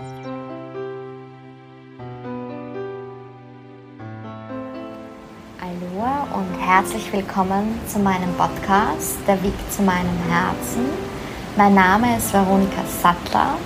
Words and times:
Hallo 0.00 0.06
und 6.34 6.56
herzlich 6.60 7.12
willkommen 7.12 7.80
zu 7.88 7.98
meinem 7.98 8.32
Podcast 8.34 9.18
Der 9.26 9.42
Weg 9.42 9.54
zu 9.70 9.82
meinem 9.82 10.16
Herzen. 10.30 10.86
Mein 11.56 11.74
Name 11.74 12.16
ist 12.16 12.32
Veronika 12.32 12.84
Sattler. 12.86 13.56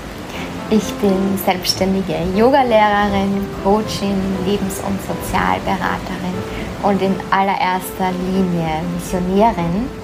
Ich 0.70 0.90
bin 1.02 1.36
selbstständige 1.44 2.16
Yogalehrerin, 2.34 3.46
Coachin, 3.62 4.18
Lebens- 4.46 4.80
und 4.80 4.98
Sozialberaterin 5.02 6.38
und 6.82 7.02
in 7.02 7.14
allererster 7.30 8.10
Linie 8.32 8.80
Missionierin. 8.94 10.01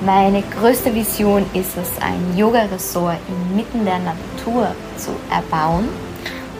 Meine 0.00 0.42
größte 0.42 0.94
Vision 0.94 1.44
ist 1.54 1.76
es, 1.76 2.00
ein 2.00 2.36
Yoga-Ressort 2.36 3.18
inmitten 3.26 3.84
der 3.84 3.98
Natur 3.98 4.68
zu 4.96 5.10
erbauen. 5.28 5.88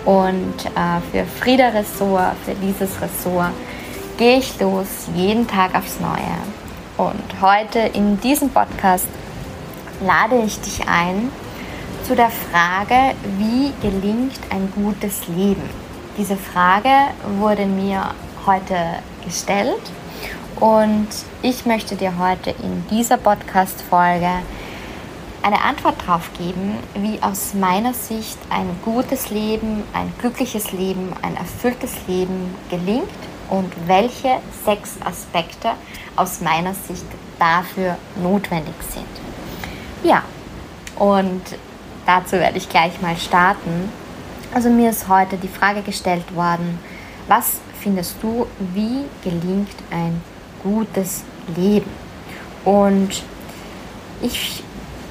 Und 0.05 0.55
äh, 0.75 1.01
für 1.13 1.25
Frieda 1.25 1.69
Ressort, 1.69 2.35
für 2.45 2.55
dieses 2.55 3.01
Ressort, 3.01 3.53
gehe 4.17 4.39
ich 4.39 4.59
los 4.59 5.07
jeden 5.15 5.47
Tag 5.47 5.77
aufs 5.77 6.01
Neue. 6.01 6.37
Und 6.97 7.41
heute 7.41 7.79
in 7.79 8.21
diesem 8.21 8.51
Podcast 8.51 9.07
lade 10.05 10.43
ich 10.45 10.61
dich 10.61 10.89
ein 10.89 11.31
zu 12.03 12.17
der 12.17 12.31
Frage, 12.31 13.15
wie 13.37 13.73
gelingt 13.81 14.41
ein 14.51 14.73
gutes 14.75 15.29
Leben? 15.29 15.63
Diese 16.17 16.37
Frage 16.37 16.91
wurde 17.39 17.67
mir 17.67 18.03
heute 18.47 18.77
gestellt 19.25 19.93
und 20.59 21.07
ich 21.43 21.67
möchte 21.67 21.95
dir 21.95 22.19
heute 22.19 22.51
in 22.51 22.85
dieser 22.91 23.17
Podcast-Folge 23.17 24.31
eine 25.43 25.63
Antwort 25.63 25.95
darauf 26.05 26.33
geben, 26.37 26.77
wie 26.95 27.23
aus 27.23 27.55
meiner 27.55 27.95
Sicht 27.95 28.39
ein 28.51 28.69
gutes 28.85 29.31
Leben, 29.31 29.85
ein 29.93 30.13
glückliches 30.19 30.73
Leben, 30.73 31.13
ein 31.23 31.37
erfülltes 31.37 31.95
Leben 32.09 32.55
gelingt 32.71 33.09
und 33.51 33.73
welche 33.87 34.41
sechs 34.65 34.97
Aspekte 35.05 35.71
aus 36.17 36.41
meiner 36.41 36.75
Sicht 36.75 37.07
dafür 37.39 37.97
notwendig 38.21 38.75
sind. 38.93 39.07
Ja, 40.03 40.23
und 40.97 41.43
dazu 42.05 42.33
werde 42.33 42.59
ich 42.59 42.69
gleich 42.69 43.01
mal 43.01 43.17
starten. 43.17 43.93
Also 44.53 44.71
mir 44.71 44.91
ist 44.91 45.09
heute 45.09 45.37
die 45.37 45.49
Frage 45.49 45.83
gestellt 45.83 46.35
worden, 46.35 46.81
was 47.29 47.59
findest 47.81 48.17
du, 48.23 48.49
wie 48.75 49.05
gelingt 49.23 49.77
ein 49.93 50.21
gutes 50.69 51.23
Leben? 51.57 51.91
Und 52.65 53.23
ich 54.21 54.63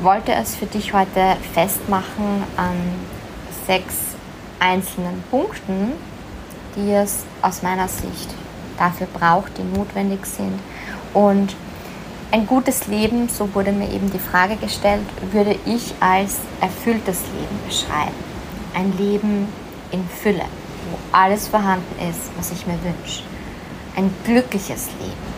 wollte 0.01 0.33
es 0.33 0.55
für 0.55 0.67
dich 0.67 0.93
heute 0.93 1.37
festmachen 1.53 2.43
an 2.55 2.75
sechs 3.65 3.95
einzelnen 4.59 5.23
Punkten, 5.31 5.93
die 6.75 6.91
es 6.91 7.23
aus 7.41 7.63
meiner 7.63 7.87
Sicht 7.87 8.29
dafür 8.77 9.07
braucht, 9.07 9.57
die 9.57 9.77
notwendig 9.77 10.25
sind. 10.25 10.59
Und 11.13 11.55
ein 12.31 12.45
gutes 12.45 12.87
Leben, 12.87 13.29
so 13.29 13.53
wurde 13.55 13.71
mir 13.71 13.91
eben 13.91 14.11
die 14.11 14.19
Frage 14.19 14.57
gestellt, 14.57 15.05
würde 15.31 15.55
ich 15.65 15.93
als 15.99 16.37
erfülltes 16.61 17.21
Leben 17.33 17.59
beschreiben. 17.65 18.15
Ein 18.75 18.95
Leben 18.97 19.47
in 19.91 20.07
Fülle, 20.21 20.45
wo 20.91 21.17
alles 21.17 21.47
vorhanden 21.47 21.95
ist, 22.09 22.29
was 22.37 22.51
ich 22.51 22.67
mir 22.67 22.77
wünsche. 22.83 23.23
Ein 23.95 24.13
glückliches 24.25 24.89
Leben. 24.99 25.36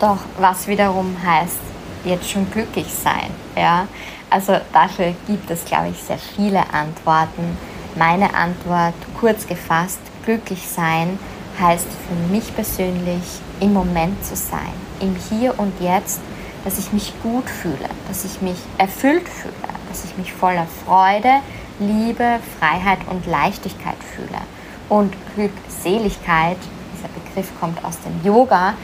Doch 0.00 0.18
was 0.38 0.66
wiederum 0.66 1.16
heißt, 1.24 1.58
jetzt 2.04 2.30
schon 2.30 2.50
glücklich 2.50 2.92
sein. 2.92 3.30
Ja? 3.56 3.86
Also 4.30 4.56
dafür 4.72 5.14
gibt 5.26 5.50
es, 5.50 5.64
glaube 5.64 5.90
ich, 5.90 6.02
sehr 6.02 6.18
viele 6.18 6.60
Antworten. 6.72 7.56
Meine 7.96 8.34
Antwort, 8.34 8.94
kurz 9.18 9.46
gefasst, 9.46 10.00
glücklich 10.24 10.66
sein 10.68 11.18
heißt 11.60 11.86
für 11.86 12.32
mich 12.32 12.54
persönlich, 12.54 13.22
im 13.60 13.72
Moment 13.72 14.24
zu 14.24 14.34
sein, 14.34 14.72
im 15.00 15.14
Hier 15.14 15.58
und 15.58 15.80
Jetzt, 15.80 16.20
dass 16.64 16.78
ich 16.78 16.92
mich 16.92 17.12
gut 17.22 17.48
fühle, 17.48 17.88
dass 18.08 18.24
ich 18.24 18.40
mich 18.42 18.56
erfüllt 18.78 19.28
fühle, 19.28 19.54
dass 19.88 20.04
ich 20.04 20.16
mich 20.16 20.32
voller 20.32 20.66
Freude, 20.84 21.40
Liebe, 21.78 22.40
Freiheit 22.58 22.98
und 23.08 23.26
Leichtigkeit 23.26 23.96
fühle. 24.14 24.40
Und 24.88 25.14
Glückseligkeit, 25.34 26.56
dieser 26.96 27.08
Begriff 27.08 27.52
kommt 27.60 27.84
aus 27.84 27.98
dem 28.00 28.24
Yoga, 28.24 28.74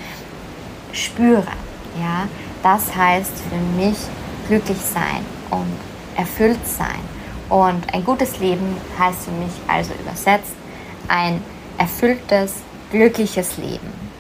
spüre. 0.93 1.47
Ja? 1.99 2.29
Das 2.63 2.95
heißt 2.95 3.33
für 3.49 3.81
mich 3.81 3.97
glücklich 4.49 4.79
sein 4.79 5.25
und 5.51 5.77
erfüllt 6.17 6.67
sein. 6.67 7.01
Und 7.49 7.93
ein 7.93 8.05
gutes 8.05 8.39
Leben 8.39 8.77
heißt 8.99 9.25
für 9.25 9.33
mich 9.33 9.53
also 9.67 9.93
übersetzt 10.01 10.53
ein 11.09 11.43
erfülltes, 11.79 12.55
glückliches 12.91 13.57
Leben. 13.57 14.11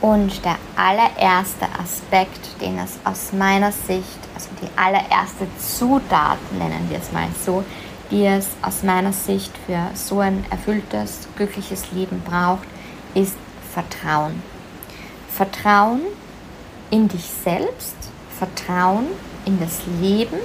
Und 0.00 0.44
der 0.44 0.56
allererste 0.76 1.66
Aspekt, 1.80 2.60
den 2.60 2.78
es 2.78 2.98
aus 3.04 3.32
meiner 3.32 3.70
Sicht, 3.70 4.18
also 4.34 4.48
die 4.60 4.68
allererste 4.76 5.46
Zutat, 5.58 6.38
nennen 6.58 6.88
wir 6.90 6.98
es 6.98 7.12
mal 7.12 7.28
so, 7.44 7.64
die 8.10 8.26
es 8.26 8.48
aus 8.62 8.82
meiner 8.82 9.12
Sicht 9.12 9.52
für 9.64 9.90
so 9.94 10.18
ein 10.18 10.44
erfülltes, 10.50 11.28
glückliches 11.36 11.92
Leben 11.92 12.20
braucht, 12.24 12.66
ist 13.14 13.36
Vertrauen. 13.72 14.42
Vertrauen 15.34 16.02
in 16.90 17.08
dich 17.08 17.24
selbst, 17.24 17.96
Vertrauen 18.38 19.06
in 19.46 19.58
das 19.58 19.80
Leben, 20.00 20.36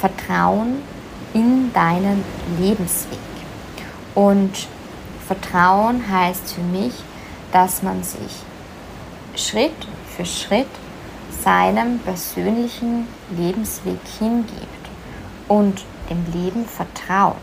Vertrauen 0.00 0.82
in 1.34 1.72
deinen 1.72 2.24
Lebensweg. 2.58 3.18
Und 4.14 4.66
Vertrauen 5.26 6.10
heißt 6.10 6.54
für 6.54 6.62
mich, 6.62 6.94
dass 7.52 7.82
man 7.82 8.02
sich 8.02 8.32
Schritt 9.36 9.86
für 10.16 10.24
Schritt 10.24 10.68
seinem 11.42 11.98
persönlichen 11.98 13.06
Lebensweg 13.36 14.00
hingibt 14.18 14.88
und 15.48 15.84
dem 16.10 16.24
Leben 16.32 16.66
vertraut. 16.66 17.36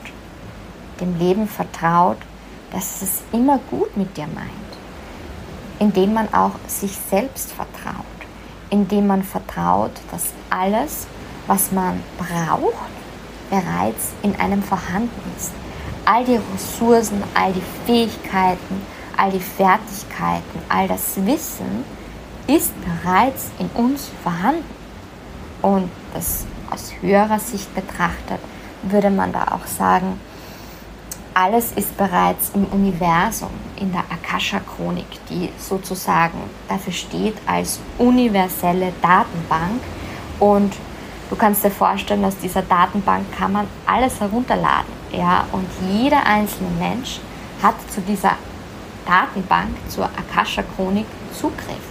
Dem 0.99 1.17
Leben 1.17 1.47
vertraut, 1.47 2.17
dass 2.71 3.01
es 3.01 3.21
immer 3.31 3.59
gut 3.69 3.95
mit 3.95 4.17
dir 4.17 4.27
meint. 4.27 4.68
Indem 5.79 6.13
man 6.13 6.33
auch 6.33 6.55
sich 6.67 6.97
selbst 7.09 7.51
vertraut. 7.51 8.05
Indem 8.69 9.07
man 9.07 9.23
vertraut, 9.23 9.93
dass 10.11 10.25
alles, 10.49 11.07
was 11.47 11.71
man 11.71 12.03
braucht, 12.17 12.91
bereits 13.49 14.11
in 14.21 14.35
einem 14.35 14.61
vorhanden 14.61 15.09
ist 15.35 15.51
all 16.09 16.25
die 16.25 16.39
Ressourcen, 16.53 17.23
all 17.35 17.53
die 17.53 17.61
Fähigkeiten, 17.85 18.81
all 19.15 19.31
die 19.31 19.39
Fertigkeiten, 19.39 20.59
all 20.67 20.87
das 20.87 21.23
Wissen 21.23 21.85
ist 22.47 22.73
bereits 22.81 23.51
in 23.59 23.67
uns 23.79 24.09
vorhanden. 24.23 24.63
Und 25.61 25.91
das 26.13 26.45
aus 26.71 26.93
höherer 27.01 27.39
Sicht 27.39 27.73
betrachtet, 27.75 28.39
würde 28.83 29.11
man 29.11 29.31
da 29.31 29.49
auch 29.51 29.67
sagen, 29.67 30.19
alles 31.33 31.71
ist 31.73 31.95
bereits 31.97 32.51
im 32.53 32.65
Universum, 32.65 33.49
in 33.77 33.91
der 33.91 34.03
Akasha-Chronik, 34.09 35.07
die 35.29 35.49
sozusagen 35.57 36.39
dafür 36.67 36.93
steht 36.93 37.35
als 37.45 37.79
universelle 37.97 38.93
Datenbank. 39.01 39.81
Und 40.39 40.73
du 41.29 41.35
kannst 41.35 41.63
dir 41.63 41.71
vorstellen, 41.71 42.25
aus 42.25 42.37
dieser 42.37 42.61
Datenbank 42.61 43.25
kann 43.37 43.51
man 43.51 43.67
alles 43.85 44.19
herunterladen. 44.19 44.93
Ja, 45.11 45.45
und 45.51 45.67
jeder 45.89 46.25
einzelne 46.25 46.69
Mensch 46.79 47.19
hat 47.61 47.75
zu 47.91 48.01
dieser 48.01 48.35
Datenbank, 49.05 49.75
zur 49.89 50.05
Akasha-Chronik 50.05 51.05
Zugriff. 51.33 51.83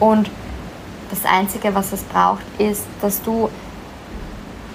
Und 0.00 0.30
das 1.10 1.24
Einzige, 1.24 1.74
was 1.74 1.92
es 1.92 2.02
braucht, 2.02 2.42
ist, 2.58 2.84
dass 3.00 3.20
du 3.22 3.50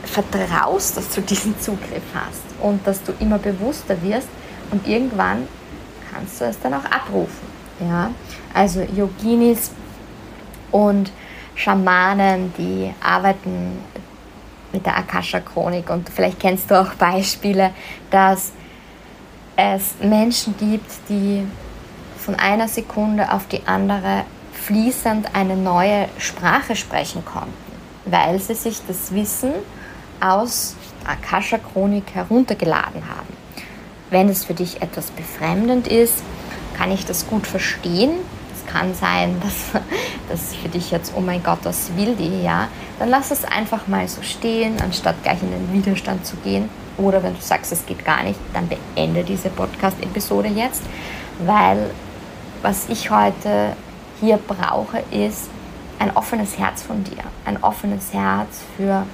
vertraust, 0.08 0.98
dass 0.98 1.10
du 1.10 1.22
diesen 1.22 1.60
Zugriff 1.60 2.04
hast 2.14 2.44
und 2.62 2.86
dass 2.88 3.04
du 3.04 3.14
immer 3.20 3.38
bewusster 3.38 4.02
wirst 4.02 4.30
und 4.72 4.88
irgendwann 4.88 5.48
kannst 6.12 6.42
du 6.42 6.46
es 6.46 6.60
dann 6.60 6.74
auch 6.74 6.86
abrufen. 6.86 7.48
Ja? 7.80 8.12
Also 8.54 8.82
Yoginis 8.82 9.72
und 10.72 11.12
Schamanen, 11.56 12.54
die 12.58 12.94
arbeiten 13.02 13.80
mit 14.72 14.86
der 14.86 14.98
Akasha-Chronik. 14.98 15.90
Und 15.90 16.10
vielleicht 16.10 16.40
kennst 16.40 16.70
du 16.70 16.80
auch 16.80 16.94
Beispiele, 16.94 17.72
dass 18.12 18.52
es 19.56 19.96
Menschen 20.02 20.56
gibt, 20.58 20.92
die 21.10 21.44
von 22.18 22.36
einer 22.36 22.68
Sekunde 22.68 23.32
auf 23.32 23.48
die 23.48 23.66
andere 23.66 24.24
fließend 24.54 25.34
eine 25.34 25.56
neue 25.56 26.10
Sprache 26.18 26.76
sprechen 26.76 27.24
konnten, 27.24 27.54
weil 28.06 28.40
sie 28.40 28.54
sich 28.54 28.82
das 28.88 29.14
Wissen 29.14 29.52
aus 30.20 30.76
Akasha-Chronik 31.06 32.14
heruntergeladen 32.14 33.04
haben. 33.08 33.38
Wenn 34.10 34.30
es 34.30 34.46
für 34.46 34.54
dich 34.54 34.82
etwas 34.82 35.12
befremdend 35.12 35.88
ist, 35.88 36.24
kann 36.78 36.92
ich 36.92 37.06
das 37.06 37.28
gut 37.28 37.48
verstehen. 37.48 38.12
Es 38.56 38.72
kann 38.72 38.94
sein, 38.94 39.36
dass 39.44 39.82
das 40.30 40.56
für 40.56 40.70
dich 40.70 40.92
jetzt, 40.92 41.14
oh 41.16 41.22
mein 41.22 41.44
Gott, 41.44 41.60
was 41.64 41.96
will 41.96 42.16
die, 42.16 42.44
ja, 42.44 42.68
dann 43.00 43.10
lass 43.10 43.32
es 43.32 43.44
einfach 43.46 43.88
mal 43.88 44.08
so 44.08 44.22
stehen, 44.22 44.82
anstatt 44.82 45.22
gleich 45.24 45.42
in 45.42 45.52
den 45.52 45.74
Widerstand 45.74 46.26
zu 46.26 46.36
gehen. 46.38 46.70
Oder 46.98 47.22
wenn 47.22 47.36
du 47.36 47.42
sagst, 47.42 47.72
es 47.72 47.86
geht 47.86 48.04
gar 48.04 48.24
nicht, 48.24 48.40
dann 48.54 48.68
beende 48.68 49.24
diese 49.24 49.50
Podcast-Episode 49.50 50.48
jetzt, 50.50 50.82
weil 51.46 51.92
was 52.62 52.90
ich 52.90 53.12
heute 53.12 53.76
hier 54.20 54.38
brauche, 54.38 55.04
ist 55.12 55.50
ein 56.00 56.16
offenes 56.16 56.58
Herz 56.58 56.82
von 56.82 57.04
dir, 57.04 57.24
ein 57.46 57.62
offenes 57.64 58.14
Herz 58.14 58.62
für 58.76 59.06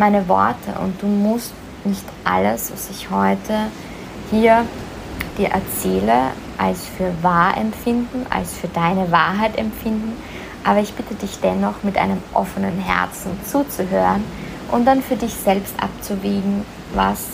meine 0.00 0.28
Worte 0.28 0.72
und 0.82 1.00
du 1.02 1.06
musst 1.06 1.52
nicht 1.84 2.04
alles, 2.24 2.72
was 2.72 2.88
ich 2.90 3.10
heute 3.10 3.66
hier 4.30 4.64
dir 5.36 5.50
erzähle, 5.50 6.30
als 6.56 6.86
für 6.86 7.12
wahr 7.22 7.56
empfinden, 7.58 8.26
als 8.30 8.54
für 8.54 8.68
deine 8.68 9.12
Wahrheit 9.12 9.58
empfinden, 9.58 10.12
aber 10.64 10.80
ich 10.80 10.94
bitte 10.94 11.14
dich 11.14 11.38
dennoch 11.40 11.82
mit 11.82 11.98
einem 11.98 12.22
offenen 12.32 12.78
Herzen 12.78 13.32
zuzuhören 13.44 14.24
und 14.72 14.86
dann 14.86 15.02
für 15.02 15.16
dich 15.16 15.34
selbst 15.34 15.74
abzuwägen, 15.78 16.64
was 16.94 17.26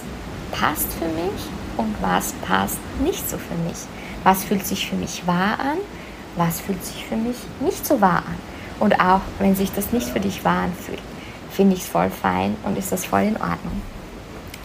passt 0.50 0.92
für 0.94 1.06
mich 1.06 1.46
und 1.76 1.94
was 2.00 2.32
passt 2.46 2.78
nicht 3.00 3.28
so 3.30 3.38
für 3.38 3.54
mich. 3.66 3.78
Was 4.24 4.42
fühlt 4.42 4.66
sich 4.66 4.88
für 4.88 4.96
mich 4.96 5.24
wahr 5.24 5.58
an, 5.60 5.78
was 6.34 6.60
fühlt 6.60 6.84
sich 6.84 7.04
für 7.04 7.16
mich 7.16 7.36
nicht 7.60 7.86
so 7.86 8.00
wahr 8.00 8.24
an. 8.26 8.38
Und 8.80 9.00
auch 9.00 9.20
wenn 9.38 9.54
sich 9.54 9.72
das 9.72 9.92
nicht 9.92 10.08
für 10.08 10.20
dich 10.20 10.44
wahr 10.44 10.64
anfühlt, 10.64 11.00
finde 11.56 11.74
ich 11.74 11.82
es 11.82 11.88
voll 11.88 12.10
fein 12.10 12.54
und 12.64 12.76
ist 12.76 12.92
das 12.92 13.06
voll 13.06 13.22
in 13.22 13.36
Ordnung. 13.36 13.80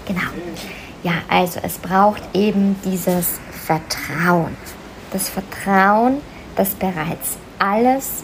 Genau. 0.05 0.21
Ja, 1.03 1.13
also 1.29 1.59
es 1.63 1.77
braucht 1.77 2.21
eben 2.33 2.75
dieses 2.83 3.39
Vertrauen. 3.65 4.57
Das 5.11 5.29
Vertrauen, 5.29 6.17
dass 6.55 6.71
bereits 6.71 7.37
alles 7.59 8.23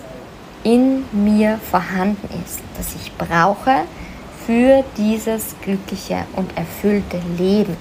in 0.64 1.06
mir 1.12 1.60
vorhanden 1.72 2.28
ist, 2.46 2.60
das 2.78 2.94
ich 2.96 3.12
brauche 3.14 3.84
für 4.46 4.84
dieses 4.98 5.56
glückliche 5.62 6.26
und 6.36 6.56
erfüllte 6.58 7.20
Leben, 7.38 7.78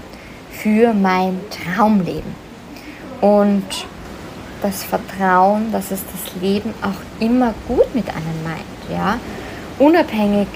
für 0.51 0.93
mein 0.95 1.41
Traumleben. 1.51 2.35
Und 3.21 3.67
das 4.63 4.85
Vertrauen, 4.85 5.73
dass 5.73 5.91
es 5.91 6.01
das 6.13 6.41
Leben 6.41 6.73
auch 6.83 7.23
immer 7.25 7.55
gut 7.67 7.93
mit 7.95 8.09
einem 8.09 8.43
meint, 8.45 8.91
ja, 8.91 9.19
unabhängig 9.79 10.49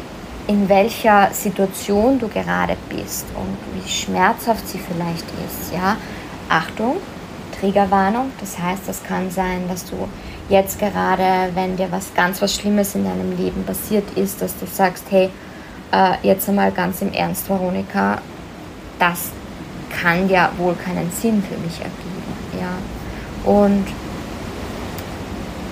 in 0.50 0.68
welcher 0.68 1.28
Situation 1.32 2.18
du 2.18 2.26
gerade 2.26 2.76
bist 2.88 3.24
und 3.36 3.56
wie 3.72 3.88
schmerzhaft 3.88 4.66
sie 4.66 4.80
vielleicht 4.80 5.24
ist. 5.46 5.72
Ja? 5.72 5.96
Achtung, 6.48 6.96
Triggerwarnung, 7.60 8.32
das 8.40 8.58
heißt, 8.58 8.82
das 8.88 9.00
kann 9.04 9.30
sein, 9.30 9.68
dass 9.68 9.84
du 9.84 10.08
jetzt 10.48 10.80
gerade, 10.80 11.54
wenn 11.54 11.76
dir 11.76 11.86
was 11.92 12.12
ganz 12.14 12.42
was 12.42 12.52
Schlimmes 12.52 12.96
in 12.96 13.04
deinem 13.04 13.36
Leben 13.36 13.62
passiert 13.62 14.02
ist, 14.16 14.42
dass 14.42 14.58
du 14.58 14.66
sagst, 14.66 15.04
hey, 15.10 15.30
äh, 15.92 16.14
jetzt 16.24 16.48
einmal 16.48 16.72
ganz 16.72 17.00
im 17.00 17.12
Ernst, 17.12 17.48
Veronika, 17.48 18.18
das 18.98 19.30
kann 20.02 20.28
ja 20.28 20.50
wohl 20.56 20.74
keinen 20.74 21.12
Sinn 21.12 21.44
für 21.44 21.58
mich 21.58 21.78
ergeben. 21.78 22.60
Ja? 22.60 23.48
Und 23.48 23.86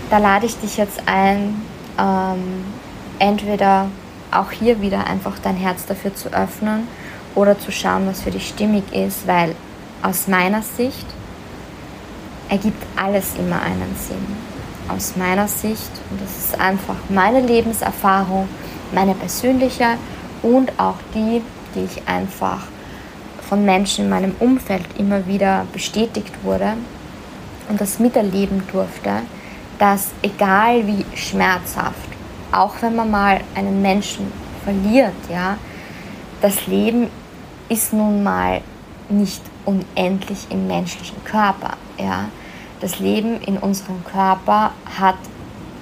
da 0.09 0.19
lade 0.19 0.47
ich 0.47 0.57
dich 0.61 0.77
jetzt 0.77 1.03
ein, 1.07 1.63
ähm, 1.99 2.65
entweder 3.19 3.89
auch 4.31 4.51
hier 4.51 4.81
wieder 4.81 5.07
einfach 5.07 5.39
dein 5.43 5.57
Herz 5.57 5.87
dafür 5.87 6.15
zu 6.15 6.33
öffnen 6.33 6.89
oder 7.35 7.59
zu 7.59 7.73
schauen, 7.73 8.07
was 8.07 8.23
für 8.23 8.31
dich 8.31 8.49
stimmig 8.49 8.85
ist, 8.93 9.27
weil 9.27 9.55
aus 10.03 10.29
meiner 10.29 10.63
Sicht 10.63 11.07
ergibt 12.49 12.83
alles 12.97 13.35
immer 13.39 13.61
einen 13.63 13.95
Sinn. 13.99 14.27
Aus 14.89 15.17
meiner 15.17 15.49
Sicht, 15.49 15.91
und 16.11 16.21
das 16.21 16.39
ist 16.39 16.61
einfach 16.61 16.97
meine 17.09 17.41
Lebenserfahrung, 17.41 18.49
meine 18.93 19.15
persönliche 19.15 19.99
und 20.43 20.73
auch 20.79 20.97
die, 21.15 21.43
die 21.75 21.85
ich 21.85 22.09
einfach 22.09 22.63
von 23.49 23.65
Menschen 23.65 24.05
in 24.05 24.11
meinem 24.11 24.35
Umfeld 24.39 24.85
immer 24.99 25.27
wieder 25.27 25.67
bestätigt 25.73 26.33
wurde 26.43 26.75
und 27.69 27.81
das 27.81 27.99
miterleben 27.99 28.63
durfte, 28.73 29.23
dass 29.79 30.09
egal 30.23 30.87
wie 30.87 31.05
schmerzhaft 31.15 32.08
auch 32.59 32.75
wenn 32.81 32.97
man 32.97 33.11
mal 33.11 33.41
einen 33.55 33.81
Menschen 33.81 34.33
verliert, 34.65 35.15
ja, 35.31 35.57
das 36.41 36.67
Leben 36.67 37.09
ist 37.69 37.93
nun 37.93 38.23
mal 38.23 38.61
nicht 39.09 39.43
unendlich 39.65 40.47
im 40.51 40.67
menschlichen 40.67 41.23
Körper, 41.25 41.77
ja. 41.99 42.29
Das 42.81 43.01
Leben 43.01 43.41
in 43.41 43.59
unserem 43.59 44.05
Körper 44.05 44.71
hat 44.99 45.17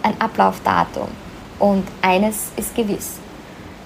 ein 0.02 0.18
Ablaufdatum 0.18 1.08
und 1.58 1.84
eines 2.00 2.52
ist 2.56 2.74
gewiss. 2.74 3.18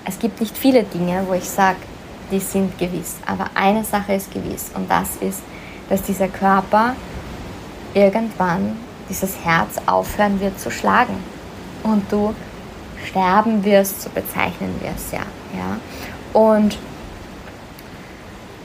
Es 0.05 0.19
gibt 0.19 0.41
nicht 0.41 0.57
viele 0.57 0.85
Dinge, 0.85 1.25
wo 1.27 1.35
ich 1.35 1.49
sage, 1.49 1.79
die 2.31 2.39
sind 2.39 2.79
gewiss, 2.79 3.17
aber 3.27 3.47
eine 3.55 3.83
Sache 3.83 4.15
ist 4.15 4.33
gewiss 4.33 4.71
und 4.75 4.89
das 4.89 5.17
ist, 5.21 5.41
dass 5.89 6.03
dieser 6.03 6.29
Körper 6.29 6.95
irgendwann 7.95 8.77
dieses 9.09 9.45
Herz 9.45 9.77
aufhören 9.87 10.41
wird 10.41 10.61
zu 10.61 10.71
schlagen 10.71 11.17
und 11.83 12.11
du 12.13 12.33
sterben 13.07 13.65
wirst, 13.65 14.03
so 14.03 14.11
bezeichnen 14.11 14.75
wir 14.81 14.91
es 14.97 15.13
ja. 15.13 15.21
ja. 15.57 15.79
Und 16.33 16.79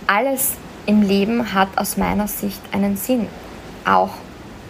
alles 0.08 0.54
im 0.86 1.02
Leben 1.02 1.54
hat 1.54 1.70
aus 1.78 1.98
meiner 1.98 2.28
Sicht 2.28 2.62
einen 2.72 2.98
Sinn. 2.98 3.28
Auch 3.86 4.12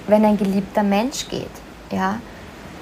wenn 0.07 0.23
ein 0.25 0.37
geliebter 0.37 0.83
Mensch 0.83 1.27
geht. 1.29 1.49
Ja. 1.91 2.19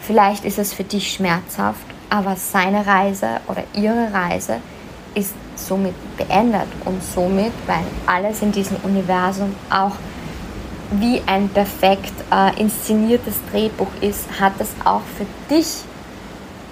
Vielleicht 0.02 0.44
ist 0.44 0.60
es 0.60 0.74
für 0.74 0.84
dich 0.84 1.14
schmerzhaft, 1.14 1.86
aber 2.10 2.36
seine 2.36 2.86
Reise 2.86 3.40
oder 3.48 3.64
ihre 3.74 4.14
Reise 4.14 4.58
ist 5.16 5.34
somit 5.56 5.94
beendet 6.18 6.68
und 6.86 7.02
somit, 7.04 7.54
weil 7.68 7.84
alles 8.06 8.42
in 8.42 8.52
diesem 8.52 8.78
Universum 8.84 9.56
auch 9.70 9.94
wie 10.92 11.22
ein 11.26 11.50
perfekt 11.50 12.14
äh, 12.32 12.60
inszeniertes 12.60 13.36
Drehbuch 13.52 13.88
ist, 14.02 14.28
hat 14.40 14.54
es 14.60 14.70
auch 14.84 15.02
für 15.18 15.26
dich 15.50 15.84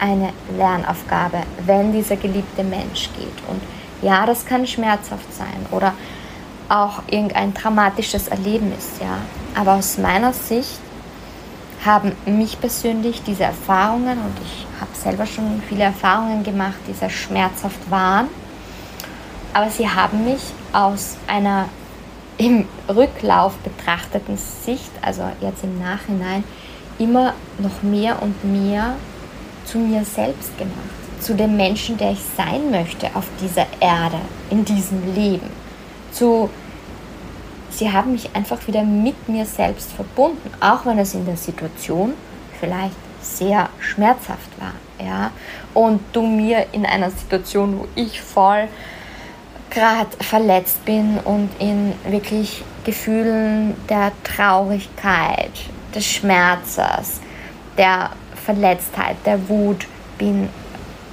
eine 0.02 0.34
Lernaufgabe, 0.58 1.44
wenn 1.66 1.94
dieser 1.94 2.18
geliebte 2.18 2.64
Mensch 2.64 3.10
geht. 3.18 3.38
Und 3.48 3.62
ja, 4.02 4.26
das 4.26 4.46
kann 4.46 4.66
schmerzhaft 4.66 5.32
sein 5.34 5.66
oder 5.70 5.94
auch 6.68 7.04
irgendein 7.08 7.54
dramatisches 7.54 8.28
Erlebnis, 8.28 8.90
ja. 9.00 9.18
Aber 9.56 9.76
aus 9.76 9.98
meiner 9.98 10.34
Sicht 10.34 10.80
haben 11.86 12.14
mich 12.26 12.60
persönlich 12.60 13.22
diese 13.24 13.44
Erfahrungen, 13.44 14.18
und 14.18 14.34
ich 14.44 14.66
habe 14.80 14.92
selber 14.94 15.26
schon 15.26 15.62
viele 15.68 15.84
Erfahrungen 15.84 16.44
gemacht, 16.44 16.78
die 16.88 16.94
sehr 16.94 17.10
schmerzhaft 17.10 17.92
waren, 17.92 18.28
aber 19.54 19.70
sie 19.70 19.88
haben 19.88 20.24
mich 20.24 20.42
aus 20.74 21.18
einer 21.28 21.66
im 22.38 22.66
Rücklauf 22.90 23.54
betrachteten 23.58 24.38
Sicht, 24.38 24.92
also 25.02 25.24
jetzt 25.42 25.64
im 25.64 25.80
Nachhinein, 25.80 26.44
immer 26.98 27.34
noch 27.60 27.84
mehr 27.84 28.22
und 28.22 28.44
mehr 28.44 28.96
zu 29.66 29.78
mir 29.78 30.04
selbst 30.06 30.58
gemacht, 30.58 30.74
zu 31.20 31.34
dem 31.36 31.56
Menschen, 31.56 31.98
der 31.98 32.12
ich 32.12 32.22
sein 32.36 32.72
möchte 32.72 33.08
auf 33.14 33.26
dieser 33.42 33.68
Erde, 33.80 34.20
in 34.50 34.66
diesem 34.66 35.14
Leben. 35.14 35.50
Zu, 36.12 36.50
sie 37.70 37.92
haben 37.92 38.12
mich 38.12 38.36
einfach 38.36 38.66
wieder 38.68 38.84
mit 38.84 39.30
mir 39.30 39.46
selbst 39.46 39.92
verbunden, 39.92 40.52
auch 40.60 40.86
wenn 40.86 41.00
es 41.00 41.14
in 41.14 41.26
der 41.26 41.38
Situation 41.38 42.14
vielleicht 42.60 42.96
sehr 43.22 43.70
schmerzhaft 43.80 44.50
war. 44.60 44.74
Ja? 45.06 45.32
Und 45.74 46.02
du 46.14 46.24
mir 46.24 46.66
in 46.72 46.86
einer 46.86 47.12
Situation, 47.12 47.80
wo 47.80 47.88
ich 47.96 48.22
voll 48.22 48.68
gerade 49.70 50.10
verletzt 50.20 50.84
bin 50.86 51.18
und 51.24 51.50
in 51.60 51.94
wirklich 52.10 52.64
Gefühlen 52.84 53.76
der 53.90 54.12
Traurigkeit, 54.24 55.52
des 55.94 56.06
Schmerzes, 56.06 57.20
der 57.78 58.12
Verletztheit, 58.46 59.18
der 59.26 59.50
Wut 59.50 59.88
bin, 60.18 60.50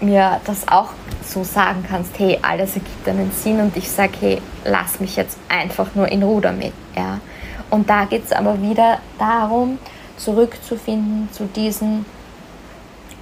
mir 0.00 0.40
das 0.44 0.66
auch 0.68 0.90
so 1.24 1.44
sagen 1.44 1.84
kannst, 1.88 2.18
hey, 2.18 2.38
alles 2.42 2.74
ergibt 2.74 3.08
einen 3.08 3.30
Sinn 3.32 3.60
und 3.60 3.76
ich 3.76 3.90
sage, 3.90 4.12
hey, 4.20 4.42
lass 4.64 5.00
mich 5.00 5.16
jetzt 5.16 5.38
einfach 5.48 5.94
nur 5.94 6.08
in 6.08 6.22
Ruhe 6.22 6.40
damit. 6.40 6.72
Ja? 6.96 7.20
Und 7.70 7.90
da 7.90 8.04
geht 8.04 8.24
es 8.24 8.32
aber 8.32 8.60
wieder 8.62 8.98
darum, 9.18 9.78
zurückzufinden 10.16 11.28
zu 11.32 11.44
diesem 11.46 12.04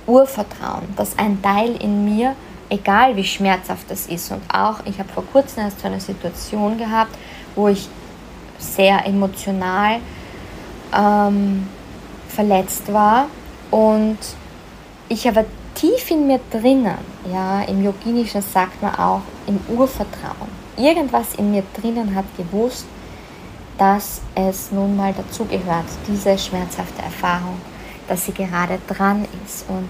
Urvertrauen, 0.06 0.84
dass 0.96 1.18
ein 1.18 1.42
Teil 1.42 1.76
in 1.76 2.04
mir, 2.04 2.36
egal 2.68 3.16
wie 3.16 3.24
schmerzhaft 3.24 3.90
das 3.90 4.06
ist, 4.06 4.30
und 4.30 4.42
auch, 4.52 4.76
ich 4.84 4.98
habe 4.98 5.08
vor 5.12 5.24
kurzem 5.32 5.64
erst 5.64 5.80
so 5.80 5.88
eine 5.88 6.00
Situation 6.00 6.78
gehabt, 6.78 7.16
wo 7.54 7.68
ich 7.68 7.88
sehr 8.58 9.04
emotional 9.04 9.98
ähm, 10.96 11.68
verletzt 12.28 12.92
war 12.92 13.26
und 13.70 14.18
ich 15.08 15.28
aber 15.28 15.44
tief 15.74 16.10
in 16.10 16.26
mir 16.26 16.40
drinnen, 16.50 16.98
ja, 17.32 17.62
im 17.62 17.84
Yoginischen 17.84 18.42
sagt 18.42 18.82
man 18.82 18.94
auch, 18.94 19.22
im 19.46 19.60
Urvertrauen, 19.68 20.48
irgendwas 20.76 21.34
in 21.36 21.50
mir 21.50 21.62
drinnen 21.80 22.14
hat 22.14 22.24
gewusst, 22.36 22.86
dass 23.78 24.22
es 24.34 24.72
nun 24.72 24.96
mal 24.96 25.12
dazugehört, 25.12 25.84
diese 26.08 26.36
schmerzhafte 26.38 27.02
Erfahrung, 27.02 27.60
dass 28.08 28.24
sie 28.24 28.32
gerade 28.32 28.78
dran 28.88 29.26
ist. 29.44 29.68
Und 29.68 29.88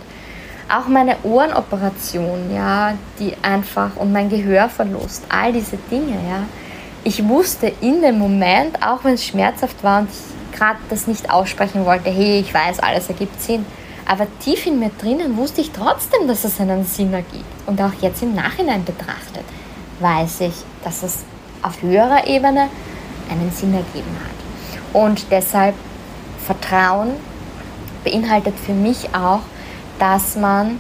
auch 0.69 0.89
meine 0.89 1.17
Ohrenoperation, 1.23 2.53
ja, 2.53 2.95
die 3.19 3.35
einfach 3.43 3.97
und 3.97 4.13
mein 4.13 4.29
Gehörverlust, 4.29 5.25
all 5.29 5.53
diese 5.53 5.77
Dinge, 5.91 6.15
ja. 6.29 6.43
Ich 7.05 7.27
wusste 7.29 7.73
in 7.81 8.03
dem 8.03 8.19
Moment, 8.19 8.83
auch 8.83 9.05
wenn 9.05 9.15
es 9.15 9.25
schmerzhaft 9.25 9.85
war 9.85 10.01
und 10.01 10.09
ich 10.11 10.36
gerade 10.57 10.79
das 10.89 11.07
nicht 11.07 11.31
aussprechen 11.31 11.85
wollte, 11.85 12.11
hey, 12.11 12.41
ich 12.41 12.53
weiß, 12.53 12.81
alles 12.81 13.09
ergibt 13.09 13.41
Sinn. 13.41 13.65
Aber 14.07 14.27
tief 14.41 14.67
in 14.67 14.79
mir 14.79 14.91
drinnen 15.01 15.37
wusste 15.37 15.61
ich 15.61 15.73
trotzdem, 15.73 16.29
dass 16.29 16.45
es 16.45 16.61
einen 16.61 16.85
Sinn 16.85 17.13
ergibt. 17.13 17.45
Und 17.67 17.81
auch 17.81 17.93
jetzt 18.01 18.23
im 18.23 18.35
Nachhinein 18.35 18.85
betrachtet, 18.85 19.45
weiß 20.01 20.43
ich, 20.43 20.55
dass 20.85 21.03
es 21.03 21.25
auf 21.63 21.83
höherer 21.83 22.27
Ebene 22.27 22.69
einen 23.31 23.51
Sinn 23.53 23.75
ergeben 23.75 24.17
hat. 24.25 25.01
Und 25.03 25.27
deshalb 25.31 25.75
Vertrauen 26.45 27.11
beinhaltet 28.05 28.55
für 28.59 28.73
mich 28.73 29.09
auch, 29.15 29.41
dass 29.99 30.37
man 30.37 30.79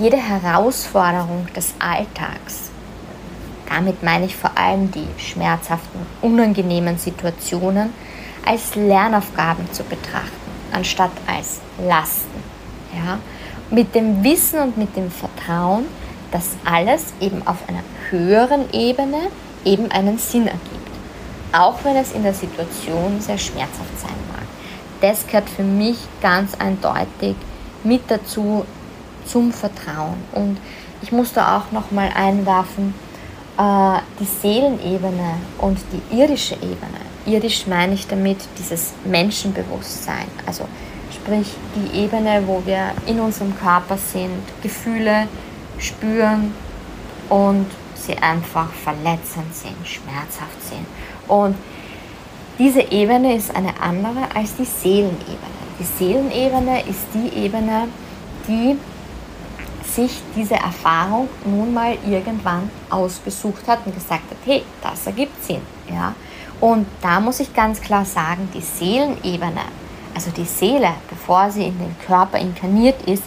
jede 0.00 0.16
Herausforderung 0.16 1.46
des 1.54 1.74
Alltags, 1.78 2.70
damit 3.68 4.02
meine 4.02 4.26
ich 4.26 4.36
vor 4.36 4.56
allem 4.56 4.90
die 4.90 5.06
schmerzhaften, 5.18 6.00
unangenehmen 6.20 6.98
Situationen, 6.98 7.92
als 8.44 8.74
Lernaufgaben 8.74 9.70
zu 9.72 9.82
betrachten, 9.84 10.50
anstatt 10.72 11.12
als 11.26 11.60
Lasten. 11.86 12.42
Ja? 12.94 13.18
Mit 13.70 13.94
dem 13.94 14.22
Wissen 14.22 14.60
und 14.60 14.76
mit 14.76 14.96
dem 14.96 15.10
Vertrauen, 15.10 15.86
dass 16.30 16.50
alles 16.64 17.12
eben 17.20 17.46
auf 17.46 17.58
einer 17.68 17.82
höheren 18.10 18.70
Ebene 18.72 19.28
eben 19.64 19.90
einen 19.90 20.18
Sinn 20.18 20.46
ergibt. 20.46 20.66
Auch 21.52 21.84
wenn 21.84 21.96
es 21.96 22.12
in 22.12 22.22
der 22.22 22.34
Situation 22.34 23.20
sehr 23.20 23.38
schmerzhaft 23.38 24.00
sein 24.00 24.10
mag. 24.32 24.46
Das 25.00 25.26
gehört 25.26 25.50
für 25.50 25.62
mich 25.62 25.98
ganz 26.20 26.54
eindeutig 26.54 27.36
mit 27.84 28.02
dazu 28.08 28.64
zum 29.26 29.52
Vertrauen. 29.52 30.16
Und 30.32 30.58
ich 31.02 31.12
muss 31.12 31.32
da 31.32 31.58
auch 31.58 31.72
nochmal 31.72 32.10
einwerfen, 32.14 32.94
äh, 33.58 33.98
die 34.18 34.24
Seelenebene 34.24 35.34
und 35.58 35.78
die 35.92 36.16
irdische 36.16 36.54
Ebene. 36.54 37.11
Irdisch 37.26 37.66
meine 37.66 37.94
ich 37.94 38.06
damit 38.06 38.38
dieses 38.58 38.92
Menschenbewusstsein. 39.04 40.26
Also 40.46 40.66
sprich 41.12 41.48
die 41.76 41.98
Ebene, 41.98 42.42
wo 42.46 42.62
wir 42.64 42.92
in 43.06 43.20
unserem 43.20 43.56
Körper 43.56 43.96
sind, 43.96 44.42
Gefühle 44.62 45.28
spüren 45.78 46.52
und 47.28 47.66
sie 47.94 48.16
einfach 48.18 48.72
verletzend 48.72 49.54
sind, 49.54 49.76
schmerzhaft 49.86 50.60
sind. 50.68 50.86
Und 51.28 51.56
diese 52.58 52.80
Ebene 52.80 53.36
ist 53.36 53.54
eine 53.54 53.80
andere 53.80 54.26
als 54.34 54.56
die 54.56 54.64
Seelenebene. 54.64 55.62
Die 55.78 55.84
Seelenebene 55.84 56.80
ist 56.82 57.06
die 57.14 57.44
Ebene, 57.44 57.88
die 58.46 58.76
sich 59.84 60.20
diese 60.34 60.54
Erfahrung 60.54 61.28
nun 61.44 61.72
mal 61.72 61.96
irgendwann 62.06 62.70
ausgesucht 62.90 63.66
hat 63.66 63.80
und 63.84 63.94
gesagt 63.94 64.30
hat, 64.30 64.38
hey, 64.44 64.62
das 64.82 65.06
ergibt 65.06 65.42
Sinn. 65.44 65.60
Ja? 65.88 66.14
Und 66.62 66.86
da 67.00 67.18
muss 67.18 67.40
ich 67.40 67.54
ganz 67.54 67.80
klar 67.80 68.04
sagen, 68.04 68.48
die 68.54 68.60
Seelenebene, 68.60 69.62
also 70.14 70.30
die 70.30 70.44
Seele, 70.44 70.90
bevor 71.10 71.50
sie 71.50 71.64
in 71.64 71.76
den 71.76 71.96
Körper 72.06 72.38
inkarniert 72.38 73.02
ist, 73.02 73.24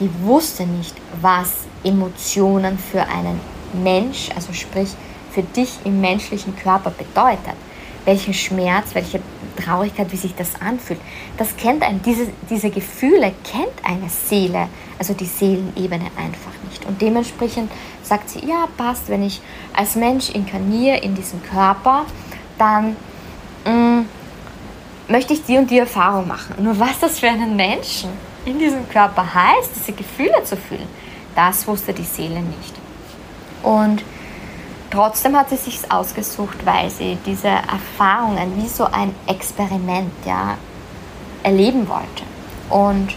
die 0.00 0.10
wusste 0.24 0.66
nicht, 0.66 0.96
was 1.20 1.52
Emotionen 1.84 2.76
für 2.76 3.02
einen 3.02 3.38
Mensch, 3.84 4.30
also 4.34 4.52
sprich 4.52 4.88
für 5.30 5.44
dich 5.44 5.78
im 5.84 6.00
menschlichen 6.00 6.56
Körper 6.56 6.90
bedeutet 6.90 7.54
welchen 8.04 8.34
Schmerz, 8.34 8.94
welche 8.94 9.20
Traurigkeit, 9.56 10.10
wie 10.10 10.16
sich 10.16 10.34
das 10.34 10.60
anfühlt. 10.60 11.00
Das 11.36 11.56
kennt 11.56 11.84
ein, 11.84 12.02
diese, 12.02 12.26
diese 12.50 12.70
Gefühle 12.70 13.32
kennt 13.44 13.84
eine 13.84 14.08
Seele, 14.08 14.68
also 14.98 15.14
die 15.14 15.26
Seelenebene 15.26 16.06
einfach 16.16 16.52
nicht. 16.68 16.84
Und 16.84 17.00
dementsprechend 17.00 17.70
sagt 18.02 18.30
sie, 18.30 18.44
ja, 18.44 18.66
passt, 18.76 19.08
wenn 19.08 19.22
ich 19.22 19.40
als 19.72 19.94
Mensch 19.94 20.30
inkarniere 20.30 20.98
in 20.98 21.14
diesem 21.14 21.42
Körper, 21.44 22.06
dann 22.62 22.96
mh, 23.64 23.72
mm, 23.72 24.08
möchte 25.08 25.32
ich 25.32 25.44
die 25.44 25.58
und 25.58 25.70
die 25.70 25.78
Erfahrung 25.78 26.28
machen. 26.28 26.54
Nur 26.58 26.78
was 26.78 26.98
das 27.00 27.18
für 27.18 27.28
einen 27.28 27.56
Menschen 27.56 28.10
in 28.44 28.58
diesem 28.58 28.88
Körper 28.88 29.34
heißt, 29.34 29.70
diese 29.76 29.92
Gefühle 29.92 30.42
zu 30.44 30.56
fühlen, 30.56 30.88
das 31.34 31.66
wusste 31.66 31.92
die 31.92 32.04
Seele 32.04 32.40
nicht. 32.40 32.74
Und 33.62 34.02
Trotzdem 34.92 35.34
hat 35.38 35.48
sie 35.48 35.56
sich 35.56 35.90
ausgesucht, 35.90 36.66
weil 36.66 36.90
sie 36.90 37.16
diese 37.24 37.48
Erfahrungen 37.48 38.62
wie 38.62 38.68
so 38.68 38.84
ein 38.84 39.14
Experiment 39.26 40.12
ja, 40.26 40.58
erleben 41.42 41.88
wollte. 41.88 42.24
Und 42.68 43.14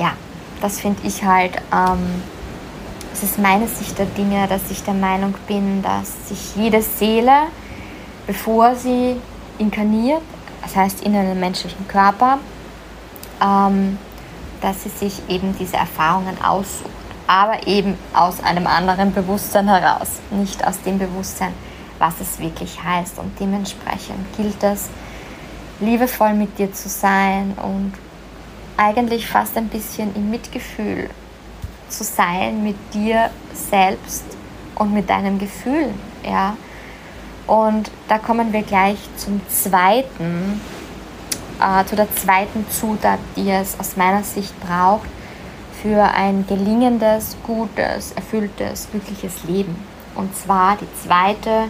ja, 0.00 0.14
das 0.60 0.80
finde 0.80 0.98
ich 1.06 1.22
halt, 1.22 1.52
ähm, 1.72 2.22
es 3.12 3.22
ist 3.22 3.38
meine 3.38 3.68
Sicht 3.68 3.96
der 3.96 4.06
Dinge, 4.06 4.48
dass 4.48 4.68
ich 4.68 4.82
der 4.82 4.94
Meinung 4.94 5.34
bin, 5.46 5.80
dass 5.80 6.28
sich 6.28 6.56
jede 6.56 6.82
Seele, 6.82 7.42
bevor 8.26 8.74
sie 8.76 9.16
inkarniert, 9.58 10.22
das 10.62 10.76
heißt 10.76 11.02
in 11.02 11.14
einem 11.14 11.38
menschlichen 11.38 11.86
Körper, 11.88 12.38
ähm, 13.42 13.98
dass 14.60 14.82
sie 14.82 14.88
sich 14.88 15.22
eben 15.28 15.56
diese 15.58 15.76
Erfahrungen 15.76 16.36
aussucht 16.42 16.90
aber 17.26 17.66
eben 17.66 17.96
aus 18.14 18.42
einem 18.42 18.66
anderen 18.66 19.12
Bewusstsein 19.12 19.68
heraus, 19.68 20.20
nicht 20.30 20.64
aus 20.66 20.80
dem 20.82 20.98
Bewusstsein, 20.98 21.52
was 21.98 22.14
es 22.20 22.38
wirklich 22.38 22.82
heißt. 22.82 23.18
Und 23.18 23.38
dementsprechend 23.40 24.36
gilt 24.36 24.62
es, 24.62 24.88
liebevoll 25.80 26.34
mit 26.34 26.58
dir 26.58 26.72
zu 26.72 26.88
sein 26.88 27.54
und 27.62 27.92
eigentlich 28.76 29.26
fast 29.26 29.56
ein 29.56 29.68
bisschen 29.68 30.14
im 30.14 30.30
Mitgefühl 30.30 31.10
zu 31.88 32.04
sein 32.04 32.62
mit 32.62 32.76
dir 32.94 33.30
selbst 33.52 34.24
und 34.74 34.92
mit 34.92 35.10
deinen 35.10 35.38
Gefühlen. 35.38 35.94
Ja? 36.24 36.56
Und 37.46 37.90
da 38.08 38.18
kommen 38.18 38.52
wir 38.52 38.62
gleich 38.62 38.98
zum 39.16 39.40
zweiten, 39.48 40.60
äh, 41.60 41.84
zu 41.84 41.94
der 41.96 42.12
zweiten 42.14 42.66
Zutat, 42.70 43.20
die 43.36 43.50
es 43.50 43.78
aus 43.78 43.96
meiner 43.96 44.24
Sicht 44.24 44.54
braucht, 44.60 45.08
für 45.82 46.02
ein 46.02 46.46
gelingendes, 46.46 47.36
gutes, 47.46 48.12
erfülltes, 48.12 48.88
glückliches 48.90 49.44
Leben. 49.44 49.76
Und 50.14 50.34
zwar 50.36 50.76
die 50.76 50.88
zweite, 51.06 51.68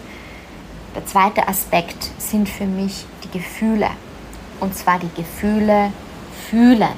der 0.95 1.05
zweite 1.07 1.47
Aspekt 1.47 2.11
sind 2.19 2.49
für 2.49 2.65
mich 2.65 3.05
die 3.25 3.39
Gefühle. 3.39 3.91
Und 4.61 4.75
zwar 4.75 4.99
die 4.99 5.11
Gefühle 5.15 5.93
fühlen. 6.49 6.95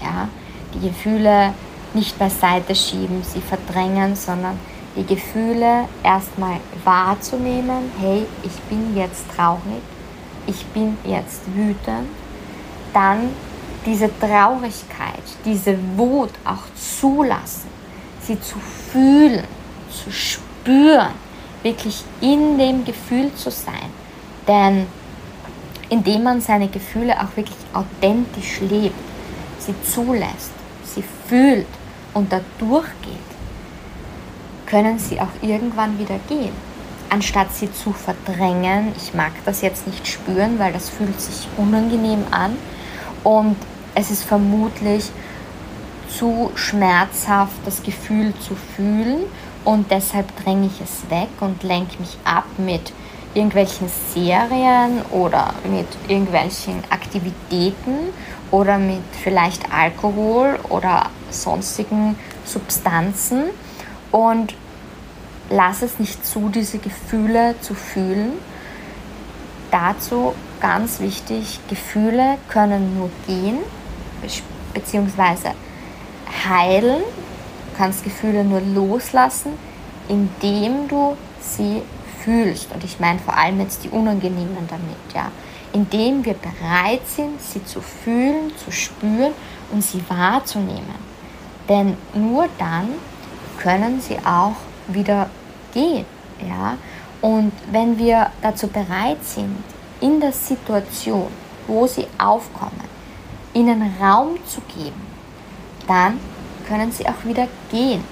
Ja? 0.00 0.28
Die 0.74 0.88
Gefühle 0.88 1.54
nicht 1.94 2.18
beiseite 2.18 2.76
schieben, 2.76 3.24
sie 3.24 3.40
verdrängen, 3.40 4.14
sondern 4.14 4.58
die 4.96 5.04
Gefühle 5.04 5.84
erstmal 6.02 6.56
wahrzunehmen. 6.84 7.90
Hey, 7.98 8.26
ich 8.42 8.58
bin 8.68 8.96
jetzt 8.96 9.24
traurig, 9.34 9.82
ich 10.46 10.64
bin 10.66 10.96
jetzt 11.04 11.42
wütend. 11.54 12.08
Dann 12.92 13.30
diese 13.86 14.10
Traurigkeit, 14.18 15.22
diese 15.44 15.76
Wut 15.96 16.30
auch 16.44 16.64
zulassen, 16.74 17.68
sie 18.20 18.40
zu 18.40 18.58
fühlen, 18.58 19.44
zu 19.90 20.10
spüren, 20.10 21.14
wirklich 21.62 22.04
in 22.20 22.58
dem 22.58 22.84
Gefühl 22.84 23.32
zu 23.34 23.50
sein. 23.50 23.90
Denn 24.46 24.86
indem 25.88 26.22
man 26.22 26.40
seine 26.40 26.68
Gefühle 26.68 27.14
auch 27.20 27.36
wirklich 27.36 27.58
authentisch 27.72 28.60
lebt, 28.60 28.94
sie 29.58 29.74
zulässt, 29.82 30.52
sie 30.84 31.04
fühlt 31.28 31.66
und 32.14 32.32
da 32.32 32.40
durchgeht, 32.58 33.29
können 34.70 34.98
sie 34.98 35.20
auch 35.20 35.42
irgendwann 35.42 35.98
wieder 35.98 36.18
gehen. 36.28 36.52
Anstatt 37.08 37.52
sie 37.52 37.72
zu 37.72 37.92
verdrängen, 37.92 38.92
ich 38.96 39.14
mag 39.14 39.32
das 39.44 39.62
jetzt 39.62 39.86
nicht 39.86 40.06
spüren, 40.06 40.58
weil 40.58 40.72
das 40.72 40.88
fühlt 40.88 41.20
sich 41.20 41.48
unangenehm 41.56 42.24
an, 42.30 42.56
und 43.24 43.56
es 43.94 44.10
ist 44.10 44.24
vermutlich 44.24 45.10
zu 46.08 46.50
schmerzhaft, 46.54 47.56
das 47.64 47.82
Gefühl 47.82 48.32
zu 48.40 48.54
fühlen. 48.76 49.24
Und 49.64 49.90
deshalb 49.90 50.34
dränge 50.42 50.66
ich 50.66 50.80
es 50.80 51.10
weg 51.10 51.28
und 51.40 51.62
lenke 51.62 51.98
mich 52.00 52.16
ab 52.24 52.46
mit 52.56 52.92
irgendwelchen 53.34 53.88
Serien 54.14 55.02
oder 55.10 55.54
mit 55.64 55.86
irgendwelchen 56.08 56.82
Aktivitäten 56.88 58.08
oder 58.50 58.78
mit 58.78 59.02
vielleicht 59.22 59.72
Alkohol 59.72 60.58
oder 60.70 61.10
sonstigen 61.30 62.18
Substanzen 62.44 63.44
und 64.10 64.54
lasse 65.50 65.86
es 65.86 65.98
nicht 65.98 66.24
zu, 66.24 66.48
diese 66.48 66.78
Gefühle 66.78 67.54
zu 67.60 67.74
fühlen. 67.74 68.32
Dazu 69.70 70.34
ganz 70.60 71.00
wichtig, 71.00 71.60
Gefühle 71.68 72.38
können 72.48 72.96
nur 72.98 73.10
gehen, 73.26 73.58
beziehungsweise 74.74 75.52
heilen. 76.48 77.02
Du 77.02 77.76
kannst 77.76 78.04
Gefühle 78.04 78.44
nur 78.44 78.60
loslassen, 78.60 79.52
indem 80.08 80.88
du 80.88 81.16
sie 81.40 81.82
fühlst, 82.22 82.72
und 82.72 82.84
ich 82.84 83.00
meine 83.00 83.18
vor 83.18 83.36
allem 83.36 83.60
jetzt 83.60 83.82
die 83.84 83.88
unangenehmen 83.88 84.68
damit, 84.68 85.14
ja, 85.14 85.30
indem 85.72 86.24
wir 86.24 86.34
bereit 86.34 87.00
sind, 87.06 87.40
sie 87.40 87.64
zu 87.64 87.80
fühlen, 87.80 88.52
zu 88.62 88.70
spüren 88.70 89.32
und 89.70 89.82
sie 89.82 90.02
wahrzunehmen. 90.08 91.10
Denn 91.68 91.96
nur 92.12 92.48
dann 92.58 92.88
können 93.62 94.00
sie 94.00 94.18
auch 94.18 94.56
wieder 94.88 95.28
gehen. 95.72 96.06
Ja? 96.46 96.76
Und 97.20 97.52
wenn 97.70 97.98
wir 97.98 98.30
dazu 98.42 98.66
bereit 98.66 99.22
sind, 99.22 99.56
in 100.00 100.20
der 100.20 100.32
Situation, 100.32 101.28
wo 101.66 101.86
sie 101.86 102.06
aufkommen, 102.18 102.88
ihnen 103.52 103.94
Raum 104.00 104.36
zu 104.46 104.60
geben, 104.62 105.00
dann 105.86 106.18
können 106.66 106.90
sie 106.92 107.06
auch 107.06 107.24
wieder 107.24 107.46
gehen. 107.70 108.02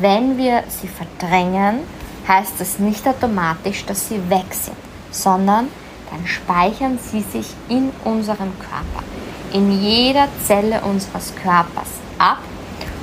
Wenn 0.00 0.38
wir 0.38 0.64
sie 0.68 0.88
verdrängen, 0.88 1.80
heißt 2.26 2.54
das 2.58 2.78
nicht 2.78 3.06
automatisch, 3.06 3.84
dass 3.84 4.08
sie 4.08 4.30
weg 4.30 4.46
sind, 4.52 4.76
sondern 5.10 5.68
dann 6.10 6.26
speichern 6.26 6.98
sie 6.98 7.22
sich 7.22 7.46
in 7.68 7.90
unserem 8.04 8.52
Körper, 8.58 9.04
in 9.52 9.82
jeder 9.82 10.28
Zelle 10.46 10.80
unseres 10.82 11.34
Körpers 11.42 11.88
ab 12.18 12.38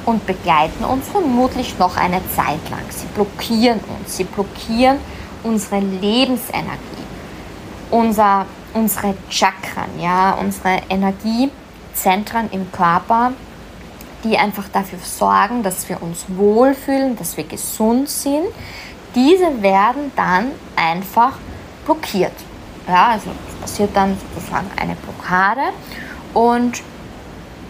und 0.07 0.25
begleiten 0.25 0.85
uns 0.85 1.09
vermutlich 1.09 1.77
noch 1.77 1.97
eine 1.97 2.21
Zeit 2.33 2.69
lang. 2.71 2.85
Sie 2.89 3.07
blockieren 3.07 3.81
uns, 3.99 4.15
sie 4.15 4.23
blockieren 4.23 4.99
unsere 5.43 5.81
Lebensenergie, 5.81 7.03
unser, 7.91 8.45
unsere 8.73 9.15
Chakren, 9.29 9.99
ja, 9.99 10.31
unsere 10.39 10.79
Energiezentren 10.89 12.49
im 12.51 12.71
Körper, 12.71 13.33
die 14.23 14.37
einfach 14.37 14.69
dafür 14.69 14.99
sorgen, 14.99 15.61
dass 15.61 15.89
wir 15.89 16.01
uns 16.01 16.23
wohlfühlen, 16.29 17.17
dass 17.17 17.35
wir 17.35 17.43
gesund 17.43 18.07
sind. 18.07 18.45
Diese 19.13 19.61
werden 19.61 20.13
dann 20.15 20.51
einfach 20.77 21.33
blockiert. 21.85 22.33
Ja, 22.87 23.07
also 23.09 23.31
passiert 23.59 23.89
dann 23.93 24.17
sozusagen 24.33 24.71
eine 24.77 24.95
Blockade 24.95 25.73
und 26.33 26.81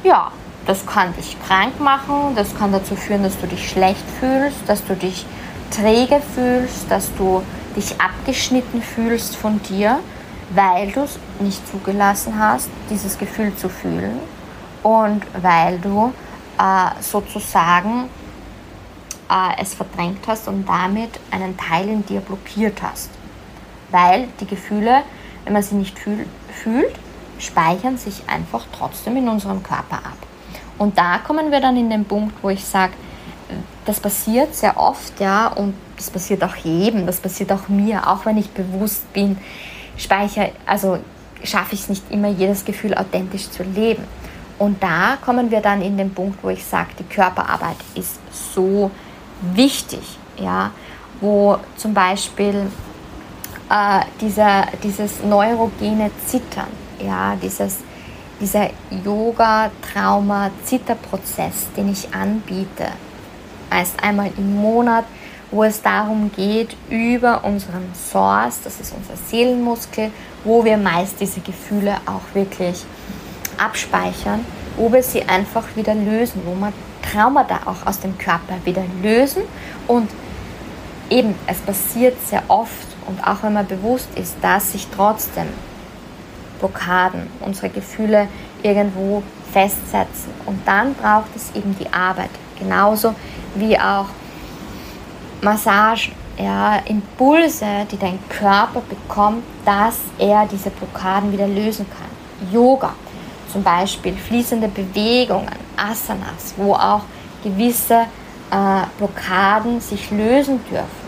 ja, 0.03 0.32
das 0.68 0.86
kann 0.86 1.16
dich 1.16 1.38
krank 1.48 1.80
machen, 1.80 2.36
das 2.36 2.56
kann 2.56 2.72
dazu 2.72 2.96
führen, 2.96 3.24
dass 3.24 3.40
du 3.40 3.48
dich 3.48 3.70
schlecht 3.70 4.04
fühlst, 4.20 4.58
dass 4.68 4.86
du 4.86 4.96
dich 4.96 5.26
träge 5.72 6.22
fühlst, 6.36 6.90
dass 6.90 7.14
du 7.16 7.42
dich 7.76 8.00
abgeschnitten 8.00 8.82
fühlst 8.82 9.36
von 9.36 9.62
dir, 9.64 10.00
weil 10.52 10.92
du 10.92 11.02
es 11.02 11.20
nicht 11.40 11.68
zugelassen 11.68 12.38
hast, 12.38 12.70
dieses 12.90 13.18
Gefühl 13.18 13.56
zu 13.56 13.70
fühlen 13.70 14.20
und 14.84 15.22
weil 15.42 15.80
du 15.80 16.14
äh, 16.60 17.02
sozusagen 17.02 18.10
äh, 19.30 19.62
es 19.62 19.74
verdrängt 19.74 20.28
hast 20.28 20.48
und 20.48 20.68
damit 20.68 21.20
einen 21.32 21.58
Teil 21.58 21.90
in 21.90 22.06
dir 22.06 22.22
blockiert 22.22 22.82
hast 22.82 23.10
weil 23.92 24.28
die 24.40 24.46
Gefühle, 24.48 25.04
wenn 25.44 25.54
man 25.54 25.64
sie 25.64 25.76
nicht 25.76 25.98
fühl, 25.98 26.26
fühlt, 26.52 26.96
speichern 27.40 27.98
sich 27.98 28.24
einfach 28.28 28.66
trotzdem 28.78 29.18
in 29.18 29.30
unserem 29.30 29.64
Körper 29.64 29.98
ab. 29.98 30.26
Und 30.77 30.98
da 30.98 31.19
kommen 31.19 31.51
wir 31.51 31.60
dann 31.60 31.77
in 31.77 31.89
den 31.89 32.05
Punkt, 32.05 32.36
wo 32.41 32.50
ich 32.50 32.63
sage, 32.63 32.93
das 33.86 34.00
passiert 34.00 34.53
sehr 34.53 34.77
oft, 34.77 35.19
ja, 35.19 35.48
und 35.48 35.74
das 35.96 36.10
passiert 36.10 36.43
auch 36.43 36.55
jedem, 36.57 37.05
das 37.05 37.19
passiert 37.19 37.51
auch 37.51 37.69
mir, 37.69 38.07
auch 38.07 38.25
wenn 38.25 38.38
ich 38.38 38.50
bewusst 38.50 39.12
bin, 39.13 39.38
speichere, 39.98 40.51
also 40.65 41.00
schaffe 41.43 41.74
ich 41.74 41.81
es 41.81 41.89
nicht 41.89 42.12
immer, 42.12 42.27
jedes 42.27 42.65
Gefühl 42.65 42.93
authentisch 42.93 43.50
zu 43.50 43.63
leben. 43.63 44.03
Und 44.60 44.81
da 44.81 45.17
kommen 45.24 45.51
wir 45.51 45.62
dann 45.62 45.81
in 45.81 45.98
den 45.98 46.13
Punkt, 46.13 46.43
wo 46.43 46.50
ich 46.50 46.65
sage, 46.65 46.89
die 47.00 47.03
Körperarbeit 47.03 47.77
ist 47.96 48.19
so 48.31 48.91
wichtig, 49.53 50.17
ja, 50.38 50.72
wo 51.22 51.57
zum 51.77 51.93
Beispiel 51.93 52.69
äh, 53.69 54.01
dieser, 54.19 54.65
dieses 54.84 55.24
neurogene 55.24 56.12
Zittern, 56.25 56.69
ja, 57.00 57.36
dieses, 57.41 57.77
dieser 58.39 58.70
Yoga-Trauma-Zitterprozess, 59.03 61.67
den 61.75 61.91
ich 61.91 62.13
anbiete, 62.13 62.86
erst 63.72 64.03
einmal 64.03 64.29
im 64.38 64.56
Monat, 64.56 65.06
wo 65.51 65.63
es 65.63 65.82
darum 65.82 66.32
geht, 66.36 66.75
über 66.90 67.44
unseren 67.44 67.92
Source, 67.94 68.62
das 68.64 68.79
ist 68.79 68.94
unser 68.94 69.16
Seelenmuskel, 69.29 70.12
wo 70.44 70.66
wir 70.66 70.77
meist 70.77 71.20
diese 71.20 71.40
Gefühle 71.40 71.96
auch 72.05 72.22
wirklich 72.33 72.85
abspeichern, 73.57 74.46
wo 74.75 74.92
wir 74.92 75.03
sie 75.03 75.24
einfach 75.24 75.64
wieder 75.75 75.96
lösen, 75.96 76.42
wo 76.46 76.53
wir 76.55 76.74
Traumata 77.01 77.59
auch 77.66 77.85
aus 77.85 78.00
dem 78.00 78.18
Körper 78.18 78.55
wieder 78.66 78.83
lösen. 79.01 79.44
Und 79.88 80.09
eben, 81.09 81.35
es 81.48 81.59
passiert 81.59 82.16
sehr 82.27 82.44
oft 82.50 82.88
und 83.07 83.25
auch 83.25 83.44
wenn 83.44 83.53
man 83.53 83.68
bewusst 83.68 84.09
ist, 84.16 84.35
dass 84.42 84.74
sich 84.74 84.88
trotzdem 84.94 85.48
Blockaden, 86.59 87.27
unsere 87.41 87.70
Gefühle 87.70 88.27
irgendwo 88.63 89.24
festsetzen. 89.51 90.31
Und 90.46 90.59
dann 90.65 90.93
braucht 90.96 91.35
es 91.35 91.55
eben 91.55 91.75
die 91.79 91.91
Arbeit. 91.91 92.29
Genauso 92.57 93.15
wie 93.55 93.77
auch 93.77 94.07
Massagen, 95.41 96.13
ja, 96.37 96.77
Impulse, 96.85 97.65
die 97.91 97.98
dein 97.98 98.20
Körper 98.29 98.81
bekommt, 98.87 99.43
dass 99.65 100.00
er 100.17 100.48
diese 100.51 100.70
Blockaden 100.70 101.31
wieder 101.31 101.48
lösen 101.48 101.85
kann. 101.89 102.51
Yoga, 102.51 102.93
zum 103.51 103.63
Beispiel 103.63 104.15
fließende 104.15 104.67
Bewegungen, 104.67 105.55
Asanas, 105.75 106.53
wo 106.57 106.74
auch 106.74 107.01
gewisse 107.43 108.05
äh, 108.51 108.85
Blockaden 108.98 109.81
sich 109.81 110.11
lösen 110.11 110.59
dürfen 110.70 111.07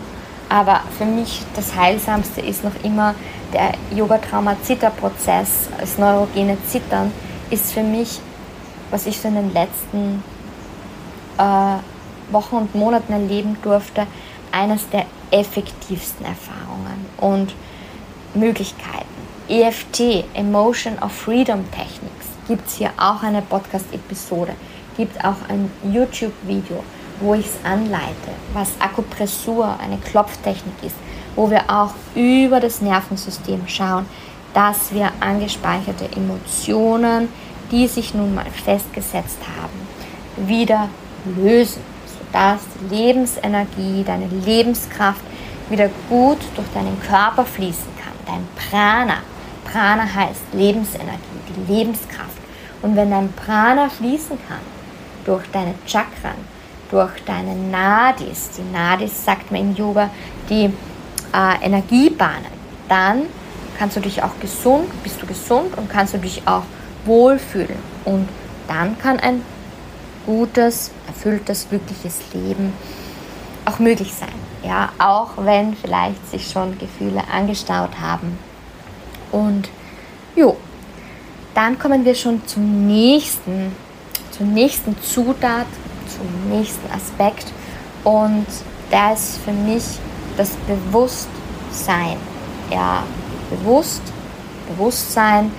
aber 0.50 0.80
für 0.98 1.04
mich 1.04 1.42
das 1.54 1.74
Heilsamste 1.74 2.42
ist 2.42 2.64
noch 2.64 2.74
immer 2.82 3.14
der 3.52 3.72
Yoga-Trauma-Zitter-Prozess, 3.96 5.68
das 5.78 5.98
neurogene 5.98 6.56
Zittern, 6.66 7.12
ist 7.50 7.72
für 7.72 7.82
mich, 7.82 8.20
was 8.90 9.06
ich 9.06 9.18
so 9.18 9.28
in 9.28 9.34
den 9.34 9.52
letzten 9.52 10.22
äh, 11.38 12.32
Wochen 12.32 12.56
und 12.56 12.74
Monaten 12.74 13.12
erleben 13.12 13.56
durfte, 13.62 14.06
eines 14.52 14.88
der 14.90 15.06
effektivsten 15.30 16.26
Erfahrungen 16.26 17.06
und 17.18 17.54
Möglichkeiten. 18.34 19.06
EFT, 19.48 20.24
Emotion 20.34 20.98
of 21.00 21.12
Freedom 21.12 21.64
Techniques, 21.70 22.28
gibt 22.46 22.66
es 22.68 22.76
hier 22.76 22.90
auch 22.96 23.22
eine 23.22 23.42
Podcast-Episode, 23.42 24.52
gibt 24.96 25.24
auch 25.24 25.48
ein 25.48 25.70
YouTube-Video 25.92 26.82
wo 27.20 27.34
ich 27.34 27.46
es 27.46 27.58
anleite, 27.64 28.32
was 28.52 28.70
Akupressur, 28.80 29.78
eine 29.78 29.98
Klopftechnik 29.98 30.74
ist, 30.82 30.96
wo 31.36 31.50
wir 31.50 31.64
auch 31.68 31.94
über 32.14 32.60
das 32.60 32.80
Nervensystem 32.80 33.66
schauen, 33.66 34.06
dass 34.54 34.92
wir 34.92 35.10
angespeicherte 35.20 36.06
Emotionen, 36.16 37.28
die 37.70 37.86
sich 37.86 38.14
nun 38.14 38.34
mal 38.34 38.46
festgesetzt 38.64 39.38
haben, 39.56 40.48
wieder 40.48 40.88
lösen, 41.24 41.82
sodass 42.06 42.60
die 42.80 42.94
Lebensenergie, 42.94 44.04
deine 44.04 44.26
Lebenskraft 44.26 45.22
wieder 45.68 45.88
gut 46.08 46.38
durch 46.56 46.66
deinen 46.74 47.00
Körper 47.02 47.44
fließen 47.44 47.90
kann. 48.02 48.12
Dein 48.26 48.46
Prana. 48.56 49.18
Prana 49.70 50.02
heißt 50.02 50.52
Lebensenergie, 50.52 51.18
die 51.48 51.72
Lebenskraft. 51.72 52.40
Und 52.82 52.96
wenn 52.96 53.10
dein 53.10 53.32
Prana 53.32 53.88
fließen 53.88 54.38
kann 54.48 54.60
durch 55.24 55.44
deine 55.52 55.74
Chakren, 55.86 56.34
durch 56.90 57.22
deine 57.24 57.54
Nadis, 57.54 58.50
die 58.56 58.72
Nadis 58.72 59.24
sagt 59.24 59.52
man 59.52 59.60
im 59.60 59.76
Yoga, 59.76 60.10
die 60.48 60.72
äh, 61.32 61.64
Energiebahnen, 61.64 62.52
dann 62.88 63.22
kannst 63.78 63.96
du 63.96 64.00
dich 64.00 64.22
auch 64.22 64.38
gesund, 64.40 64.90
bist 65.02 65.22
du 65.22 65.26
gesund 65.26 65.76
und 65.76 65.88
kannst 65.88 66.14
du 66.14 66.18
dich 66.18 66.42
auch 66.46 66.64
wohlfühlen. 67.04 67.78
Und 68.04 68.28
dann 68.68 68.98
kann 68.98 69.18
ein 69.20 69.42
gutes, 70.26 70.90
erfülltes, 71.06 71.68
glückliches 71.68 72.20
Leben 72.34 72.72
auch 73.64 73.78
möglich 73.78 74.12
sein. 74.12 74.28
Ja, 74.62 74.90
auch 74.98 75.30
wenn 75.38 75.74
vielleicht 75.74 76.30
sich 76.30 76.50
schon 76.50 76.76
Gefühle 76.78 77.22
angestaut 77.32 77.98
haben. 78.00 78.38
Und 79.32 79.70
jo, 80.36 80.56
dann 81.54 81.78
kommen 81.78 82.04
wir 82.04 82.14
schon 82.14 82.46
zum 82.46 82.86
nächsten, 82.86 83.74
zur 84.30 84.46
nächsten 84.46 85.00
Zutat, 85.02 85.66
zum 86.08 86.50
nächsten 86.50 86.90
Aspekt 86.92 87.46
und 88.04 88.46
da 88.90 89.12
ist 89.12 89.38
für 89.38 89.52
mich 89.52 89.84
das 90.36 90.50
Bewusstsein. 90.66 92.16
Ja, 92.70 93.02
bewusst, 93.50 94.02
Bewusstsein, 94.68 95.50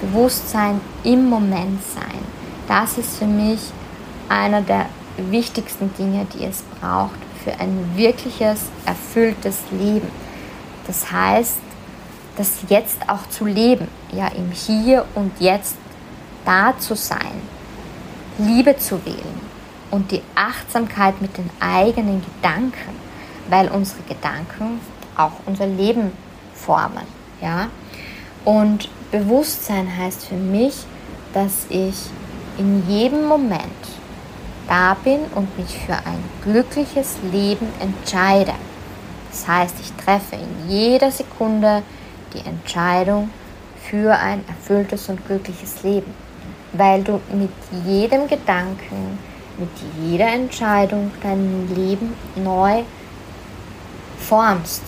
Bewusstsein 0.00 0.80
im 1.04 1.28
Moment 1.28 1.82
sein. 1.94 2.20
Das 2.68 2.96
ist 2.98 3.18
für 3.18 3.26
mich 3.26 3.58
einer 4.28 4.62
der 4.62 4.86
wichtigsten 5.16 5.92
Dinge, 5.94 6.26
die 6.32 6.44
es 6.44 6.62
braucht 6.80 7.18
für 7.42 7.52
ein 7.58 7.90
wirkliches, 7.96 8.60
erfülltes 8.86 9.58
Leben. 9.70 10.08
Das 10.86 11.10
heißt, 11.10 11.56
das 12.36 12.58
Jetzt 12.68 12.98
auch 13.08 13.28
zu 13.28 13.44
leben, 13.44 13.88
ja, 14.12 14.28
im 14.28 14.50
Hier 14.52 15.04
und 15.14 15.32
Jetzt 15.40 15.76
da 16.44 16.74
zu 16.78 16.94
sein, 16.94 17.42
Liebe 18.38 18.76
zu 18.76 19.04
wählen, 19.04 19.50
und 19.90 20.12
die 20.12 20.22
Achtsamkeit 20.34 21.20
mit 21.20 21.36
den 21.36 21.50
eigenen 21.58 22.22
Gedanken, 22.22 22.94
weil 23.50 23.68
unsere 23.68 24.02
Gedanken 24.02 24.80
auch 25.16 25.32
unser 25.46 25.66
Leben 25.66 26.12
formen. 26.54 27.04
Ja? 27.42 27.68
Und 28.44 28.88
Bewusstsein 29.10 29.88
heißt 29.96 30.26
für 30.26 30.36
mich, 30.36 30.84
dass 31.34 31.66
ich 31.68 31.96
in 32.58 32.88
jedem 32.88 33.26
Moment 33.26 33.64
da 34.68 34.94
bin 34.94 35.20
und 35.34 35.58
mich 35.58 35.78
für 35.78 35.94
ein 35.94 36.22
glückliches 36.44 37.16
Leben 37.32 37.66
entscheide. 37.80 38.52
Das 39.30 39.46
heißt, 39.46 39.74
ich 39.80 39.92
treffe 40.04 40.36
in 40.36 40.70
jeder 40.70 41.10
Sekunde 41.10 41.82
die 42.32 42.46
Entscheidung 42.46 43.30
für 43.82 44.16
ein 44.16 44.44
erfülltes 44.46 45.08
und 45.08 45.26
glückliches 45.26 45.82
Leben, 45.82 46.14
weil 46.72 47.02
du 47.02 47.20
mit 47.32 47.50
jedem 47.84 48.28
Gedanken, 48.28 49.18
mit 49.58 49.70
jeder 50.00 50.28
Entscheidung 50.28 51.10
dein 51.22 51.74
Leben 51.74 52.14
neu 52.36 52.82
formst, 54.20 54.82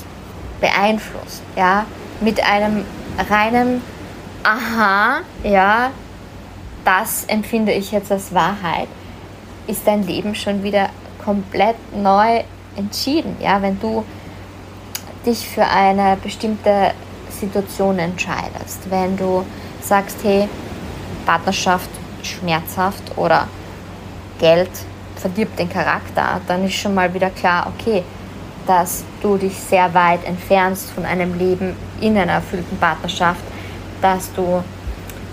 beeinflusst, 0.61 1.43
ja, 1.57 1.87
mit 2.21 2.43
einem 2.43 2.85
reinen 3.31 3.83
Aha, 4.45 5.21
ja, 5.45 5.91
das 6.85 7.25
empfinde 7.27 7.73
ich 7.73 7.93
jetzt 7.93 8.11
als 8.11 8.35
Wahrheit, 8.35 8.89
ist 9.69 9.87
dein 9.87 10.05
Leben 10.05 10.35
schon 10.35 10.65
wieder 10.65 10.89
komplett 11.25 11.77
neu 11.97 12.43
entschieden, 12.77 13.37
ja, 13.41 13.63
wenn 13.63 13.79
du 13.79 14.05
dich 15.25 15.49
für 15.49 15.65
eine 15.65 16.17
bestimmte 16.17 16.93
Situation 17.31 17.99
entscheidest, 17.99 18.91
wenn 18.91 19.17
du 19.17 19.45
sagst, 19.81 20.19
hey, 20.25 20.49
Partnerschaft 21.25 21.91
schmerzhaft 22.23 23.17
oder 23.17 23.47
Geld 24.41 24.71
verdirbt 25.17 25.59
den 25.59 25.69
Charakter, 25.69 26.41
dann 26.49 26.65
ist 26.65 26.75
schon 26.75 26.95
mal 26.95 27.13
wieder 27.15 27.31
klar, 27.31 27.73
okay, 27.73 28.03
dass 28.67 29.05
du 29.21 29.37
dich 29.37 29.57
sehr 29.57 29.93
weit 29.95 30.25
entfernst 30.25 30.91
von 30.91 31.05
einem 31.05 31.39
Leben 31.39 31.77
in 32.01 32.17
einer 32.17 32.33
erfüllten 32.33 32.77
Partnerschaft, 32.79 33.43
dass 34.01 34.33
du 34.35 34.63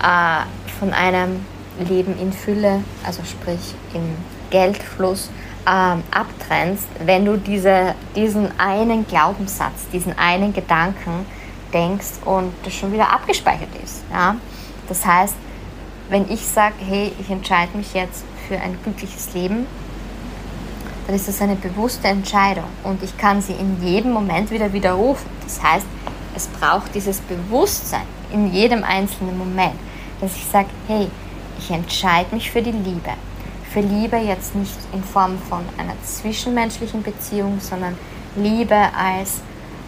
äh, 0.02 0.80
von 0.80 0.94
einem 0.94 1.46
Leben 1.88 2.18
in 2.20 2.34
Fülle, 2.34 2.84
also 3.06 3.24
sprich 3.24 3.76
im 3.94 4.16
Geldfluss, 4.50 5.30
äh, 5.66 5.70
abtrennst, 5.70 6.88
wenn 7.06 7.26
du 7.26 7.38
diese, 7.38 7.96
diesen 8.16 8.60
einen 8.60 9.06
Glaubenssatz, 9.08 9.88
diesen 9.92 10.18
einen 10.18 10.54
Gedanken 10.54 11.26
denkst 11.74 12.20
und 12.26 12.54
das 12.64 12.74
schon 12.74 12.92
wieder 12.92 13.12
abgespeichert 13.12 13.70
ist. 13.84 14.04
Ja? 14.12 14.36
Das 14.88 15.06
heißt, 15.06 15.36
wenn 16.10 16.30
ich 16.30 16.46
sage, 16.46 16.76
hey, 16.80 17.12
ich 17.20 17.30
entscheide 17.30 17.78
mich 17.78 17.94
jetzt 17.94 18.24
für 18.48 18.60
ein 18.60 18.78
glückliches 18.84 19.34
Leben, 19.34 19.68
dann 21.10 21.16
ist 21.16 21.28
das 21.28 21.42
eine 21.42 21.56
bewusste 21.56 22.08
Entscheidung 22.08 22.66
und 22.84 23.02
ich 23.02 23.18
kann 23.18 23.42
sie 23.42 23.54
in 23.54 23.82
jedem 23.82 24.12
Moment 24.12 24.52
wieder 24.52 24.72
widerrufen. 24.74 25.26
Das 25.44 25.60
heißt, 25.60 25.86
es 26.36 26.46
braucht 26.46 26.94
dieses 26.94 27.20
Bewusstsein 27.22 28.04
in 28.32 28.54
jedem 28.54 28.84
einzelnen 28.84 29.36
Moment, 29.36 29.74
dass 30.22 30.36
ich 30.36 30.46
sage, 30.46 30.68
hey, 30.88 31.08
ich 31.58 31.72
entscheide 31.72 32.36
mich 32.36 32.52
für 32.52 32.62
die 32.62 32.74
Liebe. 32.74 33.10
Für 33.74 33.80
Liebe 33.80 34.18
jetzt 34.18 34.54
nicht 34.54 34.78
in 34.94 35.04
Form 35.04 35.40
von 35.50 35.62
einer 35.80 35.96
zwischenmenschlichen 36.04 37.02
Beziehung, 37.02 37.60
sondern 37.60 37.98
Liebe 38.36 38.78
als 38.96 39.42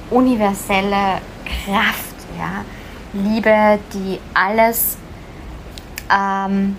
universelle 0.10 1.22
Kraft, 1.46 2.16
ja? 2.40 2.66
Liebe, 3.14 3.78
die 3.94 4.20
alles 4.34 4.98
ähm, 6.12 6.78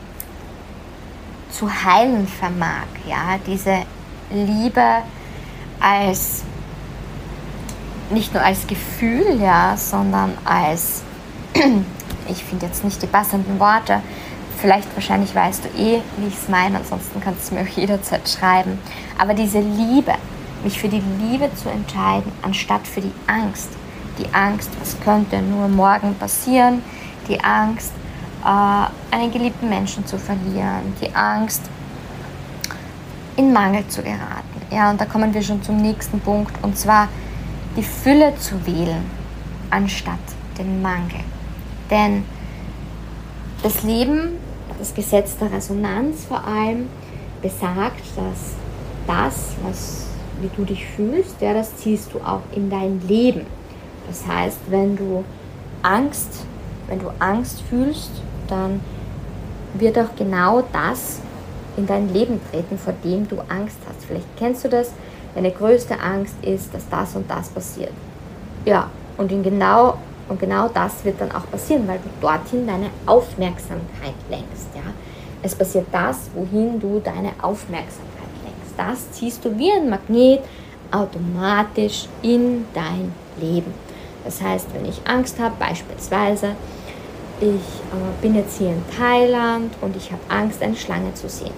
zu 1.49 1.71
heilen 1.85 2.27
vermag, 2.27 2.89
ja, 3.07 3.39
diese 3.47 3.85
Liebe 4.33 5.03
als 5.81 6.42
nicht 8.11 8.35
nur 8.35 8.42
als 8.42 8.66
Gefühl, 8.66 9.40
ja, 9.40 9.77
sondern 9.77 10.33
als 10.45 11.03
ich 12.29 12.45
finde 12.45 12.66
jetzt 12.66 12.85
nicht 12.85 13.03
die 13.03 13.07
passenden 13.07 13.59
Worte. 13.59 14.01
Vielleicht 14.59 14.95
wahrscheinlich 14.95 15.35
weißt 15.35 15.64
du 15.64 15.68
eh, 15.81 16.01
wie 16.18 16.29
ich 16.29 16.35
es 16.35 16.49
meine, 16.49 16.79
ansonsten 16.79 17.21
kannst 17.21 17.51
du 17.51 17.55
mir 17.55 17.62
auch 17.62 17.77
jederzeit 17.77 18.29
schreiben. 18.29 18.79
Aber 19.18 19.35
diese 19.35 19.61
Liebe, 19.61 20.14
mich 20.62 20.79
für 20.79 20.88
die 20.88 21.03
Liebe 21.21 21.51
zu 21.55 21.68
entscheiden, 21.68 22.31
anstatt 22.42 22.87
für 22.87 23.01
die 23.01 23.12
Angst. 23.27 23.71
Die 24.18 24.33
Angst, 24.33 24.71
was 24.79 25.01
könnte 25.01 25.40
nur 25.40 25.68
morgen 25.68 26.14
passieren, 26.14 26.83
die 27.29 27.42
Angst, 27.42 27.92
äh, 28.45 29.14
einen 29.14 29.33
geliebten 29.33 29.68
Menschen 29.68 30.07
zu 30.07 30.18
verlieren, 30.18 30.95
die 31.01 31.12
Angst, 31.14 31.62
in 33.37 33.53
Mangel 33.53 33.87
zu 33.88 34.03
geraten. 34.03 34.61
Ja, 34.71 34.90
und 34.90 35.01
da 35.01 35.05
kommen 35.05 35.33
wir 35.35 35.42
schon 35.42 35.62
zum 35.62 35.77
nächsten 35.79 36.21
Punkt, 36.21 36.53
und 36.62 36.77
zwar 36.77 37.09
die 37.77 37.83
Fülle 37.83 38.35
zu 38.38 38.66
wählen, 38.66 39.05
anstatt 39.71 40.18
den 40.59 40.83
Mangel. 40.83 41.21
Denn 41.90 42.25
das 43.62 43.83
Leben, 43.83 44.38
das 44.79 44.95
Gesetz 44.95 45.37
der 45.37 45.53
Resonanz 45.53 46.25
vor 46.25 46.45
allem, 46.45 46.88
besagt, 47.40 48.03
dass 48.16 48.55
das, 49.07 49.55
was, 49.62 50.07
wie 50.40 50.51
du 50.57 50.64
dich 50.64 50.87
fühlst, 50.87 51.40
ja, 51.40 51.55
das 51.55 51.77
ziehst 51.77 52.12
du 52.12 52.21
auch 52.21 52.42
in 52.55 52.71
dein 52.71 53.01
Leben. 53.07 53.47
Das 54.07 54.27
heißt, 54.27 54.59
wenn 54.68 54.97
du 54.97 55.25
Angst, 55.83 56.45
wenn 56.88 56.99
du 56.99 57.11
Angst 57.18 57.62
fühlst, 57.68 58.11
dann 58.49 58.81
wird 59.75 59.99
auch 59.99 60.14
genau 60.16 60.62
das 60.73 61.21
in 61.77 61.87
dein 61.87 62.13
Leben 62.13 62.41
treten, 62.51 62.79
vor 62.79 62.95
dem 63.05 63.29
du 63.29 63.37
Angst 63.49 63.79
hast. 63.89 64.05
Vielleicht 64.07 64.37
kennst 64.37 64.65
du 64.65 64.69
das. 64.69 64.93
Deine 65.35 65.51
größte 65.51 65.99
Angst 65.99 66.35
ist, 66.43 66.75
dass 66.75 66.89
das 66.89 67.15
und 67.17 67.31
das 67.31 67.49
passiert. 67.49 67.93
Ja, 68.65 68.91
und 69.17 69.33
in 69.33 69.43
genau, 69.43 69.99
und 70.29 70.39
genau 70.39 70.69
das 70.69 71.05
wird 71.05 71.21
dann 71.21 71.33
auch 71.33 71.51
passieren, 71.51 71.89
weil 71.89 71.99
du 71.99 72.09
dorthin 72.21 72.67
deine 72.67 72.91
Aufmerksamkeit 73.07 74.15
lenkst. 74.29 74.69
Ja? 74.75 74.93
Es 75.43 75.55
passiert 75.55 75.87
das, 75.91 76.31
wohin 76.35 76.79
du 76.79 77.01
deine 77.01 77.31
Aufmerksamkeit 77.41 78.29
lenkst. 78.45 78.75
Das 78.77 79.11
ziehst 79.13 79.45
du 79.45 79.57
wie 79.59 79.73
ein 79.73 79.89
Magnet 79.89 80.41
automatisch 80.91 82.07
in 82.21 82.67
dein 82.75 83.13
Leben. 83.41 83.73
Das 84.25 84.41
heißt, 84.41 84.69
wenn 84.75 84.85
ich 84.85 85.01
Angst 85.07 85.41
habe, 85.41 85.55
beispielsweise, 85.59 86.55
ich 87.43 87.49
äh, 87.49 88.23
bin 88.23 88.37
jetzt 88.37 88.59
hier 88.59 88.69
in 88.69 88.83
Thailand 88.97 89.75
und 89.81 89.97
ich 89.97 90.13
habe 90.13 90.23
Angst, 90.29 90.63
eine 90.63 90.77
Schlange 90.77 91.13
zu 91.15 91.29
sehen, 91.29 91.53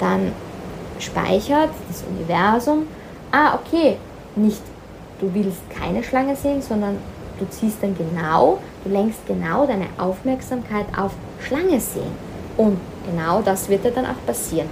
dann 0.00 0.32
speichert 0.98 1.70
das 1.88 2.02
Universum, 2.08 2.86
ah, 3.30 3.54
okay, 3.54 3.96
nicht 4.34 4.60
du 5.20 5.32
willst 5.32 5.62
keine 5.70 6.02
Schlange 6.02 6.34
sehen, 6.34 6.60
sondern 6.60 6.98
du 7.38 7.46
ziehst 7.48 7.76
dann 7.80 7.96
genau, 7.96 8.58
du 8.82 8.90
lenkst 8.90 9.24
genau 9.26 9.64
deine 9.64 9.86
Aufmerksamkeit 9.96 10.86
auf 10.96 11.12
Schlange 11.40 11.78
sehen. 11.78 12.32
Und 12.56 12.78
genau 13.06 13.40
das 13.42 13.68
wird 13.68 13.84
dir 13.84 13.92
dann 13.92 14.06
auch 14.06 14.26
passieren. 14.26 14.68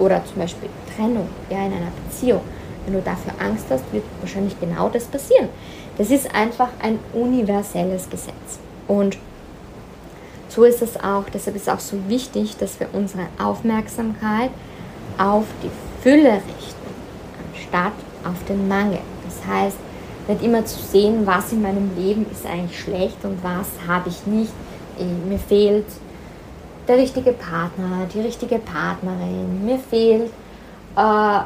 Oder 0.00 0.24
zum 0.24 0.38
Beispiel 0.38 0.68
Trennung, 0.94 1.28
ja, 1.48 1.58
in 1.58 1.72
einer 1.72 1.92
Beziehung. 2.08 2.40
Wenn 2.84 2.94
du 2.94 3.00
dafür 3.00 3.32
Angst 3.38 3.66
hast, 3.70 3.84
wird 3.92 4.02
wahrscheinlich 4.20 4.58
genau 4.58 4.88
das 4.88 5.04
passieren. 5.04 5.48
Das 5.96 6.10
ist 6.10 6.34
einfach 6.34 6.70
ein 6.82 6.98
universelles 7.14 8.10
Gesetz. 8.10 8.58
Und 8.88 9.16
so 10.54 10.64
ist 10.64 10.82
es 10.82 10.96
auch, 11.02 11.24
deshalb 11.32 11.56
ist 11.56 11.62
es 11.62 11.68
auch 11.68 11.80
so 11.80 11.96
wichtig, 12.08 12.56
dass 12.58 12.78
wir 12.78 12.88
unsere 12.92 13.26
Aufmerksamkeit 13.42 14.50
auf 15.18 15.44
die 15.62 15.70
Fülle 16.02 16.34
richten, 16.34 16.92
anstatt 17.52 17.92
auf 18.24 18.44
den 18.48 18.68
Mangel. 18.68 18.98
Das 19.24 19.46
heißt, 19.46 19.76
nicht 20.28 20.42
immer 20.42 20.64
zu 20.64 20.78
sehen, 20.78 21.26
was 21.26 21.52
in 21.52 21.62
meinem 21.62 21.90
Leben 21.96 22.26
ist 22.30 22.46
eigentlich 22.46 22.78
schlecht 22.78 23.24
und 23.24 23.42
was 23.42 23.68
habe 23.88 24.08
ich 24.08 24.26
nicht. 24.26 24.52
Mir 25.28 25.38
fehlt 25.38 25.86
der 26.86 26.98
richtige 26.98 27.32
Partner, 27.32 28.06
die 28.12 28.20
richtige 28.20 28.58
Partnerin, 28.58 29.64
mir 29.64 29.78
fehlt, 29.78 30.30
äh, 30.96 31.40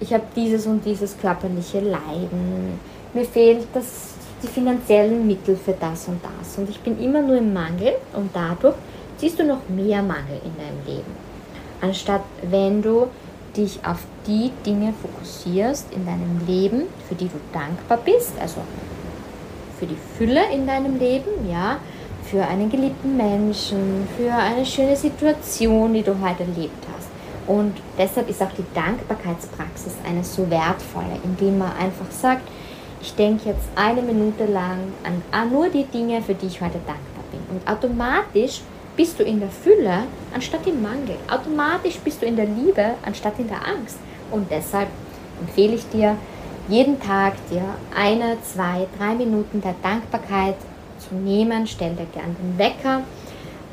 ich 0.00 0.12
habe 0.12 0.24
dieses 0.34 0.66
und 0.66 0.84
dieses 0.84 1.18
körperliche 1.18 1.80
Leiden, 1.80 2.78
mir 3.12 3.24
fehlt 3.24 3.66
das, 3.74 4.14
die 4.42 4.48
finanziellen 4.48 5.26
Mittel 5.26 5.56
für 5.56 5.72
das 5.72 6.08
und 6.08 6.20
das 6.22 6.58
und 6.58 6.68
ich 6.68 6.80
bin 6.80 7.02
immer 7.02 7.22
nur 7.22 7.38
im 7.38 7.52
Mangel 7.52 7.94
und 8.12 8.30
dadurch 8.34 8.74
siehst 9.16 9.38
du 9.38 9.44
noch 9.44 9.68
mehr 9.68 10.02
Mangel 10.02 10.40
in 10.44 10.56
deinem 10.56 10.84
Leben. 10.86 11.12
Anstatt 11.80 12.22
wenn 12.42 12.82
du 12.82 13.08
dich 13.56 13.80
auf 13.84 14.04
die 14.26 14.50
Dinge 14.64 14.92
fokussierst 15.00 15.92
in 15.92 16.04
deinem 16.04 16.40
Leben, 16.46 16.82
für 17.08 17.14
die 17.14 17.28
du 17.28 17.40
dankbar 17.52 17.98
bist, 18.04 18.32
also 18.40 18.60
für 19.78 19.86
die 19.86 19.96
Fülle 20.16 20.52
in 20.52 20.66
deinem 20.66 20.98
Leben, 20.98 21.48
ja, 21.50 21.78
für 22.24 22.44
einen 22.44 22.70
geliebten 22.70 23.16
Menschen, 23.16 24.08
für 24.16 24.32
eine 24.32 24.66
schöne 24.66 24.96
Situation, 24.96 25.94
die 25.94 26.02
du 26.02 26.12
heute 26.20 26.42
erlebt 26.42 26.84
hast. 26.94 27.08
Und 27.46 27.74
deshalb 27.96 28.28
ist 28.28 28.42
auch 28.42 28.52
die 28.58 28.64
Dankbarkeitspraxis 28.74 29.94
eine 30.04 30.24
so 30.24 30.50
wertvolle, 30.50 31.18
indem 31.22 31.58
man 31.58 31.72
einfach 31.76 32.10
sagt, 32.10 32.48
ich 33.06 33.14
denke 33.14 33.50
jetzt 33.50 33.68
eine 33.76 34.02
Minute 34.02 34.46
lang 34.46 34.92
an, 35.04 35.22
an 35.30 35.52
nur 35.52 35.68
die 35.68 35.84
Dinge, 35.84 36.20
für 36.22 36.34
die 36.34 36.46
ich 36.46 36.60
heute 36.60 36.80
dankbar 36.86 37.24
bin. 37.30 37.40
Und 37.48 37.66
automatisch 37.68 38.62
bist 38.96 39.20
du 39.20 39.22
in 39.22 39.38
der 39.38 39.48
Fülle 39.48 40.04
anstatt 40.34 40.66
im 40.66 40.82
Mangel. 40.82 41.14
Automatisch 41.30 41.98
bist 42.00 42.20
du 42.20 42.26
in 42.26 42.34
der 42.34 42.46
Liebe 42.46 42.94
anstatt 43.04 43.38
in 43.38 43.46
der 43.46 43.64
Angst. 43.64 43.98
Und 44.32 44.50
deshalb 44.50 44.88
empfehle 45.40 45.76
ich 45.76 45.88
dir, 45.90 46.16
jeden 46.68 47.00
Tag 47.00 47.34
dir 47.48 47.62
eine, 47.96 48.38
zwei, 48.42 48.88
drei 48.98 49.14
Minuten 49.14 49.60
der 49.60 49.76
Dankbarkeit 49.84 50.56
zu 50.98 51.14
nehmen. 51.14 51.68
Stell 51.68 51.94
dir 51.94 52.06
gern 52.06 52.34
den 52.36 52.58
Wecker 52.58 53.02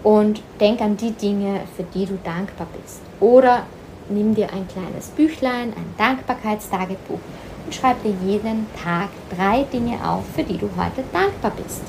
und 0.04 0.44
denk 0.60 0.80
an 0.80 0.96
die 0.96 1.12
Dinge, 1.12 1.62
für 1.76 1.84
die 1.84 2.06
du 2.06 2.20
dankbar 2.24 2.68
bist. 2.80 3.02
Oder 3.20 3.64
nimm 4.10 4.36
dir 4.36 4.54
ein 4.54 4.68
kleines 4.68 5.08
Büchlein, 5.08 5.74
ein 5.76 5.96
Dankbarkeitstagebuch 5.98 7.20
und 7.66 7.74
schreib 7.74 8.02
dir 8.04 8.14
jeden 8.26 8.68
Tag 8.84 9.10
drei 9.36 9.64
Dinge 9.64 9.98
auf, 10.08 10.24
für 10.36 10.44
die 10.44 10.58
du 10.58 10.70
heute 10.78 11.04
dankbar 11.12 11.52
bist. 11.56 11.82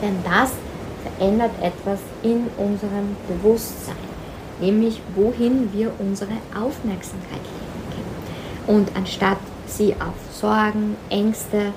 Denn 0.00 0.16
das 0.24 0.52
verändert 1.02 1.52
etwas 1.60 2.00
in 2.22 2.48
unserem 2.56 3.16
Bewusstsein, 3.26 3.94
nämlich 4.60 5.00
wohin 5.14 5.72
wir 5.72 5.92
unsere 5.98 6.32
Aufmerksamkeit 6.54 7.40
lenken. 7.40 8.04
Und 8.66 8.96
anstatt 8.96 9.38
sie 9.66 9.94
auf 9.94 10.14
Sorgen, 10.32 10.96
Ängste 11.10 11.72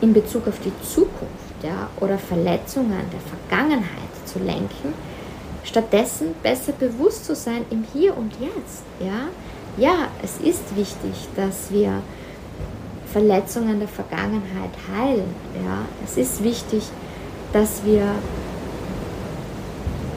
in 0.00 0.12
Bezug 0.12 0.46
auf 0.46 0.58
die 0.60 0.72
Zukunft 0.86 1.62
ja, 1.62 1.88
oder 2.00 2.18
Verletzungen 2.18 3.02
der 3.12 3.20
Vergangenheit 3.20 3.88
zu 4.24 4.38
lenken, 4.38 4.94
stattdessen 5.64 6.34
besser 6.42 6.72
bewusst 6.72 7.24
zu 7.24 7.34
sein 7.34 7.64
im 7.70 7.84
Hier 7.92 8.16
und 8.16 8.32
Jetzt. 8.40 8.82
Ja, 9.00 9.28
ja 9.78 10.08
es 10.22 10.38
ist 10.38 10.76
wichtig, 10.76 11.28
dass 11.36 11.70
wir 11.70 12.02
Verletzungen 13.12 13.78
der 13.78 13.88
Vergangenheit 13.88 14.70
heilen. 14.92 15.34
Ja, 15.54 15.86
es 16.04 16.16
ist 16.16 16.44
wichtig, 16.44 16.82
dass 17.52 17.84
wir 17.84 18.04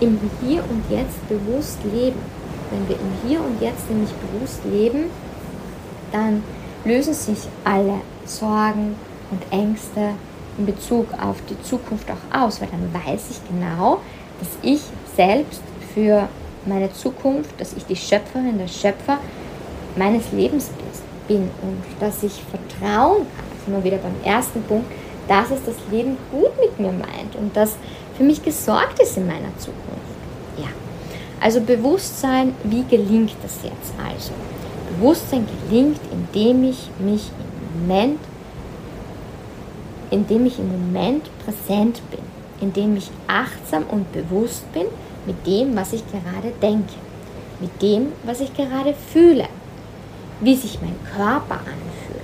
im 0.01 0.19
Hier 0.41 0.63
und 0.69 0.83
Jetzt 0.89 1.27
bewusst 1.29 1.79
leben. 1.83 2.19
Wenn 2.69 2.89
wir 2.89 2.95
im 2.95 3.27
Hier 3.27 3.39
und 3.39 3.61
Jetzt 3.61 3.89
nämlich 3.89 4.11
bewusst 4.11 4.61
leben, 4.65 5.05
dann 6.11 6.43
lösen 6.83 7.13
sich 7.13 7.47
alle 7.63 8.01
Sorgen 8.25 8.95
und 9.29 9.41
Ängste 9.51 10.11
in 10.57 10.65
Bezug 10.65 11.07
auf 11.13 11.37
die 11.49 11.61
Zukunft 11.63 12.07
auch 12.11 12.37
aus, 12.37 12.59
weil 12.59 12.67
dann 12.69 12.93
weiß 12.93 13.29
ich 13.31 13.47
genau, 13.47 13.99
dass 14.39 14.49
ich 14.61 14.81
selbst 15.15 15.61
für 15.93 16.27
meine 16.65 16.91
Zukunft, 16.91 17.59
dass 17.59 17.73
ich 17.73 17.85
die 17.85 17.95
Schöpferin, 17.95 18.57
der 18.57 18.67
Schöpfer 18.67 19.17
meines 19.95 20.31
Lebens 20.31 20.69
bin 21.27 21.49
und 21.61 21.83
dass 21.99 22.23
ich 22.23 22.43
vertrauen 22.43 23.25
kann, 23.35 23.45
also 23.59 23.71
nur 23.71 23.83
wieder 23.83 23.97
beim 23.97 24.15
ersten 24.23 24.61
Punkt, 24.63 24.91
dass 25.27 25.51
es 25.51 25.63
das 25.65 25.75
Leben 25.91 26.17
gut 26.31 26.51
mit 26.59 26.79
mir 26.79 26.91
meint 26.91 27.35
und 27.37 27.55
dass 27.55 27.75
für 28.17 28.23
mich 28.23 28.43
gesorgt 28.43 28.99
ist 28.99 29.17
in 29.17 29.27
meiner 29.27 29.55
Zukunft. 29.57 30.11
Ja, 30.57 30.67
also 31.39 31.61
Bewusstsein, 31.61 32.53
wie 32.63 32.83
gelingt 32.83 33.35
das 33.41 33.59
jetzt 33.63 33.93
also? 34.05 34.33
Bewusstsein 34.97 35.47
gelingt, 35.69 35.99
indem 36.11 36.63
ich 36.63 36.89
mich 36.99 37.29
im 37.39 37.87
Moment, 37.87 38.19
indem 40.09 40.45
ich 40.45 40.59
im 40.59 40.69
Moment 40.69 41.29
präsent 41.45 42.01
bin, 42.11 42.19
indem 42.59 42.97
ich 42.97 43.09
achtsam 43.27 43.83
und 43.89 44.11
bewusst 44.11 44.71
bin 44.73 44.87
mit 45.25 45.47
dem, 45.47 45.75
was 45.75 45.93
ich 45.93 46.03
gerade 46.11 46.53
denke, 46.61 46.93
mit 47.59 47.81
dem, 47.81 48.11
was 48.23 48.41
ich 48.41 48.53
gerade 48.53 48.93
fühle, 48.93 49.47
wie 50.41 50.55
sich 50.55 50.79
mein 50.81 50.95
Körper 51.15 51.55
anfühlt 51.55 52.21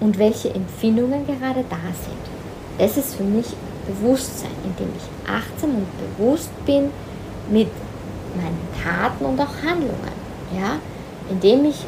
und 0.00 0.18
welche 0.18 0.54
Empfindungen 0.54 1.26
gerade 1.26 1.64
da 1.68 1.76
sind. 1.76 2.78
Das 2.78 2.96
ist 2.96 3.14
für 3.14 3.24
mich 3.24 3.46
Bewusstsein, 3.86 4.50
indem 4.64 4.88
ich 4.96 5.30
achtsam 5.30 5.70
und 5.70 6.18
bewusst 6.18 6.50
bin 6.66 6.90
mit 7.50 7.68
meinen 8.36 8.68
Taten 8.82 9.24
und 9.24 9.40
auch 9.40 9.62
Handlungen. 9.64 10.26
Ja? 10.54 10.78
indem 11.30 11.64
ich 11.64 11.84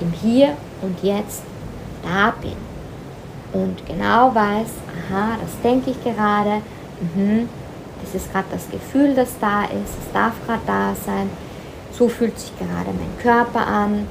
im 0.00 0.12
Hier 0.12 0.56
und 0.82 1.02
Jetzt 1.02 1.42
da 2.02 2.32
bin 2.40 2.56
und 3.52 3.86
genau 3.86 4.34
weiß, 4.34 4.68
aha, 5.10 5.36
das 5.40 5.60
denke 5.62 5.90
ich 5.90 6.04
gerade, 6.04 6.62
mhm, 7.14 7.48
das 8.02 8.14
ist 8.14 8.32
gerade 8.32 8.46
das 8.50 8.68
Gefühl, 8.70 9.14
das 9.14 9.30
da 9.40 9.64
ist, 9.64 9.94
es 10.04 10.12
darf 10.12 10.34
gerade 10.46 10.62
da 10.66 10.94
sein, 10.94 11.30
so 11.92 12.08
fühlt 12.08 12.38
sich 12.38 12.52
gerade 12.58 12.90
mein 12.90 13.18
Körper 13.22 13.66
an, 13.66 14.06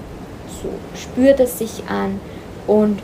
so 0.61 0.69
spürt 0.97 1.39
es 1.39 1.57
sich 1.57 1.83
an 1.89 2.19
und 2.67 3.01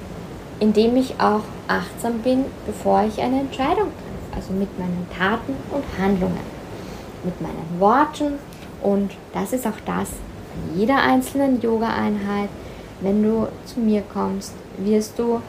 indem 0.60 0.96
ich 0.96 1.20
auch 1.20 1.44
achtsam 1.68 2.20
bin, 2.20 2.46
bevor 2.66 3.04
ich 3.04 3.20
eine 3.22 3.40
Entscheidung 3.42 3.88
treffe, 3.88 4.36
also 4.36 4.54
mit 4.54 4.78
meinen 4.80 5.08
Taten 5.18 5.56
und 5.72 5.84
Handlungen, 6.00 6.40
mit 7.24 7.40
meinen 7.42 7.80
Worten 7.80 8.34
und 8.82 9.12
das 9.34 9.54
ist 9.54 9.68
auch 9.68 9.80
das, 9.86 10.10
in 10.56 10.80
jeder 10.80 10.98
einzelnen 10.98 11.62
Yoga-Einheit, 11.62 12.50
wenn 13.02 13.24
du 13.24 13.48
zu 13.66 13.80
mir 13.80 14.04
kommst, 14.14 14.54
wirst 14.78 15.18
du 15.18 15.42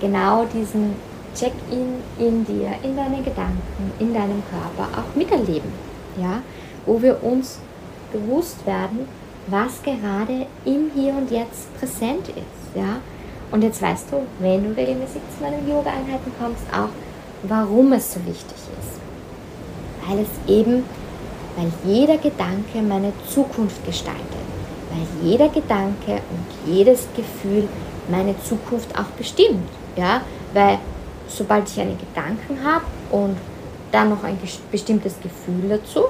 genau 0.00 0.44
diesen 0.44 0.94
Check-in 1.34 1.94
in 2.18 2.44
dir, 2.44 2.72
in 2.82 2.96
deine 2.96 3.22
Gedanken, 3.22 3.92
in 3.98 4.12
deinem 4.12 4.42
Körper 4.50 4.88
auch 4.98 5.16
miterleben. 5.16 5.72
Ja? 6.20 6.42
Wo 6.84 7.00
wir 7.00 7.22
uns 7.24 7.58
bewusst 8.12 8.66
werden, 8.66 9.08
was 9.46 9.82
gerade 9.82 10.46
im 10.64 10.90
Hier 10.94 11.14
und 11.14 11.30
Jetzt 11.30 11.74
präsent 11.78 12.28
ist. 12.28 12.76
Ja? 12.76 13.00
Und 13.50 13.62
jetzt 13.62 13.82
weißt 13.82 14.12
du, 14.12 14.22
wenn 14.38 14.64
du 14.64 14.76
regelmäßig 14.76 15.20
zu 15.36 15.42
meinen 15.42 15.68
Yoga-Einheiten 15.68 16.32
kommst, 16.40 16.62
auch 16.72 16.88
warum 17.42 17.92
es 17.92 18.14
so 18.14 18.20
wichtig 18.24 18.56
ist. 18.56 19.00
Weil 20.08 20.20
es 20.20 20.50
eben 20.50 20.84
weil 21.56 21.70
jeder 21.84 22.16
Gedanke 22.18 22.80
meine 22.86 23.12
Zukunft 23.28 23.84
gestaltet, 23.84 24.22
weil 24.90 25.30
jeder 25.30 25.48
Gedanke 25.48 26.12
und 26.30 26.72
jedes 26.72 27.06
Gefühl 27.14 27.68
meine 28.08 28.34
Zukunft 28.42 28.96
auch 28.98 29.10
bestimmt. 29.18 29.68
Ja? 29.96 30.22
Weil 30.54 30.78
sobald 31.28 31.68
ich 31.68 31.80
einen 31.80 31.98
Gedanken 31.98 32.58
habe 32.64 32.84
und 33.10 33.36
dann 33.90 34.10
noch 34.10 34.24
ein 34.24 34.38
bestimmtes 34.70 35.14
Gefühl 35.20 35.68
dazu, 35.68 36.04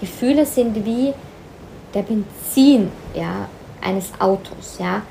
Gefühle 0.00 0.44
sind 0.44 0.84
wie 0.84 1.14
der 1.94 2.02
Benzin 2.02 2.90
ja, 3.14 3.48
eines 3.80 4.10
Autos. 4.18 4.78
Ja? 4.78 5.02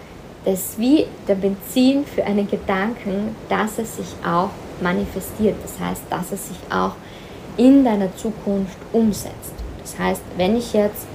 Das 0.44 0.54
ist 0.60 0.80
wie 0.80 1.06
der 1.28 1.36
Benzin 1.36 2.06
für 2.06 2.24
einen 2.24 2.48
Gedanken, 2.50 3.36
dass 3.50 3.80
es 3.80 3.98
sich 3.98 4.16
auch 4.26 4.50
manifestiert. 4.82 5.56
Das 5.64 5.80
heißt, 5.80 6.04
dass 6.10 6.32
es 6.32 6.50
sich 6.50 6.58
auch 6.70 6.94
in 7.58 7.84
deiner 7.84 8.16
Zukunft 8.16 8.78
umsetzt. 8.92 9.54
Das 9.82 9.98
heißt, 9.98 10.22
wenn 10.38 10.58
ich 10.58 10.74
jetzt 10.74 11.08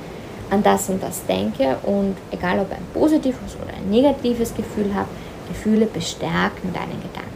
an 0.50 0.62
das 0.62 0.88
und 0.88 1.02
das 1.02 1.24
denke 1.26 1.76
und 1.84 2.16
egal 2.30 2.58
ob 2.58 2.72
ein 2.72 2.84
positives 2.92 3.56
oder 3.62 3.74
ein 3.76 3.88
negatives 3.90 4.54
Gefühl 4.54 4.94
habe, 4.94 5.08
Gefühle 5.48 5.86
bestärken 5.86 6.72
deinen 6.72 7.00
Gedanken. 7.02 7.30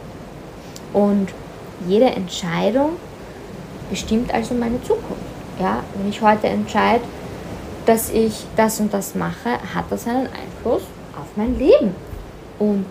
Und 0.93 1.29
jede 1.87 2.05
Entscheidung 2.05 2.91
bestimmt 3.89 4.33
also 4.33 4.53
meine 4.53 4.81
Zukunft. 4.83 5.21
Ja, 5.59 5.83
wenn 5.95 6.09
ich 6.09 6.21
heute 6.21 6.47
entscheide, 6.47 7.03
dass 7.85 8.09
ich 8.09 8.45
das 8.55 8.79
und 8.79 8.93
das 8.93 9.15
mache, 9.15 9.51
hat 9.73 9.85
das 9.89 10.07
einen 10.07 10.27
Einfluss 10.27 10.83
auf 11.15 11.27
mein 11.35 11.57
Leben. 11.57 11.95
Und 12.59 12.85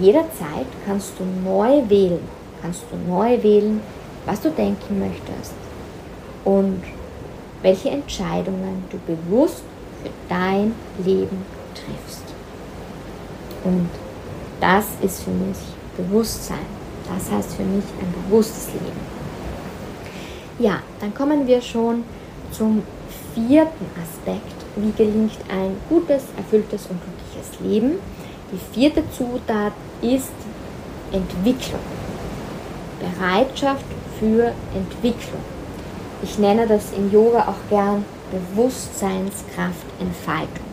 jederzeit 0.00 0.66
kannst 0.86 1.12
du 1.18 1.24
neu 1.48 1.82
wählen, 1.88 2.20
kannst 2.62 2.82
du 2.90 2.96
neu 3.10 3.42
wählen, 3.42 3.80
was 4.24 4.40
du 4.40 4.50
denken 4.50 4.98
möchtest, 4.98 5.54
und 6.44 6.82
welche 7.62 7.90
Entscheidungen 7.90 8.84
du 8.90 8.98
bewusst 9.06 9.62
für 10.02 10.10
dein 10.28 10.74
Leben 11.04 11.44
triffst. 11.74 12.24
Und 13.64 13.88
das 14.60 14.84
ist 15.02 15.22
für 15.22 15.30
mich 15.30 15.56
Bewusstsein. 15.96 16.66
Das 17.08 17.30
heißt 17.30 17.54
für 17.54 17.62
mich 17.62 17.84
ein 18.00 18.12
bewusstes 18.22 18.68
Leben. 18.74 19.00
Ja, 20.58 20.80
dann 21.00 21.14
kommen 21.14 21.46
wir 21.46 21.60
schon 21.60 22.04
zum 22.50 22.82
vierten 23.36 23.86
Aspekt. 24.02 24.56
Wie 24.76 24.92
gelingt 24.92 25.38
ein 25.50 25.76
gutes, 25.88 26.24
erfülltes 26.36 26.86
und 26.86 27.00
glückliches 27.02 27.58
Leben? 27.60 27.98
Die 28.50 28.58
vierte 28.74 29.02
Zutat 29.10 29.72
ist 30.00 30.32
Entwicklung. 31.12 31.80
Bereitschaft 32.98 33.84
für 34.18 34.54
Entwicklung. 34.74 35.42
Ich 36.22 36.38
nenne 36.38 36.66
das 36.66 36.94
im 36.96 37.12
Yoga 37.12 37.46
auch 37.48 37.60
gern 37.68 38.06
Bewusstseinskraftentfaltung. 38.30 40.64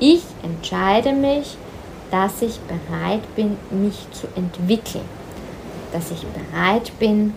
Ich 0.00 0.24
entscheide 0.42 1.12
mich, 1.12 1.56
dass 2.10 2.42
ich 2.42 2.58
bereit 2.60 3.22
bin, 3.36 3.56
mich 3.70 4.08
zu 4.10 4.26
entwickeln, 4.34 5.04
dass 5.92 6.10
ich 6.10 6.26
bereit 6.26 6.90
bin, 6.98 7.34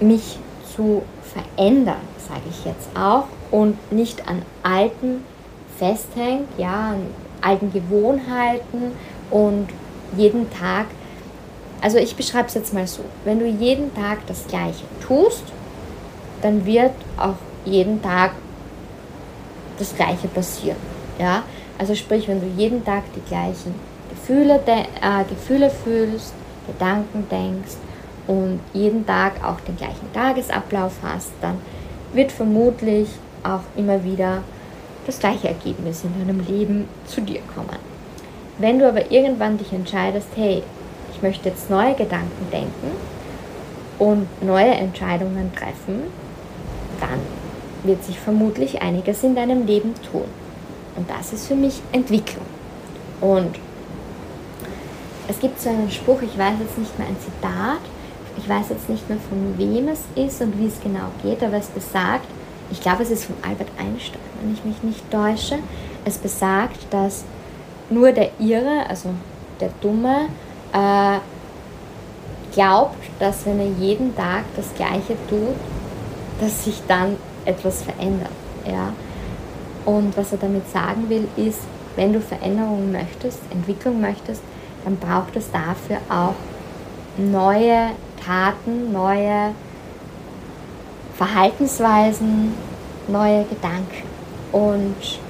mich 0.00 0.40
zu 0.76 1.02
verändern, 1.22 2.02
sage 2.28 2.42
ich 2.50 2.64
jetzt 2.64 2.88
auch, 2.94 3.24
und 3.50 3.92
nicht 3.92 4.28
an 4.28 4.42
alten 4.62 5.24
festhängt, 5.78 6.48
ja, 6.58 6.90
an 6.90 7.06
alten 7.40 7.72
Gewohnheiten 7.72 8.92
und 9.30 9.68
jeden 10.16 10.50
Tag 10.50 10.86
also 11.80 11.98
ich 11.98 12.16
beschreibe 12.16 12.48
es 12.48 12.54
jetzt 12.54 12.72
mal 12.72 12.86
so, 12.86 13.02
wenn 13.24 13.38
du 13.38 13.46
jeden 13.46 13.94
Tag 13.94 14.26
das 14.26 14.46
gleiche 14.46 14.84
tust, 15.06 15.44
dann 16.42 16.64
wird 16.64 16.92
auch 17.16 17.36
jeden 17.64 18.02
Tag 18.02 18.32
das 19.78 19.94
Gleiche 19.94 20.28
passieren. 20.28 20.78
Ja? 21.18 21.42
Also 21.78 21.94
sprich, 21.94 22.26
wenn 22.28 22.40
du 22.40 22.46
jeden 22.60 22.84
Tag 22.84 23.04
die 23.14 23.20
gleichen 23.28 23.74
Gefühle, 24.10 24.60
äh, 24.66 25.24
Gefühle 25.28 25.70
fühlst, 25.70 26.32
Gedanken 26.66 27.26
denkst 27.30 27.76
und 28.26 28.60
jeden 28.72 29.06
Tag 29.06 29.44
auch 29.44 29.60
den 29.60 29.76
gleichen 29.76 30.12
Tagesablauf 30.12 30.92
hast, 31.02 31.32
dann 31.40 31.58
wird 32.12 32.32
vermutlich 32.32 33.08
auch 33.42 33.60
immer 33.76 34.02
wieder 34.02 34.42
das 35.06 35.18
gleiche 35.18 35.48
Ergebnis 35.48 36.02
in 36.04 36.18
deinem 36.18 36.44
Leben 36.46 36.88
zu 37.06 37.20
dir 37.20 37.40
kommen. 37.54 37.78
Wenn 38.58 38.78
du 38.78 38.88
aber 38.88 39.10
irgendwann 39.10 39.58
dich 39.58 39.72
entscheidest, 39.72 40.28
hey, 40.34 40.62
ich 41.12 41.22
möchte 41.22 41.48
jetzt 41.48 41.70
neue 41.70 41.94
Gedanken 41.94 42.50
denken 42.50 42.90
und 43.98 44.26
neue 44.42 44.72
Entscheidungen 44.72 45.52
treffen, 45.54 46.04
dann 47.00 47.20
wird 47.84 48.02
sich 48.04 48.18
vermutlich 48.18 48.82
einiges 48.82 49.22
in 49.22 49.34
deinem 49.34 49.66
Leben 49.66 49.94
tun. 50.10 50.24
Und 50.96 51.08
das 51.08 51.32
ist 51.32 51.46
für 51.46 51.54
mich 51.54 51.80
Entwicklung. 51.92 52.44
Und 53.20 53.56
es 55.28 55.38
gibt 55.38 55.60
so 55.60 55.68
einen 55.68 55.90
Spruch, 55.90 56.22
ich 56.22 56.36
weiß 56.36 56.54
jetzt 56.60 56.78
nicht 56.78 56.98
mehr 56.98 57.08
ein 57.08 57.16
Zitat, 57.20 57.80
ich 58.36 58.48
weiß 58.48 58.68
jetzt 58.70 58.88
nicht 58.88 59.08
mehr 59.08 59.18
von 59.18 59.58
wem 59.58 59.88
es 59.88 60.00
ist 60.14 60.40
und 60.40 60.58
wie 60.58 60.66
es 60.66 60.80
genau 60.80 61.08
geht, 61.22 61.42
aber 61.42 61.56
es 61.56 61.68
besagt, 61.68 62.26
ich 62.70 62.80
glaube 62.80 63.02
es 63.02 63.10
ist 63.10 63.24
von 63.24 63.36
Albert 63.42 63.70
Einstein, 63.78 64.20
wenn 64.40 64.52
ich 64.52 64.64
mich 64.64 64.82
nicht 64.82 65.10
täusche, 65.10 65.58
es 66.04 66.18
besagt, 66.18 66.92
dass 66.92 67.24
nur 67.90 68.12
der 68.12 68.30
Irre, 68.38 68.88
also 68.88 69.10
der 69.60 69.70
Dumme, 69.80 70.28
äh, 70.72 71.18
glaubt, 72.52 72.96
dass 73.18 73.46
wenn 73.46 73.60
er 73.60 73.70
jeden 73.78 74.16
Tag 74.16 74.44
das 74.56 74.74
Gleiche 74.74 75.16
tut, 75.28 75.56
dass 76.40 76.64
sich 76.64 76.82
dann 76.88 77.16
etwas 77.44 77.82
verändert. 77.82 78.30
Ja? 78.66 78.92
Und 79.84 80.16
was 80.16 80.32
er 80.32 80.38
damit 80.38 80.68
sagen 80.70 81.08
will, 81.08 81.28
ist, 81.36 81.60
wenn 81.94 82.12
du 82.12 82.20
Veränderung 82.20 82.90
möchtest, 82.92 83.40
Entwicklung 83.50 84.00
möchtest, 84.00 84.42
dann 84.84 84.96
braucht 84.96 85.36
es 85.36 85.50
dafür 85.50 85.98
auch 86.08 86.34
neue 87.16 87.90
Taten, 88.26 88.92
neue 88.92 89.54
Verhaltensweisen, 91.16 92.54
neue 93.08 93.44
Gedanken. 93.44 94.02
Und 94.52 95.20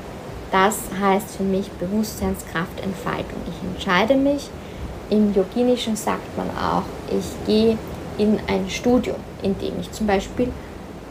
das 0.51 0.79
heißt 1.01 1.37
für 1.37 1.43
mich 1.43 1.71
Bewusstseinskraftentfaltung. 1.73 3.41
Ich 3.49 3.69
entscheide 3.75 4.15
mich, 4.15 4.49
im 5.11 5.35
Yoginischen 5.35 5.95
sagt 5.95 6.37
man 6.37 6.49
auch, 6.51 6.85
ich 7.11 7.47
gehe 7.47 7.77
in 8.19 8.39
ein 8.49 8.69
Studium, 8.69 9.17
in 9.43 9.59
dem 9.59 9.79
ich 9.81 9.93
zum 9.93 10.07
Beispiel 10.07 10.51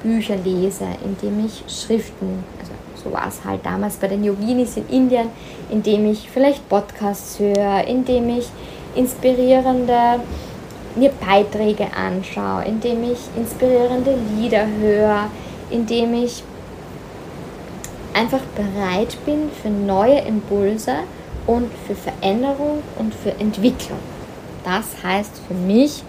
Bücher 0.02 0.36
lese, 0.38 0.86
in 1.04 1.18
dem 1.22 1.46
ich 1.46 1.64
Schriften, 1.68 2.44
also 2.60 2.74
so 3.04 3.14
war 3.14 3.28
es 3.28 3.46
halt 3.46 3.66
damals 3.66 3.96
bei 3.98 4.08
den 4.08 4.24
Yoginis 4.24 4.78
in 4.78 4.88
Indien, 4.90 5.28
indem 5.70 6.12
ich 6.12 6.30
vielleicht 6.30 6.68
Podcasts 6.68 7.40
höre, 7.40 7.86
indem 7.88 8.30
ich 8.30 8.50
inspirierende 8.96 10.20
mir 10.96 11.12
Beiträge 11.12 11.88
anschaue, 11.96 12.66
indem 12.66 13.04
ich 13.04 13.20
inspirierende 13.36 14.18
Lieder 14.36 14.66
höre, 14.68 15.30
indem 15.70 16.14
ich 16.14 16.44
einfach 18.14 18.42
bereit 18.56 19.18
bin 19.26 19.50
für 19.62 19.70
neue 19.70 20.20
Impulse 20.20 20.96
und 21.48 21.70
für 21.86 21.96
Veränderung 21.96 22.82
und 22.98 23.14
für 23.14 23.32
Entwicklung. 23.32 24.00
Das 24.64 25.04
heißt 25.04 25.42
für 25.48 25.54
mich, 25.54 26.04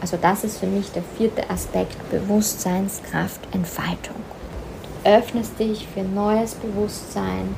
also 0.00 0.18
das 0.20 0.44
ist 0.44 0.58
für 0.58 0.66
mich 0.66 0.90
der 0.92 1.04
vierte 1.16 1.48
Aspekt 1.48 1.96
Bewusstseinskraft, 2.10 3.40
Entfaltung 3.52 4.16
öffnest 5.04 5.58
dich 5.58 5.86
für 5.92 6.02
neues 6.02 6.54
Bewusstsein, 6.54 7.54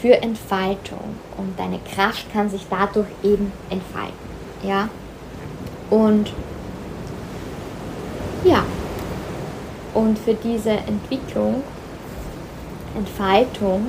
für 0.00 0.22
Entfaltung 0.22 1.16
und 1.38 1.58
deine 1.58 1.78
Kraft 1.94 2.30
kann 2.32 2.50
sich 2.50 2.66
dadurch 2.68 3.06
eben 3.22 3.52
entfalten. 3.70 4.12
Ja? 4.62 4.88
Und 5.90 6.32
ja, 8.44 8.64
und 9.94 10.18
für 10.18 10.34
diese 10.34 10.70
Entwicklung, 10.70 11.62
Entfaltung, 12.96 13.86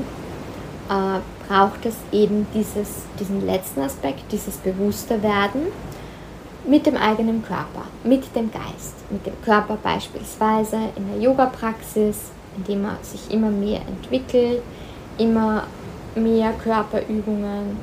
äh, 0.89 1.19
braucht 1.47 1.85
es 1.85 1.95
eben 2.11 2.47
dieses, 2.53 3.03
diesen 3.19 3.45
letzten 3.45 3.81
Aspekt, 3.81 4.31
dieses 4.31 4.57
Bewussterwerden 4.57 5.67
mit 6.67 6.85
dem 6.85 6.97
eigenen 6.97 7.43
Körper, 7.43 7.83
mit 8.03 8.35
dem 8.35 8.51
Geist, 8.51 8.95
mit 9.11 9.25
dem 9.25 9.39
Körper 9.43 9.77
beispielsweise 9.81 10.77
in 10.95 11.07
der 11.11 11.21
Yoga-Praxis, 11.21 12.31
indem 12.57 12.85
er 12.85 12.97
sich 13.03 13.31
immer 13.31 13.49
mehr 13.49 13.81
entwickelt, 13.87 14.61
immer 15.17 15.65
mehr 16.15 16.53
Körperübungen 16.53 17.77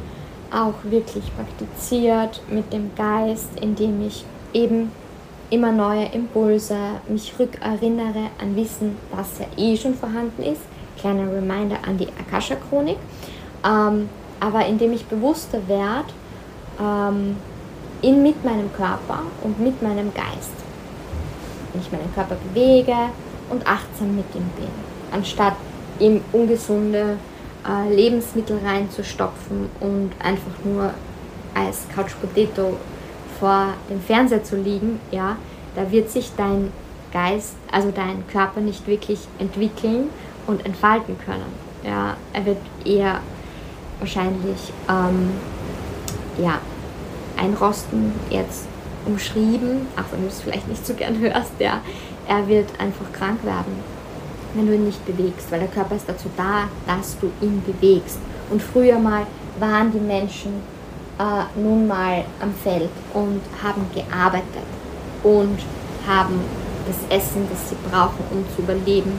auch 0.53 0.75
wirklich 0.85 1.25
praktiziert, 1.35 2.43
mit 2.51 2.73
dem 2.73 2.95
Geist, 2.95 3.49
indem 3.61 4.07
ich 4.07 4.25
eben 4.53 4.91
immer 5.51 5.73
neue 5.73 6.07
Impulse, 6.07 6.77
mich 7.09 7.35
rückerinnere 7.39 8.31
an 8.41 8.57
Wissen, 8.57 8.97
das 9.15 9.39
ja 9.39 9.47
eh 9.57 9.77
schon 9.77 9.95
vorhanden 9.95 10.43
ist. 10.43 10.63
Kleiner 10.99 11.31
Reminder 11.31 11.77
an 11.87 11.99
die 11.99 12.09
Akasha-Chronik. 12.09 12.97
Ähm, 13.65 14.09
aber 14.41 14.67
indem 14.67 14.93
ich 14.93 15.05
bewusster 15.05 15.61
werde, 15.69 16.09
ähm, 16.81 17.37
in, 18.03 18.23
mit 18.23 18.45
meinem 18.45 18.73
Körper 18.73 19.21
und 19.43 19.61
mit 19.61 19.81
meinem 19.83 20.13
Geist. 20.13 20.53
Wenn 21.73 21.83
ich 21.83 21.93
meinen 21.93 22.13
Körper 22.15 22.37
bewege 22.53 22.97
und 23.51 23.67
achtsam 23.67 24.17
mit 24.17 24.27
ihm 24.35 24.51
bin, 24.57 24.69
anstatt 25.13 25.55
ihm 26.01 26.21
ungesunde 26.33 27.19
äh, 27.67 27.95
Lebensmittel 27.95 28.59
reinzustopfen 28.65 29.69
und 29.81 30.11
einfach 30.19 30.65
nur 30.65 30.93
als 31.55 31.87
Couch 31.95 32.13
Potato 32.21 32.77
vor 33.39 33.75
dem 33.91 34.01
Fernseher 34.01 34.43
zu 34.43 34.57
liegen, 34.57 35.01
ja, 35.11 35.37
da 35.75 35.91
wird 35.91 36.11
sich 36.11 36.33
dein 36.37 36.71
Geist, 37.13 37.55
also 37.71 37.91
dein 37.91 38.27
Körper 38.29 38.61
nicht 38.61 38.87
wirklich 38.87 39.21
entwickeln 39.39 40.09
und 40.47 40.65
entfalten 40.65 41.17
können. 41.25 41.53
Ja, 41.85 42.17
er 42.33 42.47
wird 42.47 42.59
eher 42.85 43.21
wahrscheinlich 43.99 44.73
ähm, 44.89 45.31
ja, 46.43 46.59
Einrosten 47.37 48.13
jetzt 48.31 48.67
umschrieben, 49.05 49.87
auch 49.97 50.13
wenn 50.13 50.23
du 50.23 50.29
es 50.29 50.41
vielleicht 50.41 50.69
nicht 50.69 50.87
so 50.87 50.95
gern 50.95 51.19
hörst, 51.19 51.53
ja, 51.59 51.81
er 52.29 52.47
wird 52.47 52.69
einfach 52.79 53.13
krank 53.13 53.45
werden, 53.45 53.75
wenn 54.55 54.67
du 54.67 54.75
ihn 54.75 54.85
nicht 54.85 55.05
bewegst, 55.07 55.51
weil 55.51 55.61
der 55.61 55.69
Körper 55.69 55.97
ist 55.97 56.09
dazu 56.09 56.29
da, 56.37 56.69
dass 56.87 57.19
du 57.19 57.31
ihn 57.41 57.63
bewegst. 57.65 58.19
Und 58.51 58.63
früher 58.63 58.99
mal 58.99 59.27
waren 59.59 59.93
die 59.93 60.01
Menschen 60.01 60.53
äh, 61.19 61.59
nun 61.59 61.87
mal 61.87 62.25
am 62.41 62.55
Feld 62.63 62.91
und 63.15 63.41
haben 63.63 63.87
gearbeitet 63.95 64.67
und 65.23 65.59
haben 66.07 66.41
das 66.87 67.17
Essen, 67.17 67.47
das 67.51 67.71
sie 67.71 67.77
brauchen, 67.91 68.25
um 68.31 68.45
zu 68.55 68.63
überleben, 68.63 69.19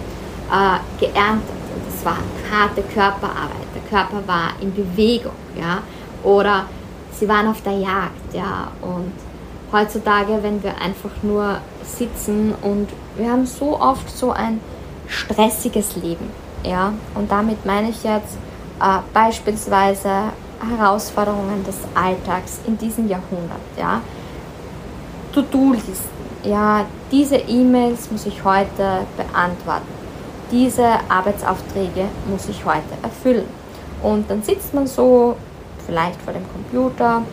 äh, 0.52 1.00
geerntet. 1.00 1.56
Und 1.76 1.88
das 1.88 2.06
war 2.06 2.18
harte 2.52 2.82
Körperarbeit. 2.82 3.68
Der 3.74 3.90
Körper 3.90 4.28
war 4.28 4.52
in 4.62 4.74
Bewegung, 4.74 5.34
ja. 5.56 5.82
Oder 6.24 6.66
sie 7.12 7.28
waren 7.28 7.48
auf 7.48 7.62
der 7.62 7.78
Jagd, 7.78 8.34
ja. 8.34 8.68
Und 8.82 9.14
heutzutage, 9.72 10.40
wenn 10.42 10.62
wir 10.62 10.80
einfach 10.80 11.12
nur 11.22 11.58
sitzen 11.84 12.54
und 12.62 12.90
wir 13.18 13.30
haben 13.32 13.46
so 13.46 13.80
oft 13.80 14.10
so 14.10 14.32
ein 14.32 14.60
stressiges 15.14 15.96
Leben, 15.96 16.30
ja. 16.64 16.94
Und 17.16 17.32
damit 17.32 17.66
meine 17.66 17.90
ich 17.90 18.04
jetzt 18.04 18.38
äh, 18.80 19.00
beispielsweise 19.14 20.10
Herausforderungen 20.78 21.64
des 21.64 21.78
Alltags 21.94 22.60
in 22.66 22.78
diesem 22.78 23.08
Jahrhundert, 23.08 23.62
ja. 23.78 24.02
To-Do-Listen, 25.34 26.10
ja, 26.44 26.86
diese 27.12 27.38
E-Mails 27.38 28.12
muss 28.12 28.26
ich 28.26 28.44
heute 28.44 29.06
beantworten. 29.18 29.88
Diese 30.52 30.86
Arbeitsaufträge 31.10 32.06
muss 32.28 32.48
ich 32.50 32.66
heute 32.66 32.94
erfüllen. 33.02 33.48
Und 34.04 34.30
dann 34.30 34.44
sitzt 34.44 34.74
man 34.74 34.86
so 34.86 35.36
vielleicht 35.86 36.22
vor 36.22 36.34
dem 36.34 36.44
Computer 36.52 37.24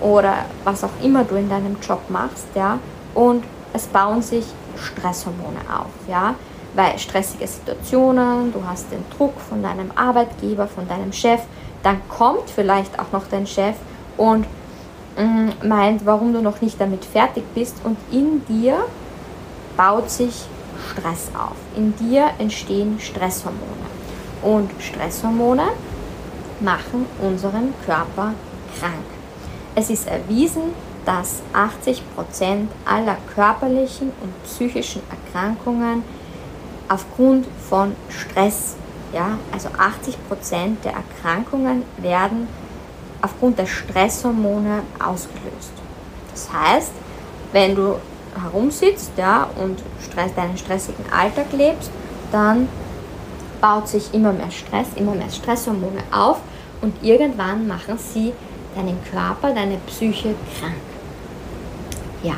oder 0.00 0.44
was 0.64 0.84
auch 0.84 0.90
immer 1.02 1.24
du 1.24 1.36
in 1.36 1.48
deinem 1.48 1.76
Job 1.80 2.02
machst, 2.08 2.46
ja, 2.54 2.78
und 3.14 3.44
es 3.72 3.86
bauen 3.86 4.20
sich 4.20 4.44
Stresshormone 4.76 5.60
auf, 5.72 5.90
ja, 6.08 6.34
weil 6.76 6.98
stressige 6.98 7.46
Situationen, 7.46 8.52
du 8.52 8.62
hast 8.64 8.92
den 8.92 9.04
Druck 9.16 9.40
von 9.40 9.62
deinem 9.62 9.90
Arbeitgeber, 9.94 10.68
von 10.68 10.86
deinem 10.86 11.12
Chef, 11.12 11.40
dann 11.82 12.00
kommt 12.08 12.50
vielleicht 12.50 12.98
auch 12.98 13.10
noch 13.12 13.26
dein 13.28 13.46
Chef 13.46 13.76
und 14.16 14.46
mm, 15.16 15.66
meint, 15.66 16.04
warum 16.04 16.32
du 16.32 16.42
noch 16.42 16.60
nicht 16.60 16.80
damit 16.80 17.04
fertig 17.04 17.44
bist 17.54 17.76
und 17.82 17.96
in 18.12 18.44
dir 18.46 18.84
baut 19.76 20.10
sich 20.10 20.44
Stress 20.90 21.30
auf. 21.34 21.56
In 21.74 21.96
dir 21.96 22.30
entstehen 22.38 23.00
Stresshormone. 23.00 23.86
Und 24.42 24.70
Stresshormone 24.78 25.68
machen 26.60 27.06
unseren 27.22 27.72
Körper 27.84 28.34
krank. 28.78 29.04
Es 29.74 29.90
ist 29.90 30.08
erwiesen, 30.08 30.74
dass 31.04 31.40
80% 31.54 32.66
aller 32.84 33.16
körperlichen 33.34 34.12
und 34.20 34.44
psychischen 34.44 35.02
Erkrankungen 35.10 36.02
aufgrund 36.88 37.46
von 37.68 37.94
Stress 38.08 38.76
Ja, 39.12 39.38
also 39.52 39.68
80% 39.68 40.82
der 40.84 40.92
Erkrankungen 40.92 41.84
werden 41.98 42.48
aufgrund 43.22 43.58
der 43.58 43.66
Stresshormone 43.66 44.82
ausgelöst. 44.98 45.72
Das 46.32 46.48
heißt, 46.52 46.92
wenn 47.52 47.74
du 47.74 47.96
herumsitzt 48.42 49.12
ja, 49.16 49.48
und 49.62 49.82
Stress, 50.04 50.34
deinen 50.34 50.58
stressigen 50.58 51.04
Alltag 51.10 51.46
lebst, 51.52 51.90
dann 52.32 52.68
baut 53.60 53.88
sich 53.88 54.12
immer 54.12 54.32
mehr 54.32 54.50
Stress, 54.50 54.88
immer 54.96 55.14
mehr 55.14 55.30
Stresshormone 55.30 56.02
auf 56.12 56.40
und 56.82 57.02
irgendwann 57.02 57.66
machen 57.66 57.98
sie 57.98 58.32
deinen 58.74 58.98
Körper, 59.10 59.54
deine 59.54 59.78
Psyche 59.86 60.34
krank. 60.58 60.74
Ja, 62.22 62.34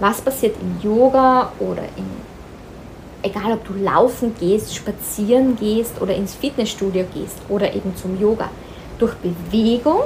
was 0.00 0.20
passiert 0.20 0.56
im 0.60 0.80
Yoga 0.80 1.52
oder 1.58 1.82
in, 1.96 2.06
egal 3.22 3.52
ob 3.52 3.66
du 3.66 3.74
laufen 3.82 4.34
gehst, 4.38 4.74
spazieren 4.74 5.56
gehst 5.56 6.00
oder 6.00 6.14
ins 6.14 6.34
Fitnessstudio 6.34 7.04
gehst 7.12 7.38
oder 7.48 7.74
eben 7.74 7.94
zum 7.96 8.20
Yoga. 8.20 8.48
Durch 8.98 9.14
Bewegung 9.16 10.02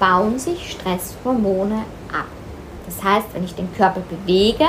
bauen 0.00 0.38
sich 0.38 0.72
Stresshormone 0.72 1.84
ab. 2.12 2.26
Das 2.86 3.02
heißt, 3.02 3.28
wenn 3.32 3.44
ich 3.44 3.54
den 3.54 3.72
Körper 3.74 4.02
bewege, 4.08 4.66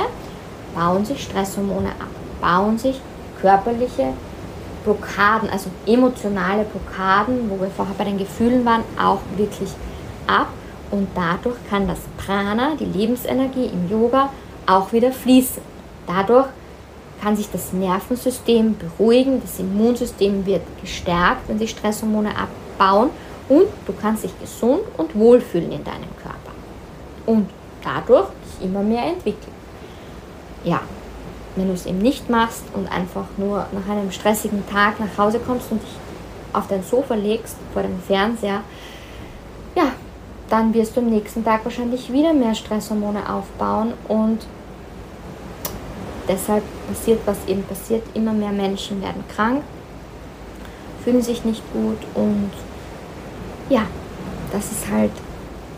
bauen 0.74 1.04
sich 1.04 1.22
Stresshormone 1.22 1.88
ab, 1.88 2.08
bauen 2.40 2.78
sich 2.78 3.00
körperliche 3.40 4.12
Blockaden, 4.84 5.50
also 5.50 5.68
emotionale 5.86 6.64
Blockaden, 6.64 7.50
wo 7.50 7.60
wir 7.60 7.70
vorher 7.70 7.94
bei 7.98 8.04
den 8.04 8.18
Gefühlen 8.18 8.64
waren, 8.64 8.84
auch 9.00 9.20
wirklich 9.36 9.70
ab. 10.26 10.48
Und 10.90 11.08
dadurch 11.14 11.56
kann 11.68 11.88
das 11.88 11.98
Prana, 12.16 12.76
die 12.78 12.84
Lebensenergie 12.84 13.66
im 13.66 13.90
Yoga, 13.90 14.30
auch 14.66 14.92
wieder 14.92 15.10
fließen. 15.10 15.62
Dadurch 16.06 16.46
kann 17.26 17.36
sich 17.36 17.50
das 17.50 17.72
Nervensystem 17.72 18.76
beruhigen, 18.78 19.42
das 19.42 19.58
Immunsystem 19.58 20.46
wird 20.46 20.62
gestärkt, 20.80 21.48
wenn 21.48 21.58
sich 21.58 21.70
Stresshormone 21.70 22.30
abbauen 22.30 23.10
und 23.48 23.66
du 23.84 23.92
kannst 24.00 24.22
dich 24.22 24.38
gesund 24.38 24.82
und 24.96 25.12
wohlfühlen 25.16 25.72
in 25.72 25.82
deinem 25.82 26.16
Körper. 26.22 26.52
Und 27.26 27.50
dadurch 27.82 28.28
dich 28.28 28.68
immer 28.68 28.80
mehr 28.80 29.06
entwickeln. 29.06 29.52
Ja, 30.62 30.82
wenn 31.56 31.66
du 31.66 31.74
es 31.74 31.86
eben 31.86 31.98
nicht 31.98 32.30
machst 32.30 32.62
und 32.74 32.86
einfach 32.92 33.26
nur 33.38 33.66
nach 33.72 33.92
einem 33.92 34.12
stressigen 34.12 34.64
Tag 34.68 35.00
nach 35.00 35.18
Hause 35.18 35.40
kommst 35.44 35.72
und 35.72 35.82
dich 35.82 35.96
auf 36.52 36.68
dein 36.68 36.84
Sofa 36.84 37.16
legst 37.16 37.56
vor 37.72 37.82
dem 37.82 37.98
Fernseher, 38.06 38.60
ja, 39.74 39.90
dann 40.48 40.72
wirst 40.72 40.96
du 40.96 41.00
am 41.00 41.10
nächsten 41.10 41.44
Tag 41.44 41.64
wahrscheinlich 41.64 42.12
wieder 42.12 42.32
mehr 42.32 42.54
Stresshormone 42.54 43.28
aufbauen 43.28 43.94
und 44.06 44.46
deshalb 46.28 46.62
passiert, 46.88 47.20
was 47.26 47.36
eben 47.46 47.62
passiert. 47.64 48.02
Immer 48.14 48.32
mehr 48.32 48.52
Menschen 48.52 49.02
werden 49.02 49.24
krank, 49.34 49.62
fühlen 51.04 51.22
sich 51.22 51.44
nicht 51.44 51.62
gut 51.72 51.98
und 52.14 52.50
ja, 53.68 53.86
das 54.52 54.70
ist 54.72 54.90
halt 54.90 55.12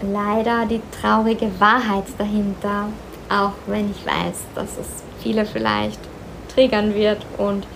leider 0.03 0.67
die 0.67 0.83
traurige 1.01 1.51
Wahrheit 1.59 2.05
dahinter, 2.19 2.89
auch 3.29 3.53
wenn 3.67 3.91
ich 3.91 4.07
weiß, 4.07 4.37
dass 4.55 4.71
es 4.79 4.87
viele 5.23 5.45
vielleicht 5.45 5.99
triggern 6.55 6.95
wird 6.95 7.25
und 7.37 7.67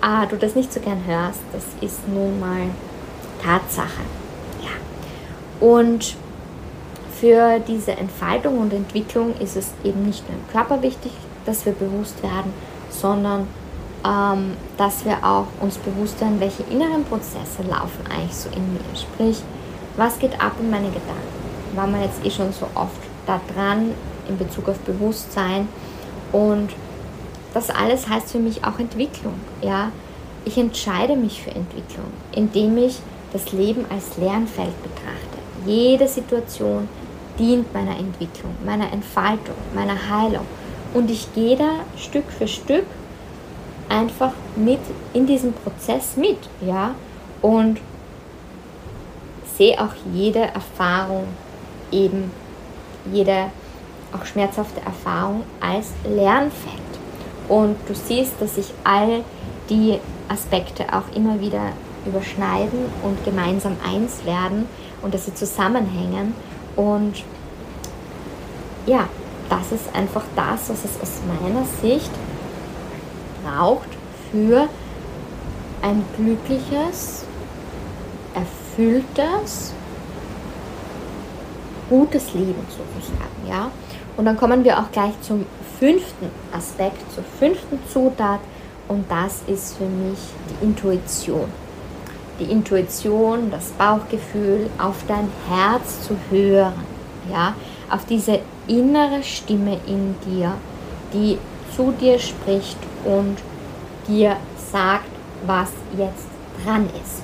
ah, 0.00 0.26
du 0.26 0.36
das 0.36 0.54
nicht 0.54 0.72
so 0.72 0.80
gern 0.80 1.02
hörst. 1.06 1.40
Das 1.52 1.64
ist 1.80 2.06
nun 2.08 2.38
mal 2.38 2.68
Tatsache. 3.42 4.02
Ja. 4.62 5.66
Und 5.66 6.16
für 7.20 7.60
diese 7.60 7.92
Entfaltung 7.92 8.58
und 8.58 8.72
Entwicklung 8.72 9.34
ist 9.40 9.56
es 9.56 9.72
eben 9.84 10.04
nicht 10.04 10.28
nur 10.28 10.38
im 10.38 10.48
Körper 10.52 10.82
wichtig, 10.82 11.12
dass 11.46 11.64
wir 11.64 11.72
bewusst 11.72 12.22
werden, 12.22 12.52
sondern 12.90 13.46
ähm, 14.04 14.52
dass 14.76 15.04
wir 15.04 15.18
auch 15.24 15.46
uns 15.60 15.78
bewusst 15.78 16.20
werden, 16.20 16.38
welche 16.40 16.62
inneren 16.64 17.04
Prozesse 17.04 17.62
laufen 17.68 18.04
eigentlich 18.10 18.34
so 18.34 18.48
in 18.50 18.72
mir. 18.72 18.80
Sprich, 18.94 19.42
was 19.96 20.18
geht 20.18 20.40
ab 20.40 20.52
in 20.60 20.70
meine 20.70 20.88
Gedanken? 20.88 21.74
War 21.74 21.86
man 21.86 22.02
jetzt 22.02 22.24
eh 22.24 22.30
schon 22.30 22.52
so 22.52 22.66
oft 22.74 23.00
da 23.26 23.40
dran 23.54 23.92
in 24.28 24.38
Bezug 24.38 24.68
auf 24.68 24.78
Bewusstsein 24.80 25.68
und 26.32 26.70
das 27.54 27.70
alles 27.70 28.08
heißt 28.08 28.32
für 28.32 28.38
mich 28.38 28.64
auch 28.64 28.78
Entwicklung. 28.78 29.34
Ja, 29.62 29.90
ich 30.44 30.58
entscheide 30.58 31.16
mich 31.16 31.42
für 31.42 31.50
Entwicklung, 31.50 32.06
indem 32.32 32.76
ich 32.76 32.98
das 33.32 33.52
Leben 33.52 33.84
als 33.90 34.16
Lernfeld 34.18 34.74
betrachte. 34.82 35.38
Jede 35.64 36.06
Situation 36.06 36.88
dient 37.38 37.72
meiner 37.74 37.98
Entwicklung, 37.98 38.54
meiner 38.64 38.92
Entfaltung, 38.92 39.56
meiner 39.74 39.96
Heilung. 40.08 40.46
Und 40.94 41.10
ich 41.10 41.32
gehe 41.34 41.56
da 41.56 41.80
Stück 41.96 42.24
für 42.30 42.48
Stück 42.48 42.86
einfach 43.88 44.32
mit 44.56 44.80
in 45.12 45.26
diesem 45.26 45.52
Prozess 45.52 46.16
mit, 46.16 46.38
ja, 46.60 46.94
und 47.42 47.78
sehe 49.56 49.80
auch 49.80 49.94
jede 50.12 50.40
Erfahrung 50.40 51.24
eben, 51.92 52.30
jede 53.12 53.46
auch 54.12 54.24
schmerzhafte 54.24 54.80
Erfahrung 54.80 55.42
als 55.60 55.92
Lernfeld. 56.08 56.74
Und 57.48 57.76
du 57.86 57.94
siehst, 57.94 58.34
dass 58.40 58.56
sich 58.56 58.72
all 58.84 59.22
die 59.70 59.98
Aspekte 60.28 60.84
auch 60.92 61.14
immer 61.14 61.40
wieder 61.40 61.72
überschneiden 62.04 62.86
und 63.02 63.24
gemeinsam 63.24 63.76
eins 63.84 64.24
werden 64.24 64.66
und 65.02 65.14
dass 65.14 65.26
sie 65.26 65.34
zusammenhängen. 65.34 66.34
Und 66.74 67.24
ja, 68.86 69.08
das 69.48 69.72
ist 69.72 69.94
einfach 69.94 70.24
das, 70.34 70.68
was 70.68 70.84
es 70.84 71.00
aus 71.00 71.20
meiner 71.40 71.64
Sicht 71.82 72.10
braucht 73.44 73.88
für 74.30 74.68
ein 75.82 76.04
glückliches, 76.16 77.24
erfülltes, 78.34 79.72
gutes 81.88 82.34
Leben 82.34 82.66
sozusagen. 82.68 83.48
Ja? 83.48 83.70
Und 84.16 84.24
dann 84.24 84.36
kommen 84.36 84.64
wir 84.64 84.78
auch 84.78 84.90
gleich 84.90 85.12
zum 85.20 85.46
fünften 85.78 86.30
Aspekt, 86.52 87.00
zur 87.14 87.24
fünften 87.38 87.78
Zutat 87.92 88.40
und 88.88 89.04
das 89.10 89.42
ist 89.46 89.76
für 89.76 89.84
mich 89.84 90.18
die 90.48 90.64
Intuition. 90.64 91.48
Die 92.38 92.44
Intuition, 92.44 93.50
das 93.50 93.70
Bauchgefühl, 93.70 94.68
auf 94.78 94.96
dein 95.08 95.28
Herz 95.48 96.02
zu 96.06 96.16
hören, 96.30 96.74
ja, 97.30 97.54
auf 97.90 98.04
diese 98.04 98.40
innere 98.66 99.22
Stimme 99.22 99.78
in 99.86 100.14
dir, 100.26 100.52
die 101.12 101.38
zu 101.74 101.92
dir 101.92 102.18
spricht 102.18 102.78
und 103.04 103.36
dir 104.08 104.36
sagt, 104.72 105.10
was 105.46 105.70
jetzt 105.96 106.26
dran 106.64 106.88
ist. 107.02 107.22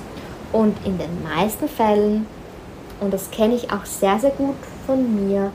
Und 0.51 0.77
in 0.85 0.97
den 0.97 1.23
meisten 1.23 1.67
Fällen, 1.67 2.25
und 2.99 3.13
das 3.13 3.31
kenne 3.31 3.55
ich 3.55 3.71
auch 3.71 3.85
sehr, 3.85 4.19
sehr 4.19 4.31
gut 4.31 4.55
von 4.85 5.27
mir, 5.27 5.51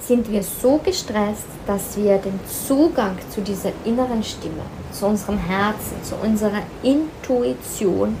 sind 0.00 0.30
wir 0.30 0.42
so 0.42 0.78
gestresst, 0.84 1.46
dass 1.66 1.96
wir 1.96 2.18
den 2.18 2.38
Zugang 2.46 3.16
zu 3.30 3.40
dieser 3.40 3.72
inneren 3.84 4.22
Stimme, 4.22 4.62
zu 4.92 5.06
unserem 5.06 5.38
Herzen, 5.38 6.02
zu 6.02 6.14
unserer 6.16 6.62
Intuition 6.82 8.16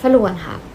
verloren 0.00 0.38
haben. 0.46 0.74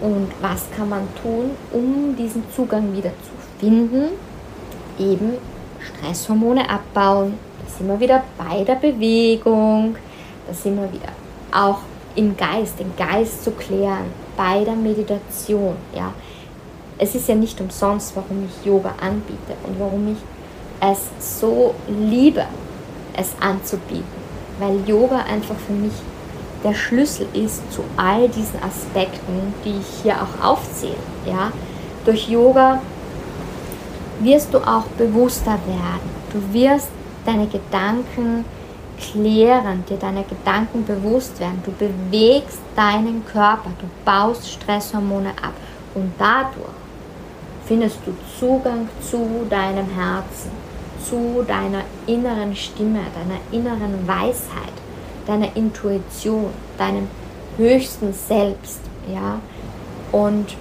Und 0.00 0.28
was 0.42 0.66
kann 0.76 0.90
man 0.90 1.08
tun, 1.22 1.52
um 1.72 2.14
diesen 2.16 2.42
Zugang 2.54 2.94
wieder 2.94 3.10
zu 3.10 3.58
finden? 3.58 4.08
Eben 4.98 5.34
Stresshormone 5.80 6.68
abbauen. 6.68 7.34
Da 7.64 7.72
sind 7.72 7.88
wir 7.88 8.00
wieder 8.00 8.24
bei 8.38 8.64
der 8.64 8.76
Bewegung. 8.76 9.96
Da 10.46 10.54
sind 10.54 10.76
wir 10.76 10.92
wieder 10.92 11.12
auch 11.52 11.78
im 12.14 12.36
Geist, 12.36 12.78
den 12.78 12.94
Geist 12.96 13.44
zu 13.44 13.50
klären, 13.52 14.06
bei 14.36 14.64
der 14.64 14.74
Meditation. 14.74 15.76
Ja. 15.94 16.12
Es 16.98 17.14
ist 17.14 17.28
ja 17.28 17.34
nicht 17.34 17.60
umsonst, 17.60 18.16
warum 18.16 18.46
ich 18.46 18.66
Yoga 18.66 18.94
anbiete 19.00 19.54
und 19.66 19.78
warum 19.78 20.12
ich 20.12 20.18
es 20.80 21.40
so 21.40 21.74
liebe, 21.88 22.44
es 23.14 23.32
anzubieten. 23.40 24.04
Weil 24.58 24.80
Yoga 24.88 25.18
einfach 25.18 25.56
für 25.66 25.72
mich 25.72 25.92
der 26.64 26.74
Schlüssel 26.74 27.28
ist 27.34 27.70
zu 27.70 27.82
all 27.96 28.28
diesen 28.28 28.62
Aspekten, 28.62 29.54
die 29.64 29.78
ich 29.78 30.02
hier 30.02 30.16
auch 30.16 30.44
aufzähle. 30.44 30.94
Ja? 31.26 31.52
Durch 32.04 32.28
Yoga 32.28 32.80
wirst 34.20 34.52
du 34.52 34.58
auch 34.58 34.86
bewusster 34.98 35.58
werden. 35.66 36.10
Du 36.32 36.52
wirst 36.52 36.88
deine 37.24 37.46
Gedanken 37.46 38.44
klären, 38.98 39.84
dir 39.88 39.96
deine 39.96 40.24
Gedanken 40.24 40.84
bewusst 40.84 41.38
werden. 41.40 41.62
Du 41.64 41.72
bewegst 41.72 42.60
deinen 42.74 43.24
Körper, 43.26 43.70
du 43.80 43.86
baust 44.04 44.50
Stresshormone 44.50 45.30
ab 45.30 45.52
und 45.94 46.12
dadurch 46.18 46.70
findest 47.66 47.98
du 48.06 48.14
Zugang 48.38 48.88
zu 49.00 49.46
deinem 49.50 49.86
Herzen, 49.90 50.50
zu 51.04 51.44
deiner 51.46 51.82
inneren 52.06 52.54
Stimme, 52.54 53.00
deiner 53.14 53.40
inneren 53.50 54.06
Weisheit, 54.06 54.72
deiner 55.26 55.54
Intuition, 55.56 56.50
deinem 56.78 57.08
höchsten 57.56 58.12
Selbst, 58.12 58.80
ja? 59.12 59.40
Und 60.12 60.56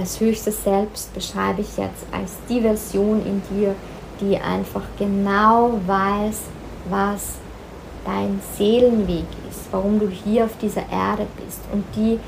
das 0.00 0.18
höchste 0.18 0.50
Selbst 0.50 1.14
beschreibe 1.14 1.60
ich 1.60 1.76
jetzt 1.76 2.04
als 2.10 2.32
die 2.48 2.60
Version 2.60 3.24
in 3.24 3.42
dir, 3.50 3.74
die 4.20 4.36
einfach 4.36 4.82
genau 4.98 5.78
weiß, 5.86 6.40
was 6.90 7.34
dein 8.04 8.40
Seelenweg 8.56 9.26
ist, 9.48 9.60
warum 9.70 9.98
du 10.00 10.08
hier 10.08 10.44
auf 10.44 10.56
dieser 10.60 10.82
Erde 10.90 11.26
bist 11.42 11.60
und 11.72 11.84
die 11.96 12.18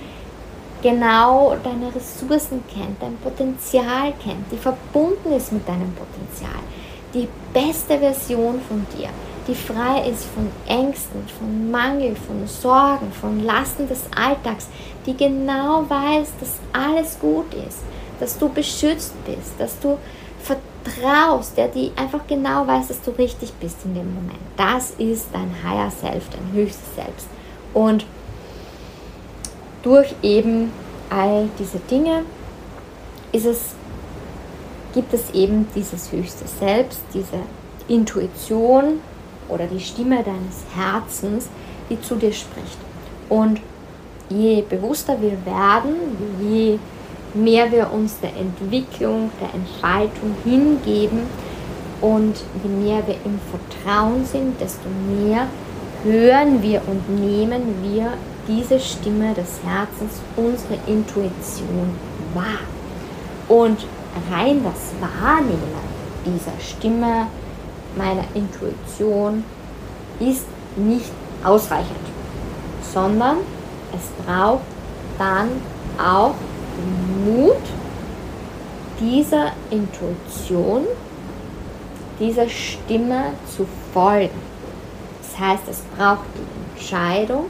genau 0.82 1.56
deine 1.62 1.94
Ressourcen 1.94 2.62
kennt, 2.72 3.02
dein 3.02 3.16
Potenzial 3.16 4.12
kennt, 4.22 4.50
die 4.50 4.56
verbunden 4.56 5.32
ist 5.32 5.52
mit 5.52 5.68
deinem 5.68 5.92
Potenzial, 5.92 6.62
die 7.12 7.28
beste 7.52 7.98
Version 7.98 8.60
von 8.68 8.86
dir, 8.96 9.08
die 9.46 9.54
frei 9.54 10.08
ist 10.08 10.24
von 10.24 10.48
Ängsten, 10.66 11.22
von 11.38 11.70
Mangel, 11.70 12.16
von 12.16 12.46
Sorgen, 12.46 13.12
von 13.12 13.44
Lasten 13.44 13.88
des 13.88 14.02
Alltags, 14.14 14.68
die 15.04 15.16
genau 15.16 15.84
weiß, 15.88 16.28
dass 16.40 16.58
alles 16.72 17.18
gut 17.20 17.52
ist, 17.54 17.78
dass 18.18 18.38
du 18.38 18.48
beschützt 18.48 19.14
bist, 19.24 19.52
dass 19.58 19.78
du 19.78 19.98
vertraust, 20.42 21.56
der 21.56 21.68
die 21.68 21.92
einfach 21.96 22.26
genau 22.26 22.66
weiß, 22.66 22.88
dass 22.88 23.02
du 23.02 23.12
richtig 23.12 23.52
bist 23.54 23.78
in 23.84 23.94
dem 23.94 24.14
Moment. 24.14 24.38
Das 24.56 24.90
ist 24.98 25.28
dein 25.32 25.54
Higher 25.64 25.90
Self, 25.90 26.24
dein 26.30 26.52
höchstes 26.52 26.94
Selbst. 26.94 27.26
Und 27.72 28.04
durch 29.82 30.14
eben 30.22 30.72
all 31.10 31.48
diese 31.58 31.78
Dinge 31.78 32.24
ist 33.32 33.46
es, 33.46 33.60
gibt 34.94 35.12
es 35.14 35.30
eben 35.30 35.68
dieses 35.74 36.10
höchste 36.10 36.46
Selbst, 36.48 37.00
diese 37.14 37.38
Intuition 37.86 39.00
oder 39.48 39.66
die 39.66 39.80
Stimme 39.80 40.22
deines 40.22 40.64
Herzens, 40.74 41.48
die 41.88 42.00
zu 42.00 42.16
dir 42.16 42.32
spricht. 42.32 42.78
Und 43.28 43.60
je 44.28 44.62
bewusster 44.62 45.16
wir 45.20 45.36
werden, 45.44 45.94
je 46.40 46.78
mehr 47.34 47.70
wir 47.70 47.92
uns 47.92 48.18
der 48.20 48.34
Entwicklung, 48.36 49.30
der 49.40 49.52
Entfaltung 49.54 50.34
hingeben 50.44 51.20
und 52.00 52.34
je 52.62 52.70
mehr 52.70 53.06
wir 53.06 53.16
im 53.24 53.38
Vertrauen 53.50 54.24
sind, 54.24 54.60
desto 54.60 54.88
mehr 55.08 55.46
hören 56.04 56.62
wir 56.62 56.82
und 56.86 57.08
nehmen 57.08 57.62
wir 57.82 58.12
diese 58.48 58.78
Stimme 58.78 59.34
des 59.34 59.60
Herzens, 59.64 60.20
unsere 60.36 60.74
Intuition 60.86 61.90
wahr. 62.34 62.60
Und 63.48 63.86
rein 64.30 64.62
das 64.62 64.92
Wahrnehmen 65.00 65.96
dieser 66.24 66.58
Stimme, 66.60 67.26
meiner 67.96 68.24
Intuition, 68.34 69.44
ist 70.20 70.46
nicht 70.76 71.10
ausreichend, 71.44 71.96
sondern 72.92 73.38
es 73.92 74.24
braucht 74.24 74.62
dann 75.18 75.48
auch 75.98 76.34
Mut, 77.24 77.56
dieser 79.00 79.52
Intuition, 79.70 80.84
dieser 82.18 82.48
Stimme 82.48 83.32
zu 83.54 83.66
folgen. 83.92 84.40
Das 85.20 85.38
heißt, 85.38 85.62
es 85.70 85.82
braucht 85.96 86.24
die 86.34 86.78
Entscheidung, 86.78 87.46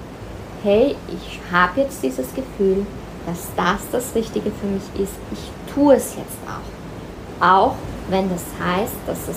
hey, 0.62 0.96
ich 1.08 1.40
habe 1.52 1.82
jetzt 1.82 2.02
dieses 2.02 2.34
Gefühl, 2.34 2.84
dass 3.26 3.48
das 3.56 3.80
das 3.92 4.14
Richtige 4.14 4.50
für 4.50 4.66
mich 4.66 4.82
ist. 5.00 5.14
Ich 5.32 5.72
tue 5.72 5.94
es 5.94 6.16
jetzt 6.16 6.38
auch. 6.46 7.46
Auch 7.46 7.74
wenn 8.08 8.28
das 8.28 8.44
heißt, 8.60 8.94
dass 9.06 9.28
es 9.28 9.36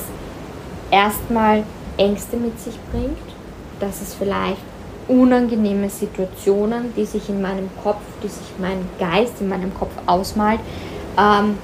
erstmal 0.91 1.63
Ängste 1.97 2.37
mit 2.37 2.59
sich 2.59 2.77
bringt, 2.91 3.17
dass 3.79 4.01
es 4.01 4.13
vielleicht 4.13 4.61
unangenehme 5.07 5.89
Situationen, 5.89 6.93
die 6.95 7.05
sich 7.05 7.29
in 7.29 7.41
meinem 7.41 7.69
Kopf, 7.83 8.01
die 8.23 8.27
sich 8.27 8.47
mein 8.59 8.87
Geist 8.99 9.41
in 9.41 9.49
meinem 9.49 9.73
Kopf 9.73 9.91
ausmalt, 10.05 10.59
ähm, 11.17 11.57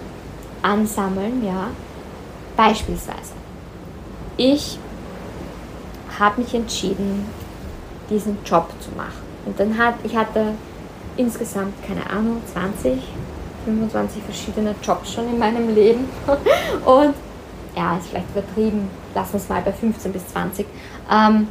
ansammeln. 0.61 1.45
Ja. 1.45 1.67
Beispielsweise, 2.57 3.33
ich 4.37 4.79
habe 6.19 6.41
mich 6.41 6.53
entschieden, 6.53 7.25
diesen 8.09 8.37
Job 8.45 8.69
zu 8.79 8.89
machen. 8.95 9.23
Und 9.45 9.59
dann 9.59 9.77
hat, 9.77 9.95
ich 10.03 10.15
hatte 10.15 10.53
insgesamt, 11.17 11.73
keine 11.85 12.09
Ahnung, 12.09 12.41
20, 12.51 12.99
25 13.65 14.23
verschiedene 14.23 14.75
Jobs 14.81 15.13
schon 15.13 15.27
in 15.29 15.37
meinem 15.37 15.73
Leben. 15.73 16.07
Und 16.85 17.13
ja, 17.75 17.97
ist 17.97 18.07
vielleicht 18.07 18.29
übertrieben, 18.31 18.89
lassen 19.15 19.33
wir 19.33 19.39
es 19.39 19.49
mal 19.49 19.61
bei 19.61 19.71
15 19.71 20.13
bis 20.13 20.27
20. 20.27 20.65
Ähm, 21.11 21.47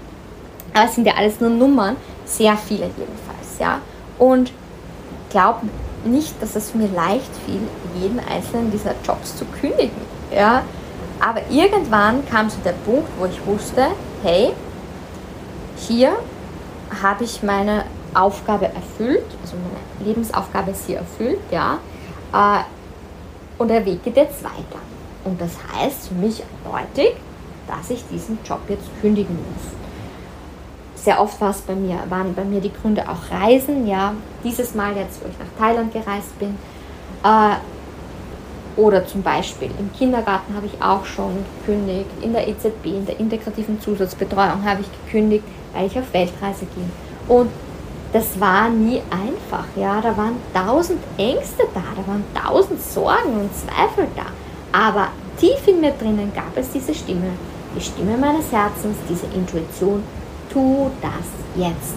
aber 0.72 0.84
es 0.84 0.94
sind 0.94 1.06
ja 1.06 1.14
alles 1.14 1.40
nur 1.40 1.50
Nummern, 1.50 1.96
sehr 2.24 2.56
viele 2.56 2.84
jedenfalls, 2.84 3.58
ja. 3.58 3.80
Und 4.18 4.52
glaub 5.30 5.62
nicht, 6.04 6.40
dass 6.40 6.54
es 6.54 6.74
mir 6.74 6.88
leicht 6.88 7.30
fiel, 7.46 7.60
jeden 8.00 8.20
einzelnen 8.20 8.70
dieser 8.70 8.94
Jobs 9.04 9.36
zu 9.36 9.44
kündigen, 9.46 10.00
ja. 10.34 10.62
Aber 11.20 11.40
irgendwann 11.48 12.26
kam 12.28 12.50
zu 12.50 12.58
der 12.64 12.72
Punkt, 12.72 13.08
wo 13.18 13.26
ich 13.26 13.46
wusste, 13.46 13.88
hey, 14.22 14.52
hier 15.76 16.12
habe 17.02 17.24
ich 17.24 17.42
meine 17.42 17.84
Aufgabe 18.12 18.66
erfüllt, 18.66 19.24
also 19.42 19.56
meine 19.56 20.08
Lebensaufgabe 20.08 20.72
ist 20.72 20.86
hier 20.86 20.98
erfüllt, 20.98 21.40
ja. 21.50 21.78
Äh, 22.32 22.62
und 23.58 23.68
der 23.68 23.86
Weg 23.86 24.02
geht 24.02 24.16
jetzt 24.16 24.42
weiter. 24.42 24.80
Und 25.24 25.40
das 25.40 25.52
heißt 25.72 26.08
für 26.08 26.14
mich 26.14 26.42
eindeutig, 26.64 27.14
dass 27.66 27.90
ich 27.90 28.04
diesen 28.10 28.38
Job 28.44 28.60
jetzt 28.68 28.88
kündigen 29.00 29.36
muss 29.36 29.74
sehr 31.04 31.20
oft 31.20 31.40
war 31.40 31.50
es 31.50 31.60
bei 31.60 31.74
mir, 31.74 31.98
waren 32.08 32.34
bei 32.34 32.44
mir 32.44 32.60
die 32.60 32.72
Gründe 32.72 33.04
auch 33.08 33.30
Reisen, 33.30 33.86
ja. 33.86 34.14
Dieses 34.42 34.74
Mal 34.74 34.96
jetzt, 34.96 35.22
wo 35.22 35.28
ich 35.28 35.38
nach 35.38 35.58
Thailand 35.58 35.92
gereist 35.92 36.38
bin. 36.38 36.56
Äh, 37.22 37.56
oder 38.76 39.06
zum 39.06 39.22
Beispiel 39.22 39.70
im 39.78 39.92
Kindergarten 39.92 40.54
habe 40.56 40.66
ich 40.66 40.82
auch 40.82 41.04
schon 41.04 41.44
gekündigt, 41.60 42.10
in 42.22 42.32
der 42.32 42.48
EZB, 42.48 42.86
in 42.86 43.06
der 43.06 43.20
integrativen 43.20 43.80
Zusatzbetreuung 43.80 44.64
habe 44.64 44.80
ich 44.80 45.04
gekündigt, 45.04 45.44
weil 45.72 45.86
ich 45.86 45.98
auf 45.98 46.12
Weltreise 46.12 46.66
ging. 46.74 46.90
Und 47.28 47.50
das 48.12 48.40
war 48.40 48.70
nie 48.70 49.02
einfach, 49.10 49.66
ja. 49.76 50.00
Da 50.00 50.16
waren 50.16 50.36
tausend 50.54 51.00
Ängste 51.18 51.64
da, 51.74 51.82
da 51.94 52.06
waren 52.10 52.24
tausend 52.34 52.80
Sorgen 52.80 53.40
und 53.40 53.50
Zweifel 53.54 54.08
da. 54.16 54.26
Aber 54.72 55.08
tief 55.38 55.68
in 55.68 55.80
mir 55.80 55.92
drinnen 55.92 56.32
gab 56.34 56.56
es 56.56 56.70
diese 56.72 56.94
Stimme, 56.94 57.32
die 57.74 57.80
Stimme 57.80 58.16
meines 58.16 58.50
Herzens, 58.52 58.96
diese 59.08 59.26
Intuition, 59.26 60.02
tu 60.52 60.90
das 61.02 61.26
jetzt. 61.56 61.96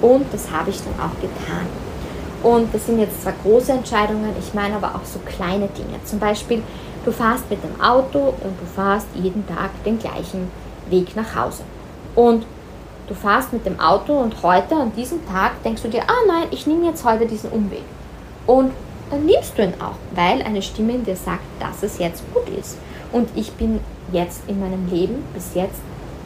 Und 0.00 0.26
das 0.32 0.50
habe 0.50 0.70
ich 0.70 0.78
dann 0.78 0.94
auch 0.94 1.14
getan. 1.20 1.66
Und 2.42 2.74
das 2.74 2.86
sind 2.86 2.98
jetzt 2.98 3.22
zwar 3.22 3.34
große 3.42 3.72
Entscheidungen, 3.72 4.34
ich 4.38 4.54
meine 4.54 4.76
aber 4.76 4.94
auch 4.94 5.04
so 5.04 5.18
kleine 5.20 5.68
Dinge. 5.68 6.02
Zum 6.04 6.18
Beispiel, 6.18 6.62
du 7.04 7.12
fährst 7.12 7.50
mit 7.50 7.62
dem 7.62 7.80
Auto 7.80 8.18
und 8.18 8.58
du 8.58 8.66
fährst 8.74 9.06
jeden 9.14 9.46
Tag 9.46 9.70
den 9.84 9.98
gleichen 9.98 10.50
Weg 10.88 11.14
nach 11.16 11.36
Hause. 11.36 11.62
Und 12.14 12.46
du 13.08 13.14
fährst 13.14 13.52
mit 13.52 13.66
dem 13.66 13.78
Auto 13.78 14.14
und 14.14 14.42
heute 14.42 14.74
an 14.74 14.92
diesem 14.96 15.26
Tag 15.26 15.62
denkst 15.64 15.82
du 15.82 15.88
dir, 15.88 16.02
ah 16.02 16.26
nein, 16.26 16.48
ich 16.50 16.66
nehme 16.66 16.86
jetzt 16.86 17.04
heute 17.04 17.26
diesen 17.26 17.50
Umweg. 17.50 17.84
Und 18.46 18.72
dann 19.10 19.26
nimmst 19.26 19.58
du 19.58 19.62
ihn 19.62 19.74
auch, 19.80 19.96
weil 20.14 20.40
eine 20.42 20.62
Stimme 20.62 20.94
in 20.94 21.04
dir 21.04 21.16
sagt, 21.16 21.42
dass 21.58 21.82
es 21.82 21.98
jetzt 21.98 22.22
gut 22.32 22.48
ist. 22.58 22.78
Und 23.12 23.28
ich 23.34 23.52
bin 23.52 23.80
jetzt 24.12 24.42
in 24.46 24.60
meinem 24.60 24.88
Leben 24.88 25.24
bis 25.34 25.54
jetzt 25.54 25.80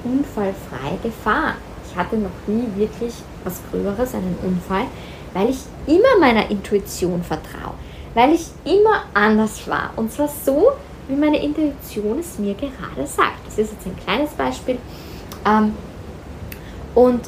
unfallfrei 0.05 0.99
gefahren. 1.03 1.57
Ich 1.89 1.97
hatte 1.97 2.17
noch 2.17 2.31
nie 2.47 2.67
wirklich 2.77 3.15
was 3.45 3.61
Größeres, 3.71 4.15
einen 4.15 4.37
Unfall, 4.43 4.85
weil 5.33 5.51
ich 5.51 5.59
immer 5.87 6.19
meiner 6.21 6.51
Intuition 6.51 7.23
vertraue, 7.23 7.75
weil 8.15 8.33
ich 8.33 8.47
immer 8.65 9.05
anders 9.15 9.67
war. 9.69 9.91
Und 9.97 10.13
zwar 10.13 10.29
so, 10.29 10.73
wie 11.09 11.17
meine 11.17 11.43
Intuition 11.43 12.19
es 12.19 12.39
mir 12.39 12.55
gerade 12.55 13.07
sagt. 13.07 13.47
Das 13.47 13.59
ist 13.59 13.73
jetzt 13.73 13.87
ein 13.87 13.97
kleines 13.97 14.31
Beispiel. 14.31 14.79
Ähm, 15.47 15.75
und 16.95 17.21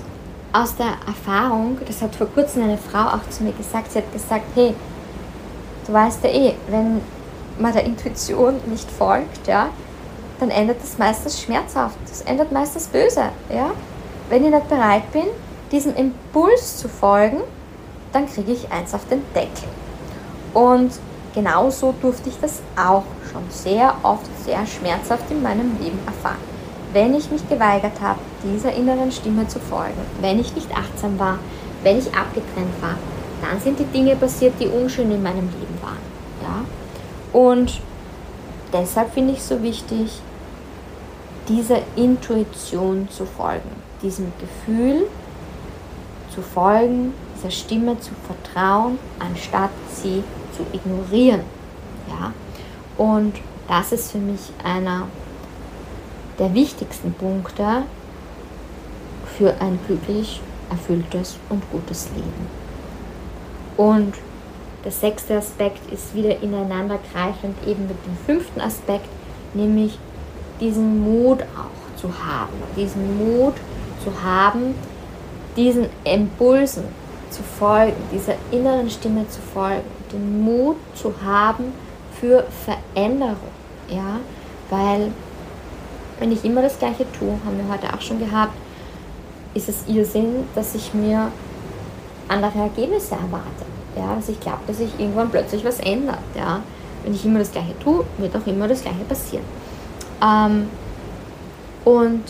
aus 0.53 0.77
der 0.77 0.95
Erfahrung, 1.07 1.79
das 1.87 2.01
hat 2.01 2.15
vor 2.15 2.29
kurzem 2.29 2.63
eine 2.63 2.79
Frau 2.79 3.09
auch 3.09 3.29
zu 3.29 3.43
mir 3.43 3.53
gesagt, 3.53 3.93
sie 3.93 3.99
hat 3.99 4.13
gesagt, 4.13 4.45
hey, 4.55 4.75
du 5.87 5.93
weißt 5.93 6.25
ja 6.25 6.31
eh, 6.31 6.55
wenn 6.69 7.01
man 7.59 7.73
der 7.73 7.85
Intuition 7.85 8.55
nicht 8.67 8.91
folgt, 8.91 9.47
ja, 9.47 9.69
dann 10.41 10.51
endet 10.51 10.83
das 10.83 10.99
meistens 10.99 11.41
schmerzhaft. 11.41 11.97
Das 12.09 12.23
endet 12.23 12.53
meistens 12.53 12.87
böse. 12.89 13.31
Ja? 13.49 13.71
Wenn 14.29 14.45
ich 14.45 14.51
nicht 14.51 14.69
bereit 14.69 15.11
bin, 15.13 15.27
diesem 15.73 15.95
Impuls 15.95 16.79
zu 16.79 16.89
folgen, 16.89 17.39
dann 18.13 18.27
kriege 18.27 18.53
ich 18.53 18.71
eins 18.71 18.95
auf 18.95 19.07
den 19.09 19.23
Deckel. 19.35 19.69
Und 20.55 20.93
genauso 21.35 21.95
durfte 22.01 22.29
ich 22.29 22.41
das 22.41 22.61
auch 22.77 23.05
schon 23.31 23.43
sehr 23.51 23.95
oft 24.03 24.27
sehr 24.45 24.67
schmerzhaft 24.67 25.31
in 25.31 25.43
meinem 25.43 25.77
Leben 25.81 25.99
erfahren. 26.07 26.41
Wenn 26.93 27.15
ich 27.15 27.31
mich 27.31 27.47
geweigert 27.49 28.01
habe, 28.01 28.21
dieser 28.43 28.73
inneren 28.73 29.13
Stimme 29.13 29.47
zu 29.49 29.59
folgen, 29.59 30.01
wenn 30.21 30.39
ich 30.39 30.55
nicht 30.55 30.71
achtsam 30.75 31.19
war, 31.19 31.39
wenn 31.83 31.99
ich 31.99 32.07
abgetrennt 32.07 32.81
war, 32.81 32.97
dann 33.43 33.61
sind 33.61 33.79
die 33.79 33.85
Dinge 33.85 34.17
passiert, 34.17 34.55
die 34.59 34.69
unschön 34.69 35.11
in 35.11 35.23
meinem 35.23 35.49
Leben 35.51 35.79
waren. 35.83 35.99
Ja? 36.43 37.39
Und 37.39 37.81
deshalb 38.81 39.13
finde 39.13 39.33
ich 39.33 39.39
es 39.39 39.49
so 39.49 39.63
wichtig, 39.63 40.21
dieser 41.49 41.79
Intuition 41.95 43.09
zu 43.09 43.25
folgen, 43.25 43.71
diesem 44.03 44.33
Gefühl 44.41 45.07
zu 46.35 46.43
folgen, 46.43 47.15
dieser 47.37 47.51
Stimme 47.51 47.99
zu 48.01 48.11
vertrauen, 48.27 48.99
anstatt 49.19 49.71
sie 49.93 50.23
zu 50.57 50.65
ignorieren. 50.73 51.43
Ja? 52.09 52.33
Und 52.99 53.37
das 53.69 53.93
ist 53.93 54.13
für 54.13 54.19
mich 54.19 54.53
einer 54.63 55.07
der 56.39 56.53
wichtigsten 56.55 57.13
Punkte 57.13 57.85
für 59.39 59.55
ein 59.61 59.79
glücklich 59.87 60.41
erfülltes 60.71 61.37
und 61.49 61.63
gutes 61.71 62.09
Leben. 62.15 62.47
Und 63.77 64.15
der 64.87 64.93
sechste 64.93 65.37
Aspekt 65.37 65.93
ist 65.93 66.15
wieder 66.15 66.41
ineinandergreifend 66.41 67.57
eben 67.67 67.89
mit 67.89 67.97
dem 68.07 68.17
fünften 68.25 68.61
Aspekt, 68.61 69.09
nämlich 69.53 69.99
diesen 70.61 71.03
Mut 71.03 71.43
auch 71.43 72.01
zu 72.01 72.07
haben, 72.07 72.53
diesen 72.77 73.19
Mut 73.19 73.55
zu 74.05 74.13
haben, 74.23 74.77
diesen 75.57 75.87
Impulsen 76.05 76.85
zu 77.31 77.43
folgen, 77.43 77.97
dieser 78.13 78.35
inneren 78.53 78.89
Stimme 78.89 79.29
zu 79.29 79.41
folgen, 79.41 79.83
den 80.13 80.45
Mut 80.45 80.77
zu 80.95 81.13
haben 81.21 81.73
für 82.21 82.47
Veränderung, 82.65 83.37
ja, 83.89 84.21
weil 84.71 85.11
wenn 86.21 86.31
ich 86.31 86.45
immer 86.45 86.63
das 86.63 86.79
Gleiche 86.79 87.07
tue, 87.19 87.33
haben 87.45 87.59
wir 87.59 87.69
heute 87.69 87.93
auch 87.93 88.01
schon 88.01 88.21
gehabt, 88.21 88.55
ist 89.53 89.69
es 89.69 89.89
Irrsinn, 89.89 90.45
dass 90.55 90.77
ich 90.77 90.95
mir 90.95 91.33
andere 92.29 92.57
Ergebnisse 92.61 93.15
erwarte. 93.17 93.76
Ja, 93.97 94.15
dass 94.15 94.29
ich 94.29 94.39
glaube, 94.41 94.61
dass 94.67 94.79
sich 94.79 94.91
irgendwann 94.99 95.31
plötzlich 95.31 95.65
was 95.65 95.81
ändert. 95.81 96.19
Ja. 96.37 96.61
Wenn 97.03 97.15
ich 97.15 97.25
immer 97.25 97.39
das 97.39 97.51
Gleiche 97.51 97.79
tue, 97.79 98.05
wird 98.19 98.37
auch 98.37 98.47
immer 98.47 98.69
das 98.69 98.83
Gleiche 98.83 99.05
passieren. 99.09 99.45
Ähm, 100.23 100.69
und 101.85 102.23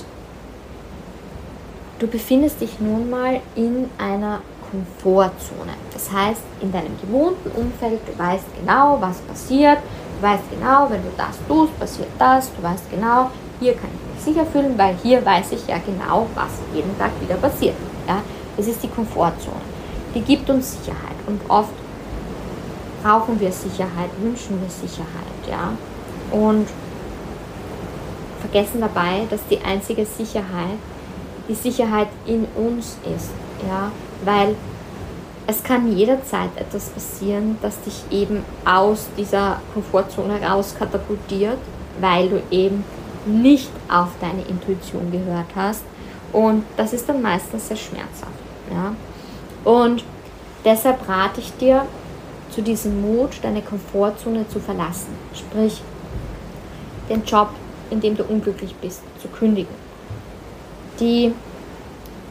du 1.99 2.07
befindest 2.07 2.61
dich 2.61 2.79
nun 2.79 3.09
mal 3.09 3.41
in 3.55 3.89
einer 3.99 4.41
Komfortzone. 4.71 5.73
Das 5.93 6.13
heißt, 6.13 6.43
in 6.61 6.73
deinem 6.73 6.99
gewohnten 7.01 7.51
Umfeld, 7.53 8.01
du 8.07 8.19
weißt 8.19 8.45
genau, 8.61 8.99
was 9.01 9.19
passiert, 9.21 9.79
du 10.19 10.27
weißt 10.27 10.43
genau, 10.51 10.91
wenn 10.91 11.03
du 11.03 11.09
das 11.17 11.37
tust, 11.49 11.79
passiert 11.79 12.09
das, 12.19 12.51
du 12.55 12.63
weißt 12.63 12.91
genau, 12.91 13.31
hier 13.61 13.75
kann 13.75 13.89
ich 13.95 14.15
mich 14.15 14.35
sicher 14.35 14.47
fühlen, 14.47 14.77
weil 14.77 14.95
hier 15.03 15.25
weiß 15.25 15.53
ich 15.53 15.67
ja 15.67 15.79
genau, 15.79 16.27
was 16.35 16.51
jeden 16.75 16.97
Tag 16.99 17.11
wieder 17.21 17.37
passiert. 17.37 17.77
Ja? 18.07 18.21
Das 18.57 18.67
ist 18.67 18.83
die 18.83 18.89
Komfortzone. 18.89 19.76
Die 20.17 20.23
gibt 20.23 20.49
uns 20.49 20.79
Sicherheit 20.79 21.19
und 21.27 21.39
oft 21.47 21.75
brauchen 23.03 23.39
wir 23.39 23.53
Sicherheit, 23.53 24.09
wünschen 24.19 24.59
wir 24.63 24.71
Sicherheit. 24.71 25.07
Ja? 25.47 25.73
Und 26.31 26.67
vergessen 28.41 28.81
dabei, 28.81 29.27
dass 29.29 29.41
die 29.51 29.61
einzige 29.61 30.07
Sicherheit 30.07 30.79
die 31.51 31.55
Sicherheit 31.55 32.09
in 32.25 32.47
uns 32.57 32.97
ist. 33.15 33.29
Ja? 33.69 33.93
Weil 34.25 34.57
es 35.47 35.63
kann 35.63 35.95
jederzeit 35.95 36.49
etwas 36.57 36.89
passieren, 36.89 37.59
das 37.61 37.79
dich 37.83 38.03
eben 38.11 38.43
aus 38.65 39.09
dieser 39.19 39.61
Komfortzone 39.75 40.41
raus 40.41 40.75
katapultiert, 40.79 41.59
weil 42.01 42.31
du 42.31 42.43
eben 42.51 42.85
nicht 43.27 43.71
auf 43.91 44.09
deine 44.23 44.47
Intuition 44.49 45.13
gehört 45.13 45.49
hast. 45.55 45.83
Und 46.33 46.65
das 46.79 46.95
ist 46.95 47.07
dann 47.07 47.21
meistens 47.21 47.69
sehr 47.69 47.77
schmerzhaft. 47.77 48.33
Ja? 48.71 48.95
Und 49.67 50.05
deshalb 50.65 51.09
rate 51.09 51.41
ich 51.41 51.53
dir 51.57 51.87
zu 52.51 52.63
diesem 52.63 53.03
Mut, 53.03 53.31
deine 53.43 53.63
Komfortzone 53.63 54.49
zu 54.49 54.61
verlassen. 54.61 55.09
Sprich, 55.35 55.83
den 57.11 57.25
Job, 57.25 57.49
in 57.91 58.01
dem 58.01 58.17
du 58.17 58.23
unglücklich 58.23 58.77
bist, 58.77 59.03
zu 59.21 59.27
kündigen. 59.27 59.75
Die 61.01 61.35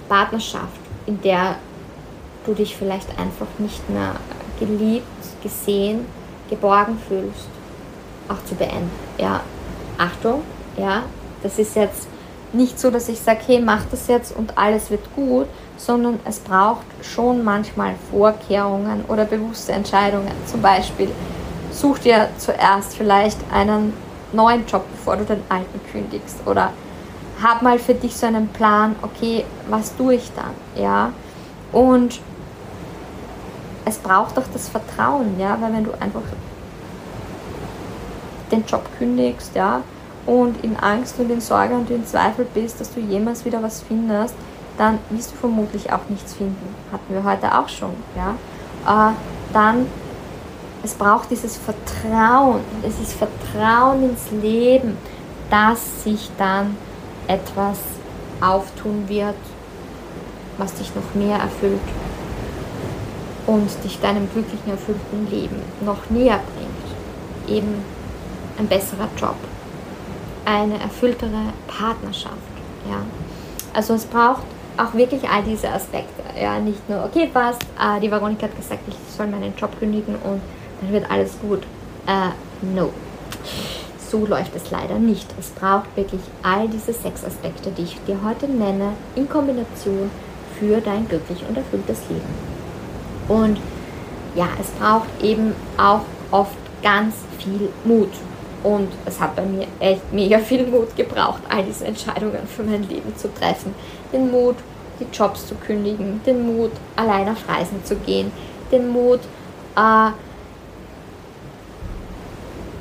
Partnerschaft, 0.08 0.80
in 1.06 1.22
der 1.22 1.58
du 2.46 2.54
dich 2.54 2.78
vielleicht 2.78 3.10
einfach 3.20 3.48
nicht 3.58 3.90
mehr 3.90 4.16
geliebt, 4.58 5.06
gesehen, 5.44 6.06
geborgen 6.50 6.98
fühlst, 7.06 7.50
auch 8.30 8.44
zu 8.46 8.56
beenden. 8.56 8.92
Ja, 9.18 9.42
Achtung, 9.98 10.42
ja, 10.78 11.04
das 11.44 11.60
ist 11.60 11.76
jetzt 11.76 12.08
nicht 12.54 12.80
so, 12.80 12.90
dass 12.90 13.10
ich 13.10 13.20
sage, 13.20 13.42
hey, 13.46 13.60
mach 13.60 13.84
das 13.92 14.08
jetzt 14.08 14.34
und 14.34 14.58
alles 14.58 14.90
wird 14.90 15.04
gut, 15.16 15.48
sondern 15.78 16.19
es 16.26 16.39
braucht 16.39 16.86
schon 17.01 17.43
manchmal 17.43 17.95
Vorkehrungen 18.11 19.05
oder 19.07 19.26
bewusste 19.26 19.73
Entscheidungen. 19.73 20.32
Zum 20.45 20.61
Beispiel, 20.61 21.09
such 21.71 21.99
dir 21.99 22.30
zuerst 22.38 22.95
vielleicht 22.95 23.38
einen 23.51 23.93
neuen 24.32 24.65
Job, 24.65 24.86
bevor 24.91 25.17
du 25.17 25.26
den 25.26 25.43
alten 25.49 25.80
kündigst. 25.91 26.38
Oder 26.45 26.71
hab 27.41 27.61
mal 27.61 27.80
für 27.80 27.93
dich 27.93 28.15
so 28.15 28.26
einen 28.26 28.47
Plan, 28.49 28.95
okay, 29.01 29.45
was 29.69 29.95
tue 29.95 30.15
ich 30.15 30.32
dann? 30.36 30.82
Ja. 30.82 31.11
Und 31.71 32.19
es 33.86 33.97
braucht 33.97 34.38
auch 34.38 34.47
das 34.51 34.69
Vertrauen, 34.69 35.39
ja, 35.39 35.57
weil 35.59 35.73
wenn 35.73 35.84
du 35.84 35.91
einfach 35.99 36.21
den 38.51 38.65
Job 38.65 38.84
kündigst, 38.97 39.51
ja, 39.55 39.82
und 40.26 40.63
in 40.63 40.76
Angst 40.78 41.19
und 41.19 41.30
in 41.30 41.41
Sorge 41.41 41.76
und 41.76 41.89
in 41.89 42.05
Zweifel 42.05 42.47
bist, 42.51 42.82
dass 42.82 42.93
du 42.93 42.99
jemals 42.99 43.45
wieder 43.45 43.61
was 43.61 43.84
findest, 43.84 44.34
dann 44.78 44.99
wirst 45.09 45.32
du 45.32 45.36
vermutlich 45.38 45.91
auch 45.91 46.07
nichts 46.09 46.34
finden. 46.34 46.76
Hatten 46.91 47.13
wir 47.13 47.23
heute 47.23 47.57
auch 47.57 47.69
schon. 47.69 47.93
Ja? 48.15 49.09
Äh, 49.09 49.13
dann, 49.53 49.88
es 50.84 50.93
braucht 50.93 51.32
dieses 51.32 51.57
Vertrauen, 51.57 52.61
es 52.84 52.99
ist 52.99 53.13
Vertrauen 53.13 54.09
ins 54.09 54.32
Leben, 54.32 54.97
dass 55.49 56.03
sich 56.03 56.30
dann 56.38 56.76
etwas 57.28 57.80
auftun 58.41 59.07
wird, 59.07 59.36
was 60.57 60.73
dich 60.73 60.93
noch 60.95 61.15
mehr 61.15 61.38
erfüllt 61.38 61.80
und 63.47 63.69
dich 63.84 63.99
deinem 63.99 64.30
glücklichen, 64.32 64.71
erfüllten 64.71 65.30
Leben 65.30 65.61
noch 65.82 66.09
näher 66.09 66.39
bringt. 66.55 67.57
Eben 67.57 67.84
ein 68.57 68.67
besserer 68.67 69.07
Job, 69.17 69.36
eine 70.45 70.80
erfülltere 70.80 71.53
Partnerschaft. 71.67 72.36
Ja? 72.89 72.97
Also 73.73 73.93
es 73.93 74.05
braucht 74.05 74.43
auch 74.78 74.93
wirklich 74.93 75.28
all 75.28 75.43
diese 75.43 75.69
Aspekte. 75.69 76.23
Ja? 76.39 76.59
Nicht 76.59 76.88
nur, 76.89 77.03
okay, 77.05 77.30
passt, 77.32 77.63
äh, 77.80 77.99
die 77.99 78.11
Veronika 78.11 78.43
hat 78.43 78.55
gesagt, 78.55 78.82
ich 78.88 78.95
soll 79.15 79.28
meinen 79.28 79.53
Job 79.57 79.78
kündigen 79.80 80.15
und 80.15 80.41
dann 80.82 80.91
wird 80.91 81.09
alles 81.09 81.38
gut. 81.39 81.63
Äh, 82.07 82.30
no. 82.73 82.91
So 84.09 84.26
läuft 84.26 84.55
es 84.55 84.71
leider 84.71 84.99
nicht. 84.99 85.28
Es 85.39 85.49
braucht 85.49 85.95
wirklich 85.95 86.21
all 86.43 86.67
diese 86.67 86.93
sechs 86.93 87.23
Aspekte, 87.26 87.71
die 87.71 87.84
ich 87.84 87.99
dir 88.05 88.17
heute 88.23 88.47
nenne, 88.47 88.93
in 89.15 89.28
Kombination 89.28 90.09
für 90.59 90.80
dein 90.80 91.07
glücklich 91.07 91.43
und 91.47 91.57
erfülltes 91.57 91.99
Leben. 92.09 92.55
Und 93.28 93.59
ja, 94.36 94.47
es 94.59 94.67
braucht 94.71 95.07
eben 95.21 95.53
auch 95.78 96.01
oft 96.32 96.55
ganz 96.84 97.15
viel 97.39 97.69
Mut. 97.84 98.11
Und 98.63 98.89
es 99.05 99.19
hat 99.19 99.36
bei 99.36 99.43
mir 99.43 99.67
echt 99.80 100.11
mega 100.11 100.39
viel 100.39 100.65
Mut 100.65 100.95
gebraucht, 100.95 101.41
all 101.49 101.63
diese 101.63 101.86
Entscheidungen 101.86 102.47
für 102.47 102.63
mein 102.63 102.84
Leben 102.84 103.15
zu 103.15 103.32
treffen. 103.34 103.76
Den 104.12 104.32
Mut, 104.32 104.56
die 104.99 105.08
Jobs 105.16 105.47
zu 105.47 105.56
kündigen, 105.56 106.22
den 106.26 106.45
Mut, 106.45 106.72
allein 106.95 107.30
auf 107.30 107.47
Reisen 107.47 107.84
zu 107.84 107.95
gehen, 107.97 108.32
den 108.72 108.89
Mut, 108.89 109.20
äh, 109.76 110.12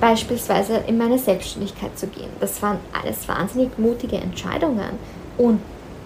beispielsweise 0.00 0.82
in 0.86 0.98
meine 0.98 1.18
Selbstständigkeit 1.18 1.98
zu 1.98 2.06
gehen. 2.06 2.30
Das 2.40 2.60
waren 2.62 2.78
alles 2.92 3.26
wahnsinnig 3.26 3.78
mutige 3.78 4.16
Entscheidungen 4.16 4.98
und 5.38 5.60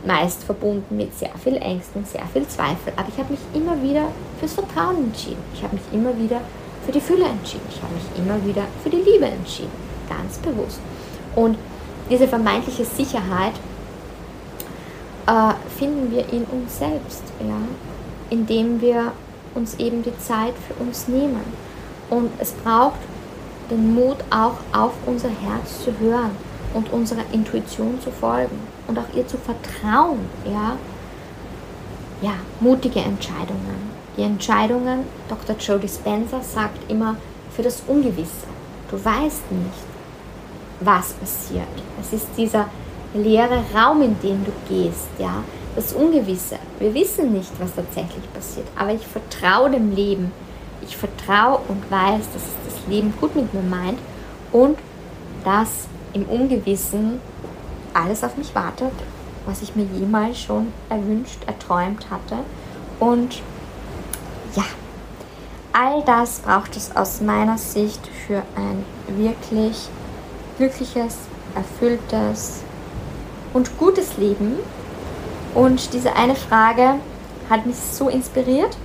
meist 0.06 0.44
verbunden 0.44 0.96
mit 0.96 1.16
sehr 1.18 1.36
viel 1.42 1.56
Ängsten, 1.56 2.04
sehr 2.04 2.24
viel 2.32 2.46
Zweifel. 2.46 2.92
Aber 2.96 3.08
ich 3.08 3.18
habe 3.18 3.32
mich 3.32 3.40
immer 3.54 3.82
wieder 3.82 4.08
fürs 4.38 4.54
Vertrauen 4.54 4.98
entschieden. 4.98 5.42
Ich 5.52 5.62
habe 5.62 5.74
mich 5.74 5.84
immer 5.92 6.16
wieder 6.16 6.40
für 6.86 6.92
die 6.92 7.00
Fülle 7.00 7.24
entschieden. 7.24 7.66
Ich 7.70 7.82
habe 7.82 7.94
mich 7.94 8.04
immer 8.16 8.44
wieder 8.46 8.62
für 8.82 8.90
die 8.90 8.98
Liebe 8.98 9.26
entschieden. 9.26 9.72
Ganz 10.08 10.38
bewusst. 10.38 10.80
Und 11.34 11.58
diese 12.08 12.28
vermeintliche 12.28 12.84
Sicherheit 12.84 13.54
äh, 15.28 15.52
finden 15.78 16.10
wir 16.10 16.28
in 16.32 16.44
uns 16.44 16.78
selbst, 16.78 17.22
ja? 17.40 17.56
indem 18.30 18.80
wir 18.80 19.12
uns 19.54 19.74
eben 19.78 20.02
die 20.02 20.16
Zeit 20.18 20.54
für 20.66 20.74
uns 20.82 21.06
nehmen. 21.06 21.42
Und 22.10 22.30
es 22.38 22.52
braucht 22.52 22.98
den 23.70 23.94
Mut 23.94 24.16
auch 24.30 24.56
auf 24.72 24.92
unser 25.04 25.28
Herz 25.28 25.84
zu 25.84 25.92
hören 26.00 26.30
und 26.72 26.90
unserer 26.92 27.24
Intuition 27.32 28.00
zu 28.00 28.10
folgen 28.10 28.58
und 28.86 28.98
auch 28.98 29.14
ihr 29.14 29.26
zu 29.26 29.36
vertrauen. 29.36 30.20
Ja, 30.46 30.76
ja 32.22 32.34
mutige 32.60 33.00
Entscheidungen. 33.00 33.98
Die 34.16 34.22
Entscheidungen, 34.22 35.04
Dr. 35.28 35.56
Joe 35.56 35.78
Dispenza 35.78 36.40
sagt 36.42 36.90
immer, 36.90 37.16
für 37.50 37.62
das 37.62 37.82
Ungewisse. 37.86 38.46
Du 38.90 38.96
weißt 38.96 39.52
nicht, 39.52 39.84
was 40.80 41.12
passiert. 41.12 41.66
Es 42.00 42.12
ist 42.12 42.28
dieser 42.36 42.66
leere 43.14 43.62
Raum, 43.74 44.02
in 44.02 44.18
den 44.20 44.44
du 44.44 44.52
gehst, 44.68 45.08
ja, 45.18 45.42
das 45.74 45.92
Ungewisse. 45.92 46.58
Wir 46.78 46.92
wissen 46.94 47.32
nicht, 47.32 47.50
was 47.60 47.74
tatsächlich 47.74 48.32
passiert, 48.32 48.66
aber 48.76 48.92
ich 48.92 49.06
vertraue 49.06 49.70
dem 49.70 49.94
Leben. 49.94 50.32
Ich 50.82 50.96
vertraue 50.96 51.60
und 51.68 51.90
weiß, 51.90 52.24
dass 52.32 52.42
es 52.42 52.74
das 52.74 52.88
Leben 52.88 53.12
gut 53.20 53.34
mit 53.34 53.52
mir 53.52 53.62
meint 53.62 53.98
und 54.52 54.78
dass 55.44 55.86
im 56.12 56.24
Ungewissen 56.24 57.20
alles 57.94 58.24
auf 58.24 58.36
mich 58.36 58.54
wartet, 58.54 58.92
was 59.46 59.62
ich 59.62 59.74
mir 59.76 59.84
jemals 59.84 60.40
schon 60.40 60.72
erwünscht, 60.88 61.38
erträumt 61.46 62.10
hatte. 62.10 62.38
Und 63.00 63.42
ja, 64.54 64.64
all 65.72 66.02
das 66.04 66.40
braucht 66.40 66.76
es 66.76 66.94
aus 66.96 67.20
meiner 67.20 67.58
Sicht 67.58 68.08
für 68.26 68.42
ein 68.56 68.84
wirklich 69.16 69.88
glückliches, 70.58 71.16
erfülltes 71.54 72.62
und 73.52 73.78
gutes 73.78 74.16
Leben. 74.16 74.56
Und 75.54 75.92
diese 75.92 76.14
eine 76.14 76.34
Frage, 76.34 76.94
hat 77.48 77.66
mich 77.66 77.76
so 77.76 78.08
inspiriert, 78.08 78.76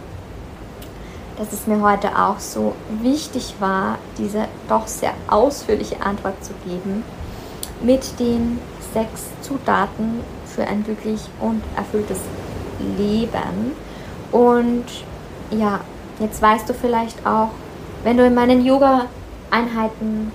dass 1.38 1.52
es 1.52 1.68
mir 1.68 1.82
heute 1.82 2.18
auch 2.18 2.40
so 2.40 2.74
wichtig 3.02 3.56
war, 3.60 3.98
diese 4.18 4.46
doch 4.70 4.88
sehr 4.88 5.14
ausführliche 5.28 6.02
Antwort 6.02 6.44
zu 6.44 6.54
geben 6.66 7.04
mit 7.82 8.20
den 8.20 8.60
sechs 8.94 9.26
Zutaten 9.42 10.22
für 10.46 10.66
ein 10.66 10.84
glücklich 10.84 11.22
und 11.42 11.62
erfülltes 11.76 12.20
Leben. 12.98 13.74
Und 14.32 14.86
ja, 15.52 15.82
jetzt 16.20 16.42
weißt 16.42 16.70
du 16.70 16.74
vielleicht 16.74 17.26
auch, 17.26 17.50
wenn 18.04 18.18
du 18.18 18.26
in 18.26 18.36
meinen 18.36 18.64
Yoga-Einheiten 18.64 20.32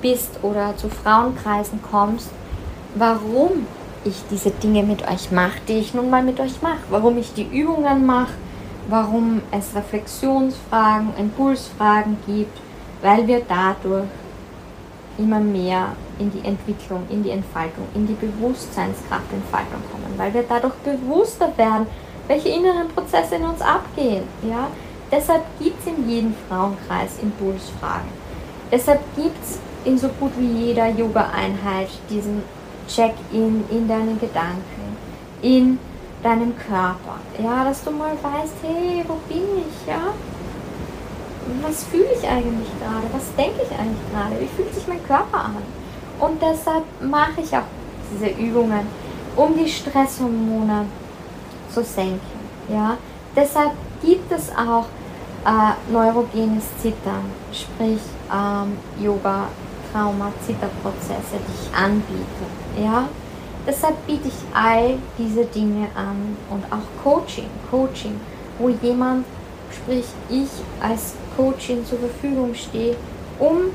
bist 0.00 0.38
oder 0.42 0.76
zu 0.76 0.88
Frauenkreisen 0.88 1.80
kommst, 1.82 2.28
warum 2.94 3.66
ich 4.04 4.16
diese 4.30 4.50
Dinge 4.50 4.82
mit 4.82 5.08
euch 5.08 5.30
mache, 5.30 5.60
die 5.68 5.78
ich 5.78 5.94
nun 5.94 6.10
mal 6.10 6.22
mit 6.22 6.40
euch 6.40 6.60
mache, 6.60 6.80
warum 6.90 7.18
ich 7.18 7.32
die 7.34 7.46
Übungen 7.46 8.04
mache, 8.04 8.32
warum 8.88 9.42
es 9.50 9.74
Reflexionsfragen, 9.74 11.10
Impulsfragen 11.18 12.16
gibt, 12.26 12.58
weil 13.00 13.26
wir 13.26 13.42
dadurch 13.46 14.06
immer 15.18 15.40
mehr 15.40 15.88
in 16.18 16.30
die 16.32 16.46
Entwicklung, 16.46 17.04
in 17.10 17.22
die 17.22 17.30
Entfaltung, 17.30 17.86
in 17.94 18.06
die 18.06 18.14
Bewusstseinskraftentfaltung 18.14 19.82
kommen, 19.90 20.14
weil 20.16 20.32
wir 20.34 20.44
dadurch 20.48 20.74
bewusster 20.74 21.52
werden, 21.56 21.86
welche 22.26 22.48
inneren 22.48 22.88
Prozesse 22.88 23.36
in 23.36 23.44
uns 23.44 23.60
abgehen. 23.60 24.24
Ja? 24.48 24.68
Deshalb 25.10 25.42
gibt 25.60 25.80
es 25.80 25.92
in 25.92 26.08
jedem 26.08 26.34
Frauenkreis 26.48 27.18
Impulsfragen. 27.20 28.08
Deshalb 28.70 29.00
gibt 29.16 29.42
es 29.42 29.58
in 29.84 29.98
so 29.98 30.08
gut 30.08 30.32
wie 30.38 30.66
jeder 30.66 30.88
Yoga-Einheit 30.88 31.88
diesen 32.08 32.42
Check-in 32.88 33.64
in 33.70 33.88
deinen 33.88 34.18
Gedanken, 34.18 34.96
in 35.40 35.78
deinem 36.22 36.54
Körper. 36.56 37.18
Ja, 37.42 37.64
dass 37.64 37.82
du 37.84 37.90
mal 37.90 38.12
weißt, 38.12 38.54
hey, 38.62 39.04
wo 39.06 39.14
bin 39.28 39.42
ich? 39.58 39.88
Ja? 39.88 40.12
Was 41.62 41.84
fühle 41.84 42.12
ich 42.16 42.28
eigentlich 42.28 42.68
gerade? 42.78 43.06
Was 43.12 43.34
denke 43.36 43.62
ich 43.62 43.78
eigentlich 43.78 44.12
gerade? 44.12 44.40
Wie 44.40 44.46
fühlt 44.46 44.74
sich 44.74 44.86
mein 44.86 45.04
Körper 45.04 45.46
an? 45.46 45.56
Und 46.20 46.40
deshalb 46.40 46.84
mache 47.00 47.40
ich 47.42 47.56
auch 47.56 47.62
diese 48.12 48.30
Übungen, 48.30 48.86
um 49.36 49.56
die 49.56 49.68
Stresshormone 49.68 50.86
zu 51.72 51.82
senken. 51.82 52.20
Ja? 52.68 52.96
Deshalb 53.34 53.72
gibt 54.02 54.30
es 54.30 54.50
auch 54.50 54.86
äh, 55.44 55.92
neurogenes 55.92 56.64
Zittern, 56.80 57.24
sprich 57.52 58.00
ähm, 58.32 58.76
Yoga, 59.02 59.48
Trauma, 59.92 60.32
Zitterprozesse, 60.46 61.38
die 61.38 61.66
ich 61.66 61.76
anbiete. 61.76 62.61
Ja? 62.80 63.08
Deshalb 63.66 64.06
biete 64.06 64.28
ich 64.28 64.56
all 64.56 64.98
diese 65.18 65.44
Dinge 65.44 65.86
an 65.94 66.36
und 66.50 66.64
auch 66.70 67.02
Coaching, 67.02 67.48
Coaching, 67.70 68.20
wo 68.58 68.68
jemand, 68.68 69.24
sprich 69.70 70.06
ich 70.28 70.48
als 70.80 71.14
Coaching 71.36 71.84
zur 71.86 71.98
Verfügung 71.98 72.54
stehe, 72.54 72.96
um 73.38 73.70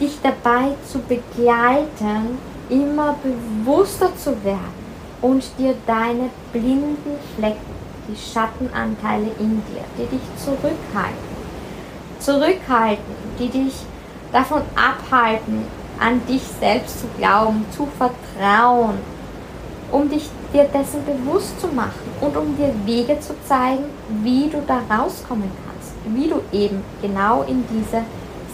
dich 0.00 0.18
dabei 0.22 0.74
zu 0.86 1.00
begleiten, 1.00 2.38
immer 2.68 3.16
bewusster 3.22 4.16
zu 4.16 4.30
werden 4.44 4.82
und 5.20 5.44
dir 5.58 5.74
deine 5.86 6.30
blinden 6.52 7.18
Flecken, 7.36 7.58
die 8.08 8.16
Schattenanteile 8.16 9.30
in 9.38 9.62
dir, 9.66 9.84
die 9.98 10.06
dich 10.06 10.22
zurückhalten, 10.36 11.32
zurückhalten, 12.18 13.14
die 13.38 13.48
dich 13.48 13.74
davon 14.32 14.62
abhalten, 14.74 15.64
an 16.02 16.20
dich 16.26 16.42
selbst 16.60 17.00
zu 17.00 17.06
glauben, 17.18 17.64
zu 17.70 17.86
vertrauen, 17.96 18.98
um 19.90 20.08
dich 20.08 20.28
dir 20.52 20.64
dessen 20.64 21.04
bewusst 21.04 21.60
zu 21.60 21.68
machen 21.68 22.10
und 22.20 22.36
um 22.36 22.56
dir 22.56 22.74
Wege 22.84 23.18
zu 23.20 23.34
zeigen, 23.46 23.84
wie 24.22 24.48
du 24.48 24.62
da 24.66 24.80
rauskommen 24.90 25.50
kannst, 25.64 25.92
wie 26.06 26.28
du 26.28 26.40
eben 26.52 26.82
genau 27.00 27.42
in 27.42 27.64
diese 27.70 28.02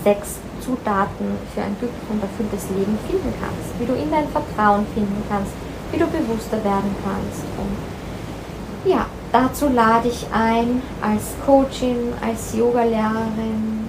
sechs 0.05 0.36
Zutaten 0.61 1.26
für 1.55 1.62
ein 1.62 1.76
glücklich 1.78 2.11
und 2.11 2.22
erfülltes 2.22 2.68
Leben 2.70 2.99
finden 3.09 3.32
kannst, 3.40 3.80
wie 3.80 3.86
du 3.86 3.94
in 3.94 4.11
dein 4.11 4.28
Vertrauen 4.28 4.86
finden 4.94 5.22
kannst, 5.28 5.53
wie 5.90 5.99
du 5.99 6.07
bewusster 6.07 6.62
werden 6.62 6.94
kannst. 7.03 7.44
Und 7.57 8.90
ja, 8.90 9.07
dazu 9.32 9.68
lade 9.68 10.09
ich 10.09 10.26
ein 10.32 10.82
als 11.01 11.34
Coachin, 11.44 12.12
als 12.20 12.55
Yogalehrerin 12.55 13.88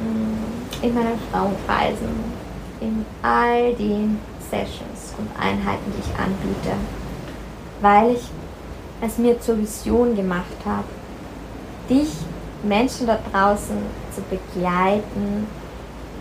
mm, 0.00 0.84
in 0.84 0.94
meinen 0.94 1.18
Frauenkreisen, 1.30 2.39
in 2.80 3.04
all 3.22 3.74
den 3.74 4.18
Sessions 4.50 5.14
und 5.18 5.28
Einheiten, 5.38 5.92
die 5.96 6.00
ich 6.00 6.18
anbiete, 6.18 6.76
weil 7.80 8.14
ich 8.16 8.30
es 9.00 9.18
mir 9.18 9.40
zur 9.40 9.58
Vision 9.58 10.16
gemacht 10.16 10.56
habe, 10.64 10.88
dich 11.88 12.10
Menschen 12.62 13.06
da 13.06 13.18
draußen 13.32 13.76
zu 14.14 14.22
begleiten 14.22 15.46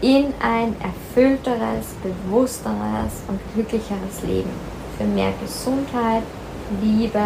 in 0.01 0.34
ein 0.41 0.76
erfüllteres, 0.82 1.88
bewussteres 2.01 3.24
und 3.28 3.39
glücklicheres 3.53 4.24
Leben 4.26 4.49
für 4.97 5.03
mehr 5.03 5.34
Gesundheit, 5.41 6.24
Liebe 6.82 7.20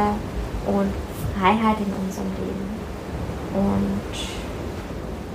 und 0.65 0.91
Freiheit 1.37 1.77
in 1.79 1.93
unserem 2.05 2.31
Leben. 2.39 2.73
Und 3.53 4.17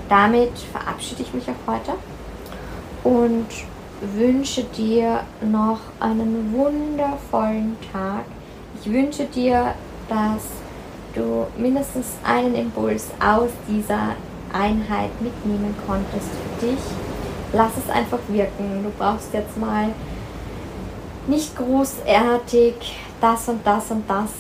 damit 0.09 0.59
verabschiede 0.73 1.23
ich 1.23 1.35
mich 1.35 1.45
auch 1.49 1.73
heute 1.73 1.93
und 3.05 3.47
wünsche 4.01 4.65
dir 4.65 5.21
noch 5.41 5.81
einen 6.01 6.53
wundervollen 6.53 7.77
Tag. 7.93 8.25
Ich 8.81 8.93
wünsche 8.93 9.25
dir, 9.25 9.75
dass 10.09 10.45
du 11.15 11.47
mindestens 11.57 12.07
einen 12.25 12.55
Impuls 12.55 13.09
aus 13.21 13.51
dieser 13.69 14.15
Einheit 14.53 15.11
mitnehmen 15.21 15.75
konntest 15.87 16.29
für 16.31 16.67
dich. 16.67 16.81
Lass 17.53 17.73
es 17.77 17.91
einfach 17.91 18.21
wirken. 18.29 18.85
Du 18.85 18.91
brauchst 18.99 19.33
jetzt 19.33 19.57
mal 19.57 19.89
nicht 21.27 21.57
großartig 21.57 22.75
das 23.21 23.49
und 23.49 23.67
das 23.67 23.91
und 23.91 24.09
das 24.09 24.31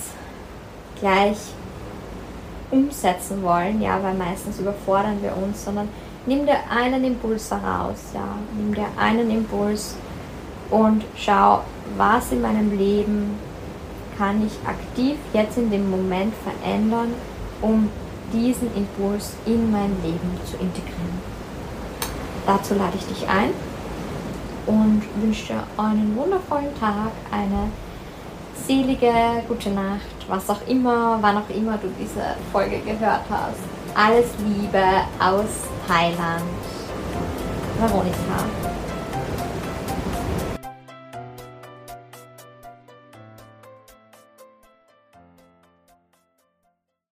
gleich 1.01 1.37
umsetzen 2.71 3.43
wollen, 3.43 3.81
ja, 3.81 4.03
weil 4.03 4.15
meistens 4.15 4.59
überfordern 4.59 5.23
wir 5.23 5.37
uns, 5.37 5.65
sondern 5.65 5.89
nimm 6.27 6.47
dir 6.47 6.59
einen 6.71 7.05
Impuls 7.05 7.51
heraus, 7.51 7.99
ja, 8.14 8.37
nimm 8.57 8.75
dir 8.75 8.87
einen 8.97 9.31
Impuls 9.31 9.97
und 10.71 11.05
schau, 11.16 11.62
was 11.97 12.33
in 12.33 12.43
meinem 12.43 12.77
Leben 12.77 13.39
kann 14.19 14.45
ich 14.45 14.53
aktiv 14.69 15.16
jetzt 15.33 15.57
in 15.57 15.71
dem 15.71 15.91
Moment 15.91 16.35
verändern, 16.43 17.14
um 17.62 17.89
diesen 18.33 18.69
Impuls 18.77 19.35
in 19.47 19.71
mein 19.71 19.97
Leben 20.03 20.39
zu 20.45 20.57
integrieren. 20.57 21.23
Dazu 22.47 22.75
lade 22.75 22.97
ich 22.97 23.07
dich 23.07 23.29
ein 23.29 23.51
und 24.66 25.03
wünsche 25.23 25.53
dir 25.53 25.62
einen 25.77 26.14
wundervollen 26.16 26.79
Tag, 26.79 27.12
eine 27.31 27.71
selige 28.66 29.12
gute 29.47 29.71
Nacht, 29.71 30.27
was 30.29 30.51
auch 30.51 30.66
immer, 30.66 31.19
wann 31.21 31.39
auch 31.39 31.49
immer 31.49 31.79
du 31.79 31.89
diese 31.99 32.37
Folge 32.53 32.81
gehört 32.81 33.23
hast. 33.31 33.78
Alles 34.01 34.26
Liebe 34.46 34.78
aus 35.18 35.66
Thailand. 35.88 36.44
Veronika. 37.80 38.44